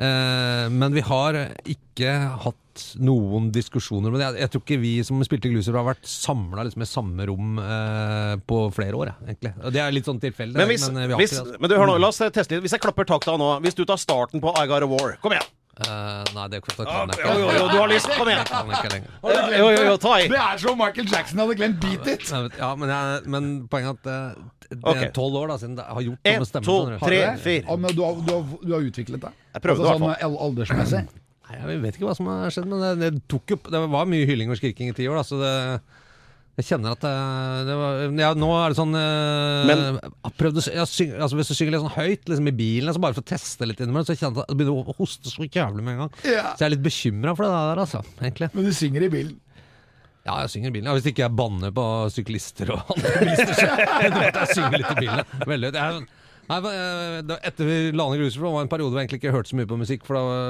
Eh, 0.00 0.68
men 0.72 0.94
vi 0.96 1.02
har 1.04 1.36
ikke 1.68 2.14
hatt 2.40 2.56
noen 3.02 3.50
diskusjoner 3.54 4.12
men. 4.12 4.22
Jeg, 4.22 4.38
jeg 4.42 4.52
tror 4.52 4.64
ikke 4.64 4.80
vi 4.82 4.92
som 5.06 5.20
spilte 5.26 5.50
Gluser 5.52 5.76
har 5.78 5.86
vært 5.86 6.08
samla 6.08 6.66
liksom, 6.68 6.84
i 6.84 6.88
samme 6.88 7.28
rom 7.30 7.60
eh, 7.62 8.34
på 8.48 8.62
flere 8.74 8.98
år, 8.98 9.12
jeg, 9.12 9.28
egentlig. 9.28 9.54
Og 9.62 9.74
det 9.74 9.84
er 9.84 9.94
litt 9.94 10.08
sånn 10.08 10.22
tilfeldig. 10.22 10.58
Men, 10.58 10.70
hvis, 10.70 10.88
men, 10.88 11.02
eh, 11.02 11.10
vi 11.10 11.16
har 11.16 11.22
hvis, 11.22 11.36
ikke 11.36 11.52
det. 11.52 11.62
men 11.62 11.72
du, 11.72 11.76
hør 11.80 11.92
nå, 11.92 12.00
la 12.02 12.10
oss 12.12 12.20
teste 12.22 12.56
litt. 12.56 12.64
Hvis 12.66 12.76
jeg 12.76 12.84
klapper 12.84 13.08
takta 13.08 13.36
nå 13.38 13.54
Hvis 13.64 13.78
du 13.78 13.84
tar 13.88 14.00
starten 14.00 14.42
på 14.42 14.52
I 14.56 14.66
Got 14.70 14.86
a 14.86 14.90
War 14.90 15.16
Kom 15.22 15.34
igjen! 15.36 15.54
Uh, 15.78 16.24
nei, 16.34 16.48
det 16.50 16.58
kan 16.64 16.74
jeg 16.74 16.88
ikke. 16.90 17.34
jo, 17.38 17.50
jo, 17.54 17.66
du 17.70 17.76
har 17.78 17.90
lyst. 17.92 18.08
Kom 18.10 18.26
igjen! 18.26 18.48
Jeg. 18.50 19.02
Jo, 19.22 19.68
jo, 19.70 19.84
jo, 19.86 19.92
ta 20.02 20.16
i. 20.18 20.24
Det 20.26 20.40
er 20.42 20.58
som 20.58 20.74
Michael 20.80 21.06
Jackson 21.12 21.42
hadde 21.44 21.54
glemt 21.60 21.78
Beat 21.84 22.08
It. 22.10 22.24
Ja, 22.58 22.72
men, 22.74 22.90
jeg, 22.90 23.20
men 23.30 23.46
poenget 23.70 24.10
er 24.10 24.32
at 24.34 24.34
eh, 24.34 24.48
det 24.74 24.96
er 25.06 25.12
tolv 25.14 25.38
år 25.38 25.52
da, 25.52 25.60
siden 25.62 25.78
det 25.78 25.86
har 25.86 26.04
gjort 26.08 26.18
noe 26.18 26.42
med 26.42 26.50
stemmen. 26.50 26.66
to, 26.66 26.76
skjønner 26.80 26.98
du. 26.98 27.06
tre, 27.06 27.20
Har 27.22 27.38
fire. 27.46 27.62
Ja, 27.62 27.94
du, 27.94 28.02
har, 28.02 28.18
du, 28.18 28.34
har, 28.34 28.58
du 28.58 28.74
har 28.74 28.90
utviklet 28.90 29.22
det? 29.22 29.32
Jeg 29.54 29.64
prøvde 29.68 29.86
altså, 29.86 30.02
i 30.02 30.08
hvert 30.08 30.26
sånn 30.26 30.36
aldersmessig? 30.48 31.06
Nei, 31.48 31.60
jeg 31.62 31.80
vet 31.80 31.96
ikke 31.96 32.08
hva 32.10 32.16
som 32.18 32.28
har 32.28 32.52
skjedd, 32.52 32.66
men 32.68 32.82
det, 32.84 32.90
det, 33.00 33.22
tok 33.30 33.54
jo, 33.54 33.56
det 33.72 33.80
var 33.88 34.08
mye 34.10 34.26
hylling 34.28 34.50
og 34.52 34.58
skriking 34.60 34.90
i 34.90 34.96
ti 34.96 35.06
år. 35.08 35.16
Da, 35.16 35.24
så 35.24 35.38
det, 35.40 35.52
jeg 36.58 36.66
kjenner 36.72 36.96
at 36.96 37.04
det, 37.06 37.12
det 37.68 37.74
var, 37.78 38.00
ja, 38.18 38.30
Nå 38.36 38.48
er 38.58 38.72
det 38.74 38.78
sånn 38.80 38.96
eh, 38.98 39.68
Men- 39.70 40.00
jeg 40.02 40.32
prøvde, 40.40 40.64
jeg 40.66 40.90
syng, 40.90 41.12
altså 41.14 41.38
Hvis 41.38 41.52
du 41.52 41.54
synger 41.54 41.76
litt 41.76 41.84
sånn 41.84 41.94
høyt 41.94 42.24
liksom 42.32 42.50
i 42.50 42.54
bilen, 42.58 42.90
altså 42.90 43.02
bare 43.04 43.14
for 43.14 43.22
å 43.22 43.28
teste 43.30 43.68
litt 43.70 43.78
innimellom, 43.80 44.08
så 44.08 44.16
kjenner 44.18 44.42
jeg 44.42 44.48
at 44.48 44.50
jeg 44.50 44.58
begynner 44.58 44.90
å 44.92 44.96
hoste 44.98 45.30
så 45.30 45.46
jævlig 45.46 45.84
med 45.86 45.94
en 45.94 46.00
gang. 46.04 46.16
Ja. 46.26 46.48
Så 46.52 46.64
jeg 46.64 46.68
er 46.68 46.74
litt 46.74 46.84
bekymra 46.88 47.36
for 47.38 47.46
det 47.46 47.52
der, 47.54 47.82
altså. 47.84 48.02
Egentlig. 48.18 48.50
Men 48.58 48.66
du 48.68 48.72
synger 48.76 49.06
i 49.06 49.12
bilen. 49.14 49.36
Ja, 50.26 50.34
jeg 50.42 50.50
synger 50.52 50.68
i 50.68 50.74
bilen. 50.74 50.90
Ja, 50.90 50.96
hvis 50.98 51.06
ikke 51.08 51.24
jeg 51.24 51.36
banner 51.38 51.72
på 51.78 51.84
syklister 52.12 52.74
og 52.74 52.90
andre 52.92 53.14
bilister, 53.22 53.54
så 53.54 53.68
jeg, 54.02 54.12
jeg 54.26 54.50
synger 54.58 54.82
litt 54.82 54.90
i 54.92 54.98
bilen. 55.06 55.36
Veldig, 55.54 55.70
er, 55.78 56.02
nei, 56.48 56.58
eh, 56.72 57.36
etter 57.38 57.68
vi 57.68 57.76
la 57.92 58.08
ned 58.08 58.22
Gruser, 58.22 58.40
det 58.40 58.56
var 58.56 58.64
en 58.64 58.72
periode 58.72 58.92
hvor 58.92 59.02
jeg 59.02 59.08
egentlig 59.08 59.22
ikke 59.22 59.36
hørte 59.36 59.52
så 59.52 59.60
mye 59.60 59.70
på 59.70 59.78
musikk. 59.80 60.08
For 60.08 60.18
da, 60.18 60.40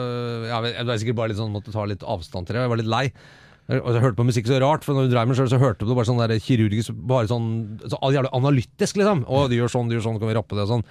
jeg, 0.47 0.55
jeg, 0.55 0.73
jeg 0.79 0.89
var 0.89 1.03
sikkert 1.03 1.21
bare 1.21 1.33
litt 1.33 1.43
sånn, 1.43 1.53
måtte 1.55 1.75
ta 1.75 1.85
litt 1.91 2.07
avstand 2.07 2.49
til 2.49 2.59
det. 2.59 2.65
Jeg 2.65 2.75
var 2.75 2.83
litt 2.83 2.95
lei. 2.95 3.05
Og 3.69 3.91
jeg 3.93 4.01
hørte 4.01 4.17
på 4.17 4.25
musikk 4.25 4.47
så 4.49 4.59
rart, 4.63 4.87
for 4.87 4.97
når 4.97 5.09
du 5.09 5.13
dreiv 5.13 5.29
med 5.29 5.37
det 5.37 5.43
selv, 5.43 5.53
så 5.53 5.61
hørte 5.61 5.85
du 5.85 5.93
bare 5.93 6.09
sånn 6.09 6.23
der 6.23 6.39
kirurgisk, 6.41 6.95
bare 7.11 7.29
sånn 7.29 7.49
så 7.85 7.99
jævlig 8.15 8.31
analytisk, 8.33 8.97
liksom. 8.97 9.27
Å, 9.29 9.45
de 9.51 9.59
gjør 9.59 9.75
sånn, 9.75 9.91
de 9.91 9.99
gjør 9.99 10.07
sånn, 10.07 10.21
kan 10.23 10.31
vi 10.31 10.37
rappe 10.39 10.57
det 10.57 10.65
og 10.65 10.71
sånn. 10.73 10.87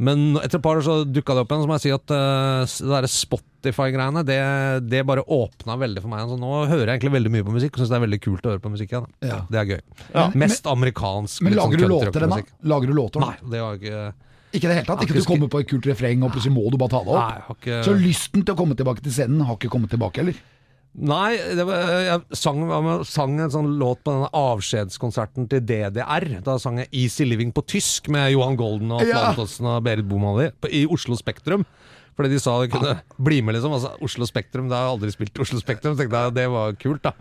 Men 0.00 0.36
etter 0.40 0.56
et 0.56 0.64
par 0.64 0.78
år 0.80 0.84
så 0.84 0.98
dukka 1.04 1.34
det 1.36 1.42
opp 1.44 1.50
igjen, 1.52 1.64
så 1.64 1.68
må 1.68 1.76
jeg 1.76 1.84
si 1.84 1.90
at 1.92 2.12
uh, 2.12 2.62
det 2.64 2.92
derre 2.92 3.08
Spotify-greiene, 3.12 4.22
det, 4.28 4.38
det 4.88 5.02
bare 5.08 5.24
åpna 5.24 5.76
veldig 5.80 6.04
for 6.04 6.12
meg. 6.12 6.28
Så 6.28 6.38
nå 6.40 6.52
hører 6.70 6.86
jeg 6.86 6.94
egentlig 6.94 7.16
veldig 7.18 7.32
mye 7.36 7.46
på 7.48 7.56
musikk, 7.56 7.74
og 7.76 7.82
syns 7.82 7.92
det 7.92 7.98
er 7.98 8.06
veldig 8.06 8.20
kult 8.24 8.48
å 8.48 8.54
høre 8.54 8.64
på 8.64 8.72
musikk 8.72 8.94
igjen. 8.94 9.08
Ja. 9.24 9.42
Det 9.48 9.60
er 9.60 9.74
gøy. 9.74 9.82
Ja. 10.14 10.26
Mest 10.40 10.68
amerikansk. 10.72 11.44
Men 11.44 11.54
men 11.54 11.60
lager 11.62 11.76
sånn 11.76 11.84
du 11.84 11.94
låter? 11.94 12.50
Lager 12.74 12.92
du 12.92 12.96
låter? 12.96 13.24
Nei, 13.24 13.36
det 13.52 13.64
var 13.64 13.80
ikke 13.80 14.02
Ikke 14.50 14.66
i 14.66 14.70
det 14.70 14.78
hele 14.80 14.88
tatt? 14.88 15.02
Ikke 15.04 15.18
du 15.18 15.26
kommer 15.26 15.50
på 15.50 15.60
et 15.62 15.68
kult 15.70 15.86
refreng, 15.86 16.24
og 16.26 16.32
plutselig 16.34 16.54
må 16.54 16.64
du 16.72 16.78
bare 16.80 16.94
ta 16.96 17.02
det 17.06 17.12
opp? 17.14 17.20
Nei, 17.20 17.42
har 17.46 17.58
ikke 17.58 17.82
Så 17.86 17.94
lysten 17.98 18.42
til 18.42 18.56
å 18.56 18.58
komme 18.58 18.78
tilbake 18.78 19.04
til 19.04 19.14
scenen 19.14 19.44
har 19.46 19.58
ikke 19.58 19.70
kommet 19.72 19.92
tilbake, 19.94 20.22
heller. 20.22 20.40
Nei, 20.90 21.36
var, 21.54 21.84
jeg 22.02 22.38
sang, 22.38 22.64
sang 23.06 23.36
en 23.38 23.52
sånn 23.54 23.68
låt 23.78 24.00
på 24.02 24.10
denne 24.10 24.30
avskjedskonserten 24.34 25.46
til 25.52 25.62
DDR. 25.62 26.26
Da 26.42 26.56
sang 26.58 26.80
jeg 26.82 26.90
'Easy 26.90 27.28
Living' 27.28 27.54
på 27.54 27.62
tysk 27.62 28.10
med 28.10 28.32
Johan 28.32 28.58
Golden 28.58 28.90
og 28.90 29.04
Atle 29.06 29.46
Ja. 29.46 29.76
Og 29.76 29.84
Berit 29.86 30.08
Bomali 30.08 30.50
i 30.66 30.86
Oslo 30.90 31.14
Spektrum. 31.14 31.64
Fordi 32.18 32.34
de 32.34 32.40
sa 32.42 32.58
de 32.60 32.68
kunne 32.68 33.00
bli 33.22 33.40
med, 33.40 33.54
liksom. 33.54 33.72
Altså, 33.72 33.94
Oslo 34.02 34.26
Spektrum, 34.26 34.68
det 34.68 34.76
har 34.76 34.88
jeg 34.88 34.94
aldri 34.98 35.12
spilt 35.14 35.38
Oslo 35.40 35.60
Spektrum. 35.62 35.96
Tenkte 35.96 36.24
jeg 36.24 36.34
det 36.34 36.50
var 36.50 36.74
kult, 36.74 37.02
da. 37.06 37.12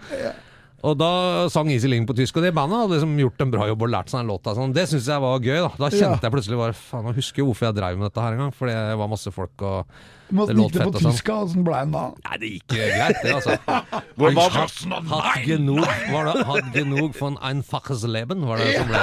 Og 0.88 0.94
da 0.96 1.48
sang 1.52 1.68
Easy 1.74 1.90
Ling 1.92 2.06
på 2.08 2.16
tysk, 2.16 2.38
og 2.40 2.44
det 2.46 2.54
bandet 2.56 2.78
hadde 2.80 2.94
liksom 2.96 3.18
gjort 3.20 3.42
en 3.44 3.50
bra 3.52 3.66
jobb 3.68 3.82
og 3.84 3.90
lært 3.92 4.12
seg 4.14 4.22
den 4.22 4.30
låta. 4.32 4.54
Sånn. 4.56 4.72
Det 4.74 4.86
syntes 4.88 5.10
jeg 5.12 5.20
var 5.26 5.40
gøy. 5.44 5.58
Da 5.60 5.72
Da 5.82 5.90
kjente 5.92 6.24
jeg 6.24 6.32
plutselig 6.32 6.60
bare 6.62 6.76
Faen, 6.78 7.10
jeg 7.12 7.18
husker 7.20 7.44
hvorfor 7.44 7.68
jeg 7.68 7.76
dreiv 7.82 7.98
med 8.00 8.08
dette 8.08 8.24
her 8.24 8.32
en 8.38 8.44
gang. 8.46 8.54
Fordi 8.56 8.72
det 8.78 8.98
var 9.02 9.12
masse 9.12 9.34
folk 9.36 9.66
og 9.68 9.92
Men 10.32 10.46
Det 10.48 10.56
låt 10.56 10.72
gikk 10.72 10.78
det 10.78 10.86
på 10.88 10.94
fett 10.94 11.02
sånn. 11.04 11.12
tysk? 11.18 11.30
Åssen 11.36 11.64
ble 11.68 11.74
den 11.84 11.92
da? 11.92 12.04
Nei, 12.30 12.38
det 12.38 12.50
gikk 12.54 12.78
eh, 12.78 12.92
greit, 12.96 13.20
det, 13.24 13.34
altså. 13.34 13.58
Hvor- 14.16 14.34
hva- 14.38 14.48
Hatt 15.10 15.46
genug, 15.46 15.84
var 16.14 16.30
det, 16.32 16.46
hatt 16.46 16.72
genug 16.76 17.16
von 17.20 17.38
einfaches 17.42 18.04
Leben, 18.08 18.46
var 18.48 18.58
det 18.62 18.76
som 18.78 18.88
ble 18.88 19.00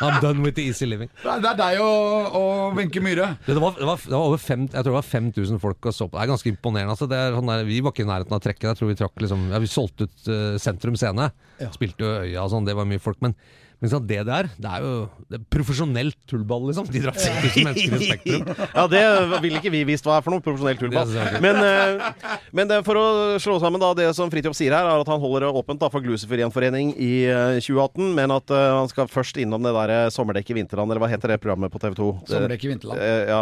I'm 0.00 0.20
done 0.22 0.42
with 0.42 0.54
the 0.56 0.64
easy 0.70 0.86
living. 0.88 1.10
Det 1.22 1.28
er- 1.30 1.40
det 1.44 1.50
er 1.50 1.56
deg 1.60 1.80
og, 1.84 2.34
og 2.40 2.76
Wenche 2.78 3.00
Myhre. 3.04 3.36
Det 3.46 3.56
var, 3.60 3.74
det, 3.78 3.86
var, 3.86 3.96
det 4.04 4.14
var 4.16 4.26
over 4.30 4.38
fem, 4.40 4.66
jeg 4.66 4.72
tror 4.82 4.90
det 4.92 4.98
var 4.98 5.08
5000 5.10 5.60
folk 5.60 5.86
og 5.90 5.92
så 5.96 6.08
på. 6.08 6.16
Det 6.18 6.22
er 6.24 6.32
ganske 6.32 6.52
imponerende. 6.54 6.94
Altså. 6.96 7.08
Det 7.10 7.18
er 7.20 7.36
sånn 7.36 7.50
der, 7.52 7.64
vi 7.68 7.80
var 7.84 7.92
ikke 7.94 8.06
i 8.06 8.10
nærheten 8.10 8.36
av 8.36 8.40
trekket. 8.44 8.68
Jeg 8.70 8.80
tror 8.80 8.92
vi 8.92 8.98
trakk 9.00 9.24
liksom, 9.24 9.48
ja, 9.52 9.58
vi 9.62 9.70
solgte 9.70 10.08
ut 10.08 10.30
uh, 10.32 10.58
Sentrum 10.62 10.96
Scene. 10.96 11.30
Spilte 11.74 12.06
jo 12.06 12.14
Øya 12.24 12.44
og 12.46 12.54
sånn, 12.54 12.64
det 12.68 12.76
var 12.78 12.88
mye 12.88 13.02
folk. 13.02 13.20
Men, 13.24 13.36
men 13.80 13.92
sånn, 13.92 14.06
det 14.08 14.20
der, 14.28 14.48
det 14.60 14.70
er 14.70 14.84
jo 14.84 14.94
det 15.30 15.38
er 15.38 15.44
profesjonelt 15.52 16.16
tullball, 16.28 16.66
liksom. 16.68 16.88
De 16.92 17.00
drar 17.04 17.16
5000 17.16 17.64
mennesker 17.64 17.96
i 17.96 18.08
Spektrum. 18.10 18.48
Ja, 18.76 18.84
det 18.90 19.02
vil 19.42 19.56
ikke 19.58 19.72
vi 19.72 19.82
visst 19.88 20.04
hva 20.06 20.18
er 20.18 20.24
for 20.24 20.34
noe 20.34 20.44
profesjonell 20.44 20.78
tullball. 20.80 21.10
Men, 21.42 21.58
uh, 21.60 22.34
men 22.56 22.68
det, 22.70 22.80
for 22.86 22.98
å 23.00 23.06
slå 23.40 23.56
sammen 23.62 23.80
da, 23.82 23.92
det 23.96 24.10
som 24.16 24.30
Fridtjof 24.32 24.56
sier 24.58 24.74
her, 24.76 24.84
er 24.90 25.04
at 25.04 25.10
han 25.10 25.22
holder 25.22 25.46
det 25.46 25.52
åpent 25.62 25.80
da, 25.80 25.88
for 25.92 26.04
Glucifer-gjenforening 26.04 26.92
i 27.00 27.12
uh, 27.30 27.56
2018, 27.62 28.10
men 28.18 28.34
at 28.36 28.52
uh, 28.52 28.60
han 28.80 28.90
skal 28.92 29.08
først 29.10 29.40
innom 29.40 29.64
det 29.64 29.72
der 29.74 29.92
eh, 29.94 30.10
Sommerdekk 30.12 30.52
i 30.52 30.56
vinterland, 30.60 30.90
eller 30.92 31.02
hva 31.02 31.08
heter 31.10 31.34
det 31.34 31.40
programmet 31.42 31.72
på 31.72 31.80
TV 31.82 31.96
2? 31.98 32.08
Sommerdekk 32.30 32.66
i 32.66 32.72
vinterland. 32.72 33.00
Eh, 33.00 33.32
ja, 33.32 33.40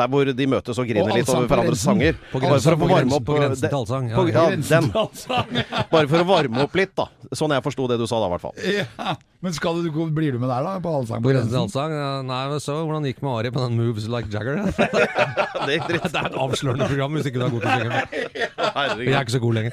der 0.00 0.10
hvor 0.12 0.32
de 0.40 0.48
møtes 0.50 0.80
og 0.82 0.88
griner 0.88 1.06
Og 1.06 1.18
litt 1.20 1.30
over 1.32 1.48
hverandres 1.50 1.84
sanger. 1.86 2.18
På 2.32 2.42
Bare 2.42 2.58
for 2.60 2.74
å 2.74 2.80
grensen, 2.80 2.82
varme 2.82 2.98
grensen, 2.98 3.16
opp 3.20 3.28
på 3.28 3.36
eh, 3.36 3.44
grensen 3.44 3.68
til 3.68 3.78
allsang. 3.80 4.10
Ja, 4.10 4.16
på- 4.16 4.28
ja. 4.32 4.44
ja, 4.50 4.56
den. 4.66 5.86
Bare 5.94 6.10
for 6.10 6.24
å 6.24 6.28
varme 6.28 6.66
opp 6.66 6.76
litt, 6.78 6.94
da. 6.98 7.08
Sånn 7.36 7.54
jeg 7.56 7.64
forsto 7.66 7.88
det 7.90 8.00
du 8.02 8.06
sa 8.10 8.20
da, 8.22 8.30
i 8.30 8.34
hvert 8.36 8.46
fall. 8.46 8.56
Ja. 8.76 9.16
Men 9.44 9.52
skal 9.52 9.82
du, 9.84 9.90
blir 10.16 10.32
du 10.32 10.38
med 10.40 10.48
der, 10.48 10.64
da? 10.64 10.76
På 10.82 10.94
Allsang 10.96 11.22
På 11.24 11.32
grensen 11.32 11.52
til 11.52 11.60
allsang? 11.60 11.92
Nei, 12.26 12.40
men 12.50 12.62
så 12.62 12.78
hvordan 12.80 13.04
det 13.04 13.12
gikk 13.12 13.22
med 13.26 13.32
Ari 13.34 13.52
på 13.52 13.62
den 13.62 13.76
Moves 13.78 14.08
Like 14.10 14.32
Jagger? 14.32 14.62
det 15.66 15.76
er 15.76 15.84
dritt. 15.86 16.08
er 16.16 16.30
et 16.30 16.38
avslørende 16.46 16.88
program 16.88 17.18
hvis 17.18 17.28
ikke 17.30 17.42
du 17.42 17.46
er 17.46 17.54
god 17.54 17.66
til 17.66 17.70
å 17.70 17.78
synge. 17.82 19.04
Jeg 19.04 19.12
er 19.12 19.20
ikke 19.20 19.36
så 19.36 19.42
god 19.44 19.58
lenger. 19.60 19.72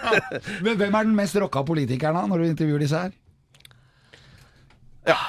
Men 0.66 0.80
hvem 0.82 1.00
er 1.00 1.08
den 1.08 1.16
mest 1.16 1.38
rocka 1.40 1.64
politikeren 1.66 2.20
da, 2.20 2.26
når 2.28 2.44
du 2.44 2.50
intervjuer 2.50 2.84
disse 2.84 3.04
her? 3.06 3.14
Ja. 5.08 5.20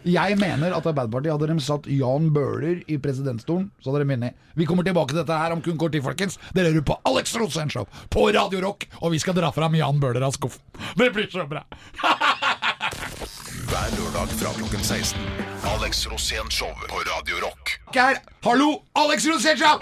Jeg 0.00 0.38
mener 0.40 0.72
at 0.72 0.86
Arbeiderpartiet 0.88 1.34
hadde 1.34 1.48
de 1.50 1.60
satt 1.60 1.88
Jan 1.92 2.30
Bøhler 2.32 2.78
i 2.88 2.96
presidentstolen, 3.04 3.66
så 3.84 3.92
hadde 3.92 4.06
de 4.06 4.14
vunnet. 4.14 4.46
Vi 4.56 4.64
kommer 4.64 4.86
tilbake 4.86 5.12
til 5.12 5.20
dette 5.20 5.36
her 5.36 5.52
om 5.52 5.60
kun 5.60 5.76
kort 5.80 5.92
tid, 5.92 6.00
folkens. 6.04 6.38
Dere 6.56 6.72
hører 6.72 6.86
på 6.88 6.96
Alex 7.10 7.36
Rosén 7.36 7.68
Show 7.72 7.84
på 8.08 8.30
Radio 8.32 8.62
Rock, 8.64 8.88
og 9.04 9.12
vi 9.12 9.20
skal 9.20 9.36
dra 9.36 9.52
fram 9.52 9.76
Jan 9.76 10.00
Bøhler 10.00 10.24
av 10.24 10.32
skuffen. 10.38 10.64
Det 10.96 11.10
blir 11.12 11.28
så 11.28 11.44
bra. 11.50 11.66
Hver 13.70 13.90
lørdag 13.98 14.28
fra 14.40 14.50
klokken 14.58 14.80
16. 14.84 15.20
Alex 15.74 16.06
Rosén 16.06 16.50
Show 16.50 16.72
på 16.88 16.96
Radio 17.10 17.36
Rock. 17.46 17.70
Geir, 17.94 18.16
hallo, 18.44 18.70
Alex 19.02 19.26
Rosén 19.30 19.56
Show! 19.62 19.76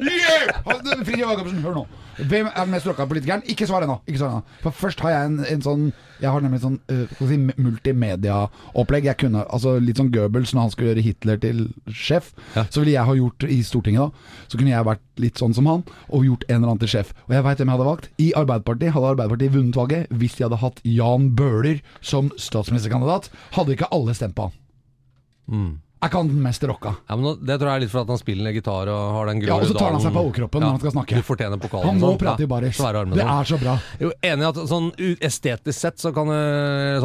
Yeah! 0.00 0.48
Fridtjof 0.64 1.18
Jacobsen, 1.18 1.58
hør 1.66 1.74
nå. 1.74 1.84
Hvem 2.18 2.48
er 2.50 2.58
den 2.60 2.72
mest 2.74 2.86
rocka 2.88 3.06
politikeren? 3.10 3.44
Ikke 3.50 3.66
svar 3.68 3.84
ennå. 3.84 3.98
For 4.62 4.70
først 4.74 5.02
har 5.04 5.14
jeg 5.14 5.30
en, 5.30 5.38
en 5.50 5.64
sånn 5.64 5.84
Jeg 6.22 6.30
har 6.30 6.40
nemlig 6.44 6.60
sånn 6.62 6.78
uh, 6.88 7.14
si, 7.28 7.38
multimedia-opplegg. 7.60 9.08
Jeg 9.10 9.18
kunne, 9.24 9.44
altså 9.52 9.76
Litt 9.82 9.98
sånn 10.00 10.12
Goebbels 10.14 10.54
når 10.54 10.66
han 10.66 10.72
skulle 10.74 10.92
gjøre 10.92 11.04
Hitler 11.04 11.40
til 11.42 11.64
sjef. 11.90 12.32
Så 12.70 12.82
ville 12.82 12.94
jeg 12.94 13.08
ha 13.08 13.16
gjort 13.18 13.46
i 13.50 13.60
Stortinget 13.66 14.06
da. 14.06 14.42
Så 14.48 14.60
kunne 14.60 14.72
jeg 14.72 14.88
vært 14.88 15.04
litt 15.22 15.40
sånn 15.40 15.54
som 15.56 15.68
han 15.70 15.84
og 16.08 16.26
gjort 16.26 16.46
en 16.48 16.56
eller 16.60 16.72
annen 16.72 16.82
til 16.84 16.94
sjef. 16.96 17.14
Og 17.28 17.36
jeg 17.36 17.46
veit 17.46 17.60
hvem 17.60 17.72
jeg 17.72 17.78
hadde 17.78 17.88
valgt. 17.90 18.10
I 18.22 18.32
Arbeiderpartiet 18.40 18.94
hadde 18.96 19.14
Arbeiderpartiet 19.14 19.56
vunnet 19.56 19.80
valget 19.80 20.18
hvis 20.22 20.38
de 20.38 20.46
hadde 20.46 20.62
hatt 20.62 20.84
Jan 20.88 21.30
Bøhler 21.38 21.82
som 22.00 22.30
statsministerkandidat. 22.40 23.30
Hadde 23.58 23.76
ikke 23.76 23.90
alle 23.94 24.14
stemt 24.16 24.38
på 24.38 24.48
han. 24.48 24.60
Er 26.04 26.10
ikke 26.12 26.20
han 26.20 26.30
den 26.30 26.42
mest 26.44 26.64
rocka? 26.68 26.94
Ja, 27.08 27.16
men 27.16 27.38
Det 27.40 27.56
tror 27.58 27.70
jeg 27.72 27.80
er 27.80 27.84
litt 27.86 27.92
for 27.94 28.04
at 28.04 28.12
han 28.12 28.20
spiller 28.20 28.54
gitar 28.54 28.90
og 28.92 29.02
har 29.16 29.30
den 29.32 29.40
Ja, 29.44 29.56
og 29.56 29.66
så 29.70 29.76
tar 29.78 29.94
han 29.96 30.02
seg 30.04 30.12
på 30.12 30.20
overkroppen 30.20 30.44
overkroppen 30.44 30.64
når 30.64 30.70
han 30.74 30.82
skal 30.82 30.94
snakke. 30.94 31.16
Du 31.18 31.26
fortjener 31.26 31.60
pokalen. 31.62 31.88
Han 31.88 32.00
må 32.00 32.12
sånn. 32.12 32.20
prate 32.20 32.44
i 32.44 32.50
baris. 32.50 32.78
Ja. 32.78 32.92
Det 32.92 33.14
sånn. 33.14 33.32
er 33.34 33.50
så 33.50 33.58
bra. 33.60 33.74
Jo, 34.00 34.12
enig 34.22 34.44
i 34.44 34.48
at 34.50 34.60
sånn 34.68 34.90
estetisk 35.24 35.78
sett 35.78 35.98
så 36.02 36.12
kan 36.14 36.30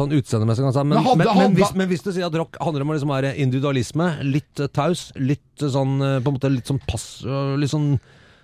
Sånn 0.00 0.12
utseendemessig 0.16 0.64
kan 0.64 0.86
men, 0.86 0.98
Men 0.98 1.04
hadde- 1.04 1.18
men, 1.18 1.28
hadde- 1.28 1.54
hvis, 1.56 1.74
men 1.74 1.88
hvis 1.88 2.02
du 2.02 2.12
sier 2.12 2.26
at 2.26 2.34
rock 2.34 2.56
handler 2.60 2.82
om 2.82 2.90
å 2.90 2.94
liksom 2.96 3.12
være 3.12 3.34
individualisme, 3.36 4.22
litt 4.22 4.60
eh, 4.60 4.66
taus, 4.68 5.12
litt 5.16 5.62
eh, 5.62 5.68
sånn 5.68 6.00
eh, 6.00 6.20
på 6.20 6.30
en 6.30 6.38
måte 6.38 6.50
litt 6.52 6.66
sånn 6.66 6.80
pass 6.86 7.22
Litt 7.24 7.70
sånn 7.70 7.98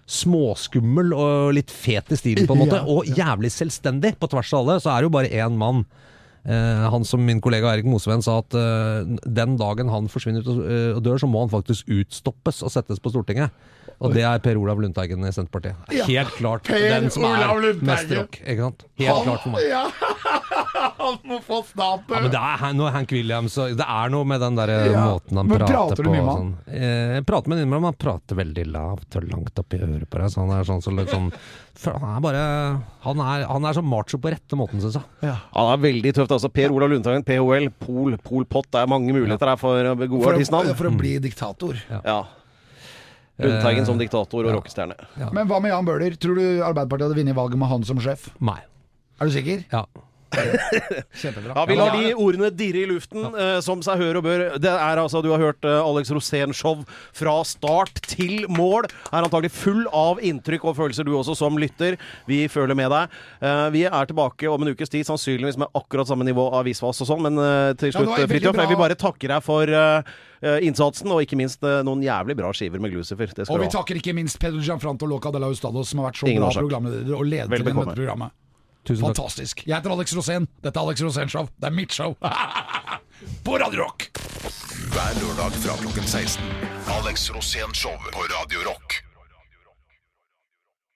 småskummel 0.07 1.13
og 1.17 1.55
litt 1.57 1.71
fet 1.71 2.13
i 2.15 2.19
stilen, 2.19 2.47
på 2.47 2.55
en 2.55 2.63
måte, 2.63 2.79
Ja, 2.83 2.87
og 2.87 3.09
jævlig 3.11 3.51
selvstendig 3.51 4.15
på 4.21 4.29
tvers 4.31 4.53
av 4.55 4.61
alle, 4.63 4.77
så 4.81 4.93
er 4.93 5.03
det 5.03 5.09
jo 5.09 5.15
bare 5.17 5.33
én 5.35 5.57
mann. 5.59 5.85
Eh, 6.47 6.85
han 6.93 7.05
som 7.05 7.25
min 7.27 7.41
kollega 7.43 7.73
Erik 7.75 7.89
Moseveen 7.91 8.23
sa 8.23 8.39
at 8.39 8.55
eh, 8.55 9.09
den 9.27 9.57
dagen 9.59 9.91
han 9.91 10.07
forsvinner 10.11 10.47
eh, 10.47 10.93
og 10.95 11.03
dør, 11.03 11.19
så 11.19 11.31
må 11.31 11.43
han 11.43 11.51
faktisk 11.51 11.91
utstoppes 11.91 12.63
og 12.63 12.71
settes 12.71 13.03
på 13.03 13.11
Stortinget. 13.11 13.51
Og 14.01 14.13
det 14.13 14.23
er 14.29 14.39
Per 14.45 14.59
Olav 14.61 14.81
Lundteigen 14.83 15.25
i 15.25 15.31
Senterpartiet. 15.33 15.75
Ja. 15.95 16.05
Helt 16.05 16.35
klart 16.37 16.65
Per 16.69 16.79
den 16.79 17.09
som 17.11 17.25
er 17.25 17.47
Olav 17.47 17.63
Lundteigen. 17.63 17.87
mest 17.89 18.11
rock. 18.13 18.41
Ikke 18.45 18.67
sant? 18.67 18.85
Helt 19.01 19.23
klart 19.25 19.43
for 19.47 19.55
meg. 19.55 19.69
Ja, 19.71 19.85
han 21.01 21.17
må 21.25 21.39
få 21.45 21.63
snapet! 21.65 22.13
Ja, 22.13 22.21
men 22.27 22.31
det 22.35 22.43
er 22.43 22.75
noe 22.77 22.91
Hank 22.93 23.13
Williams 23.15 23.57
og 23.63 23.73
Det 23.79 23.87
er 23.87 24.13
noe 24.13 24.27
med 24.29 24.41
den 24.45 24.59
der 24.59 24.73
eh, 24.75 24.87
Ja. 24.93 25.05
måten 25.15 25.41
han 25.41 25.49
Men 25.49 25.59
prater, 25.63 25.73
prater 25.75 26.03
du 26.03 26.09
på. 26.11 26.13
mye 26.13 26.25
med 26.27 26.37
Sånn. 26.37 26.53
Eh, 26.69 27.15
Jeg 27.17 27.27
prater 27.31 27.49
med 27.53 27.59
innimellom. 27.63 27.89
Han 27.89 27.99
prater 28.05 28.39
veldig 28.43 28.67
lavt 28.75 29.17
og 29.21 29.29
langt 29.33 29.63
oppi 29.65 29.81
øret 29.81 30.09
på 30.13 30.21
deg. 30.21 30.31
Så 30.35 30.45
han 30.45 30.53
er 30.59 30.69
sånn, 30.69 30.83
så 30.85 30.93
litt 30.97 31.13
sånn 31.13 31.31
Han 31.87 32.07
er 32.17 32.21
bare 32.25 32.45
Han 33.07 33.21
er, 33.21 33.47
han 33.49 33.65
er 33.69 33.77
så 33.77 33.85
macho 33.85 34.19
på 34.21 34.33
rette 34.33 34.57
måten, 34.61 34.81
syns 34.85 35.01
jeg. 35.01 35.35
Han 35.57 35.73
er 35.73 35.83
veldig 35.89 36.13
tøft. 36.17 36.33
altså 36.37 36.53
Per 36.53 36.73
Olav 36.75 36.91
Lundteigen, 36.93 37.25
PHL, 37.25 37.71
Pol, 37.81 38.17
Pol 38.25 38.45
Pott. 38.45 38.69
Det 38.73 38.81
er 38.85 38.87
mange 38.91 39.13
muligheter 39.17 39.49
her 39.55 39.57
for 39.61 39.95
gode 40.07 40.35
artistnavn. 40.37 40.75
for 40.77 40.91
å 40.93 40.97
bli 40.99 41.17
diktator. 41.19 41.81
Ja. 42.05 42.25
Lundteigen 43.39 43.85
som 43.85 43.97
Eh, 43.99 44.05
diktator 44.07 44.45
og 44.47 44.51
ja. 44.51 44.57
rockestjerne. 44.57 44.97
Men 45.33 45.49
hva 45.49 45.61
med 45.61 45.71
Jan 45.71 45.85
Bøhler? 45.85 46.17
Tror 46.17 46.39
du 46.39 46.63
Arbeiderpartiet 46.65 47.09
hadde 47.11 47.19
vunnet 47.21 47.37
valget 47.37 47.59
med 47.61 47.69
han 47.69 47.85
som 47.85 47.99
sjef? 48.01 48.31
Nei. 48.41 48.59
Er 49.21 49.29
du 49.29 49.33
sikker? 49.33 49.65
Ja. 49.73 49.85
Kjempebra. 50.35 51.55
Ja, 51.55 51.65
Vi 51.69 51.77
lar 51.79 51.97
de 51.97 52.13
ordene 52.15 52.51
dirre 52.55 52.83
i 52.83 52.89
luften, 52.91 53.25
ja. 53.31 53.61
som 53.65 53.83
seg 53.85 54.01
hør 54.03 54.21
og 54.21 54.27
bør. 54.27 54.45
Det 54.63 54.73
er 54.73 55.01
altså, 55.01 55.23
Du 55.25 55.31
har 55.33 55.43
hørt 55.43 55.65
eh, 55.67 55.79
Alex 55.81 56.11
Rosén-show 56.13 56.83
fra 57.17 57.37
start 57.47 58.03
til 58.11 58.45
mål. 58.53 58.89
Er 59.13 59.23
antagelig 59.27 59.53
full 59.55 59.87
av 59.95 60.21
inntrykk 60.25 60.67
og 60.71 60.77
følelser, 60.81 61.07
du 61.07 61.15
også 61.17 61.37
som 61.39 61.59
lytter. 61.61 61.99
Vi 62.29 62.45
føler 62.53 62.79
med 62.79 62.93
deg. 62.93 63.17
Eh, 63.41 63.67
vi 63.77 63.87
er 63.89 64.11
tilbake 64.11 64.51
om 64.51 64.67
en 64.67 64.75
ukes 64.75 64.93
tid, 64.93 65.07
sannsynligvis 65.09 65.61
med 65.63 65.71
akkurat 65.79 66.11
samme 66.11 66.27
nivå 66.27 66.49
av 66.55 66.67
visvas 66.69 67.03
og 67.05 67.11
sånn. 67.11 67.27
Men 67.29 67.43
eh, 67.43 67.75
til 67.81 67.95
slutt, 67.95 68.15
ja, 68.15 68.25
eh, 68.25 68.31
Fridtjof, 68.31 68.63
jeg 68.63 68.73
vil 68.73 68.83
bare 68.83 68.99
takke 68.99 69.31
deg 69.31 69.45
for 69.47 69.77
eh, 69.83 70.17
eh, 70.43 70.59
innsatsen, 70.67 71.13
og 71.13 71.23
ikke 71.25 71.39
minst 71.39 71.63
eh, 71.67 71.83
noen 71.87 72.03
jævlig 72.05 72.39
bra 72.39 72.53
skiver 72.57 72.83
med 72.83 72.95
Glucifer. 72.95 73.31
Det 73.37 73.49
Og 73.53 73.63
vi 73.63 73.71
takker 73.73 74.03
ikke 74.03 74.17
minst 74.17 74.41
Pedro 74.43 74.63
Gianfranto 74.65 75.09
Loca 75.11 75.33
de 75.35 75.43
la 75.43 75.53
Ustados, 75.53 75.93
som 75.93 76.03
har 76.03 76.11
vært 76.11 76.23
så 76.23 76.33
Ingen 76.33 76.45
bra 76.47 76.53
programleder 76.57 77.17
og 77.17 77.25
leder 77.29 77.57
til 77.57 77.71
dette 77.71 77.95
programmet. 77.95 78.37
Tusen 78.87 79.03
takk. 79.03 79.17
Fantastisk. 79.17 79.65
Jeg 79.67 79.77
heter 79.77 79.91
Alex 79.97 80.15
Rosén. 80.15 80.47
Dette 80.63 80.79
er 80.79 80.87
Alex 80.87 81.03
Rosén 81.03 81.29
Show. 81.33 81.49
Det 81.61 81.71
er 81.71 81.75
mitt 81.75 81.93
show. 81.95 82.15
På 83.47 83.57
Radio 83.59 83.83
Rock! 83.83 84.11
Hver 84.93 85.13
lørdag 85.21 85.53
fra 85.65 85.77
klokken 85.81 86.05
16. 86.07 86.45
Alex 86.99 87.31
Rosén 87.31 87.73
Show 87.75 87.97
på 88.13 88.21
Radio 88.31 88.61
Rock. 88.69 89.06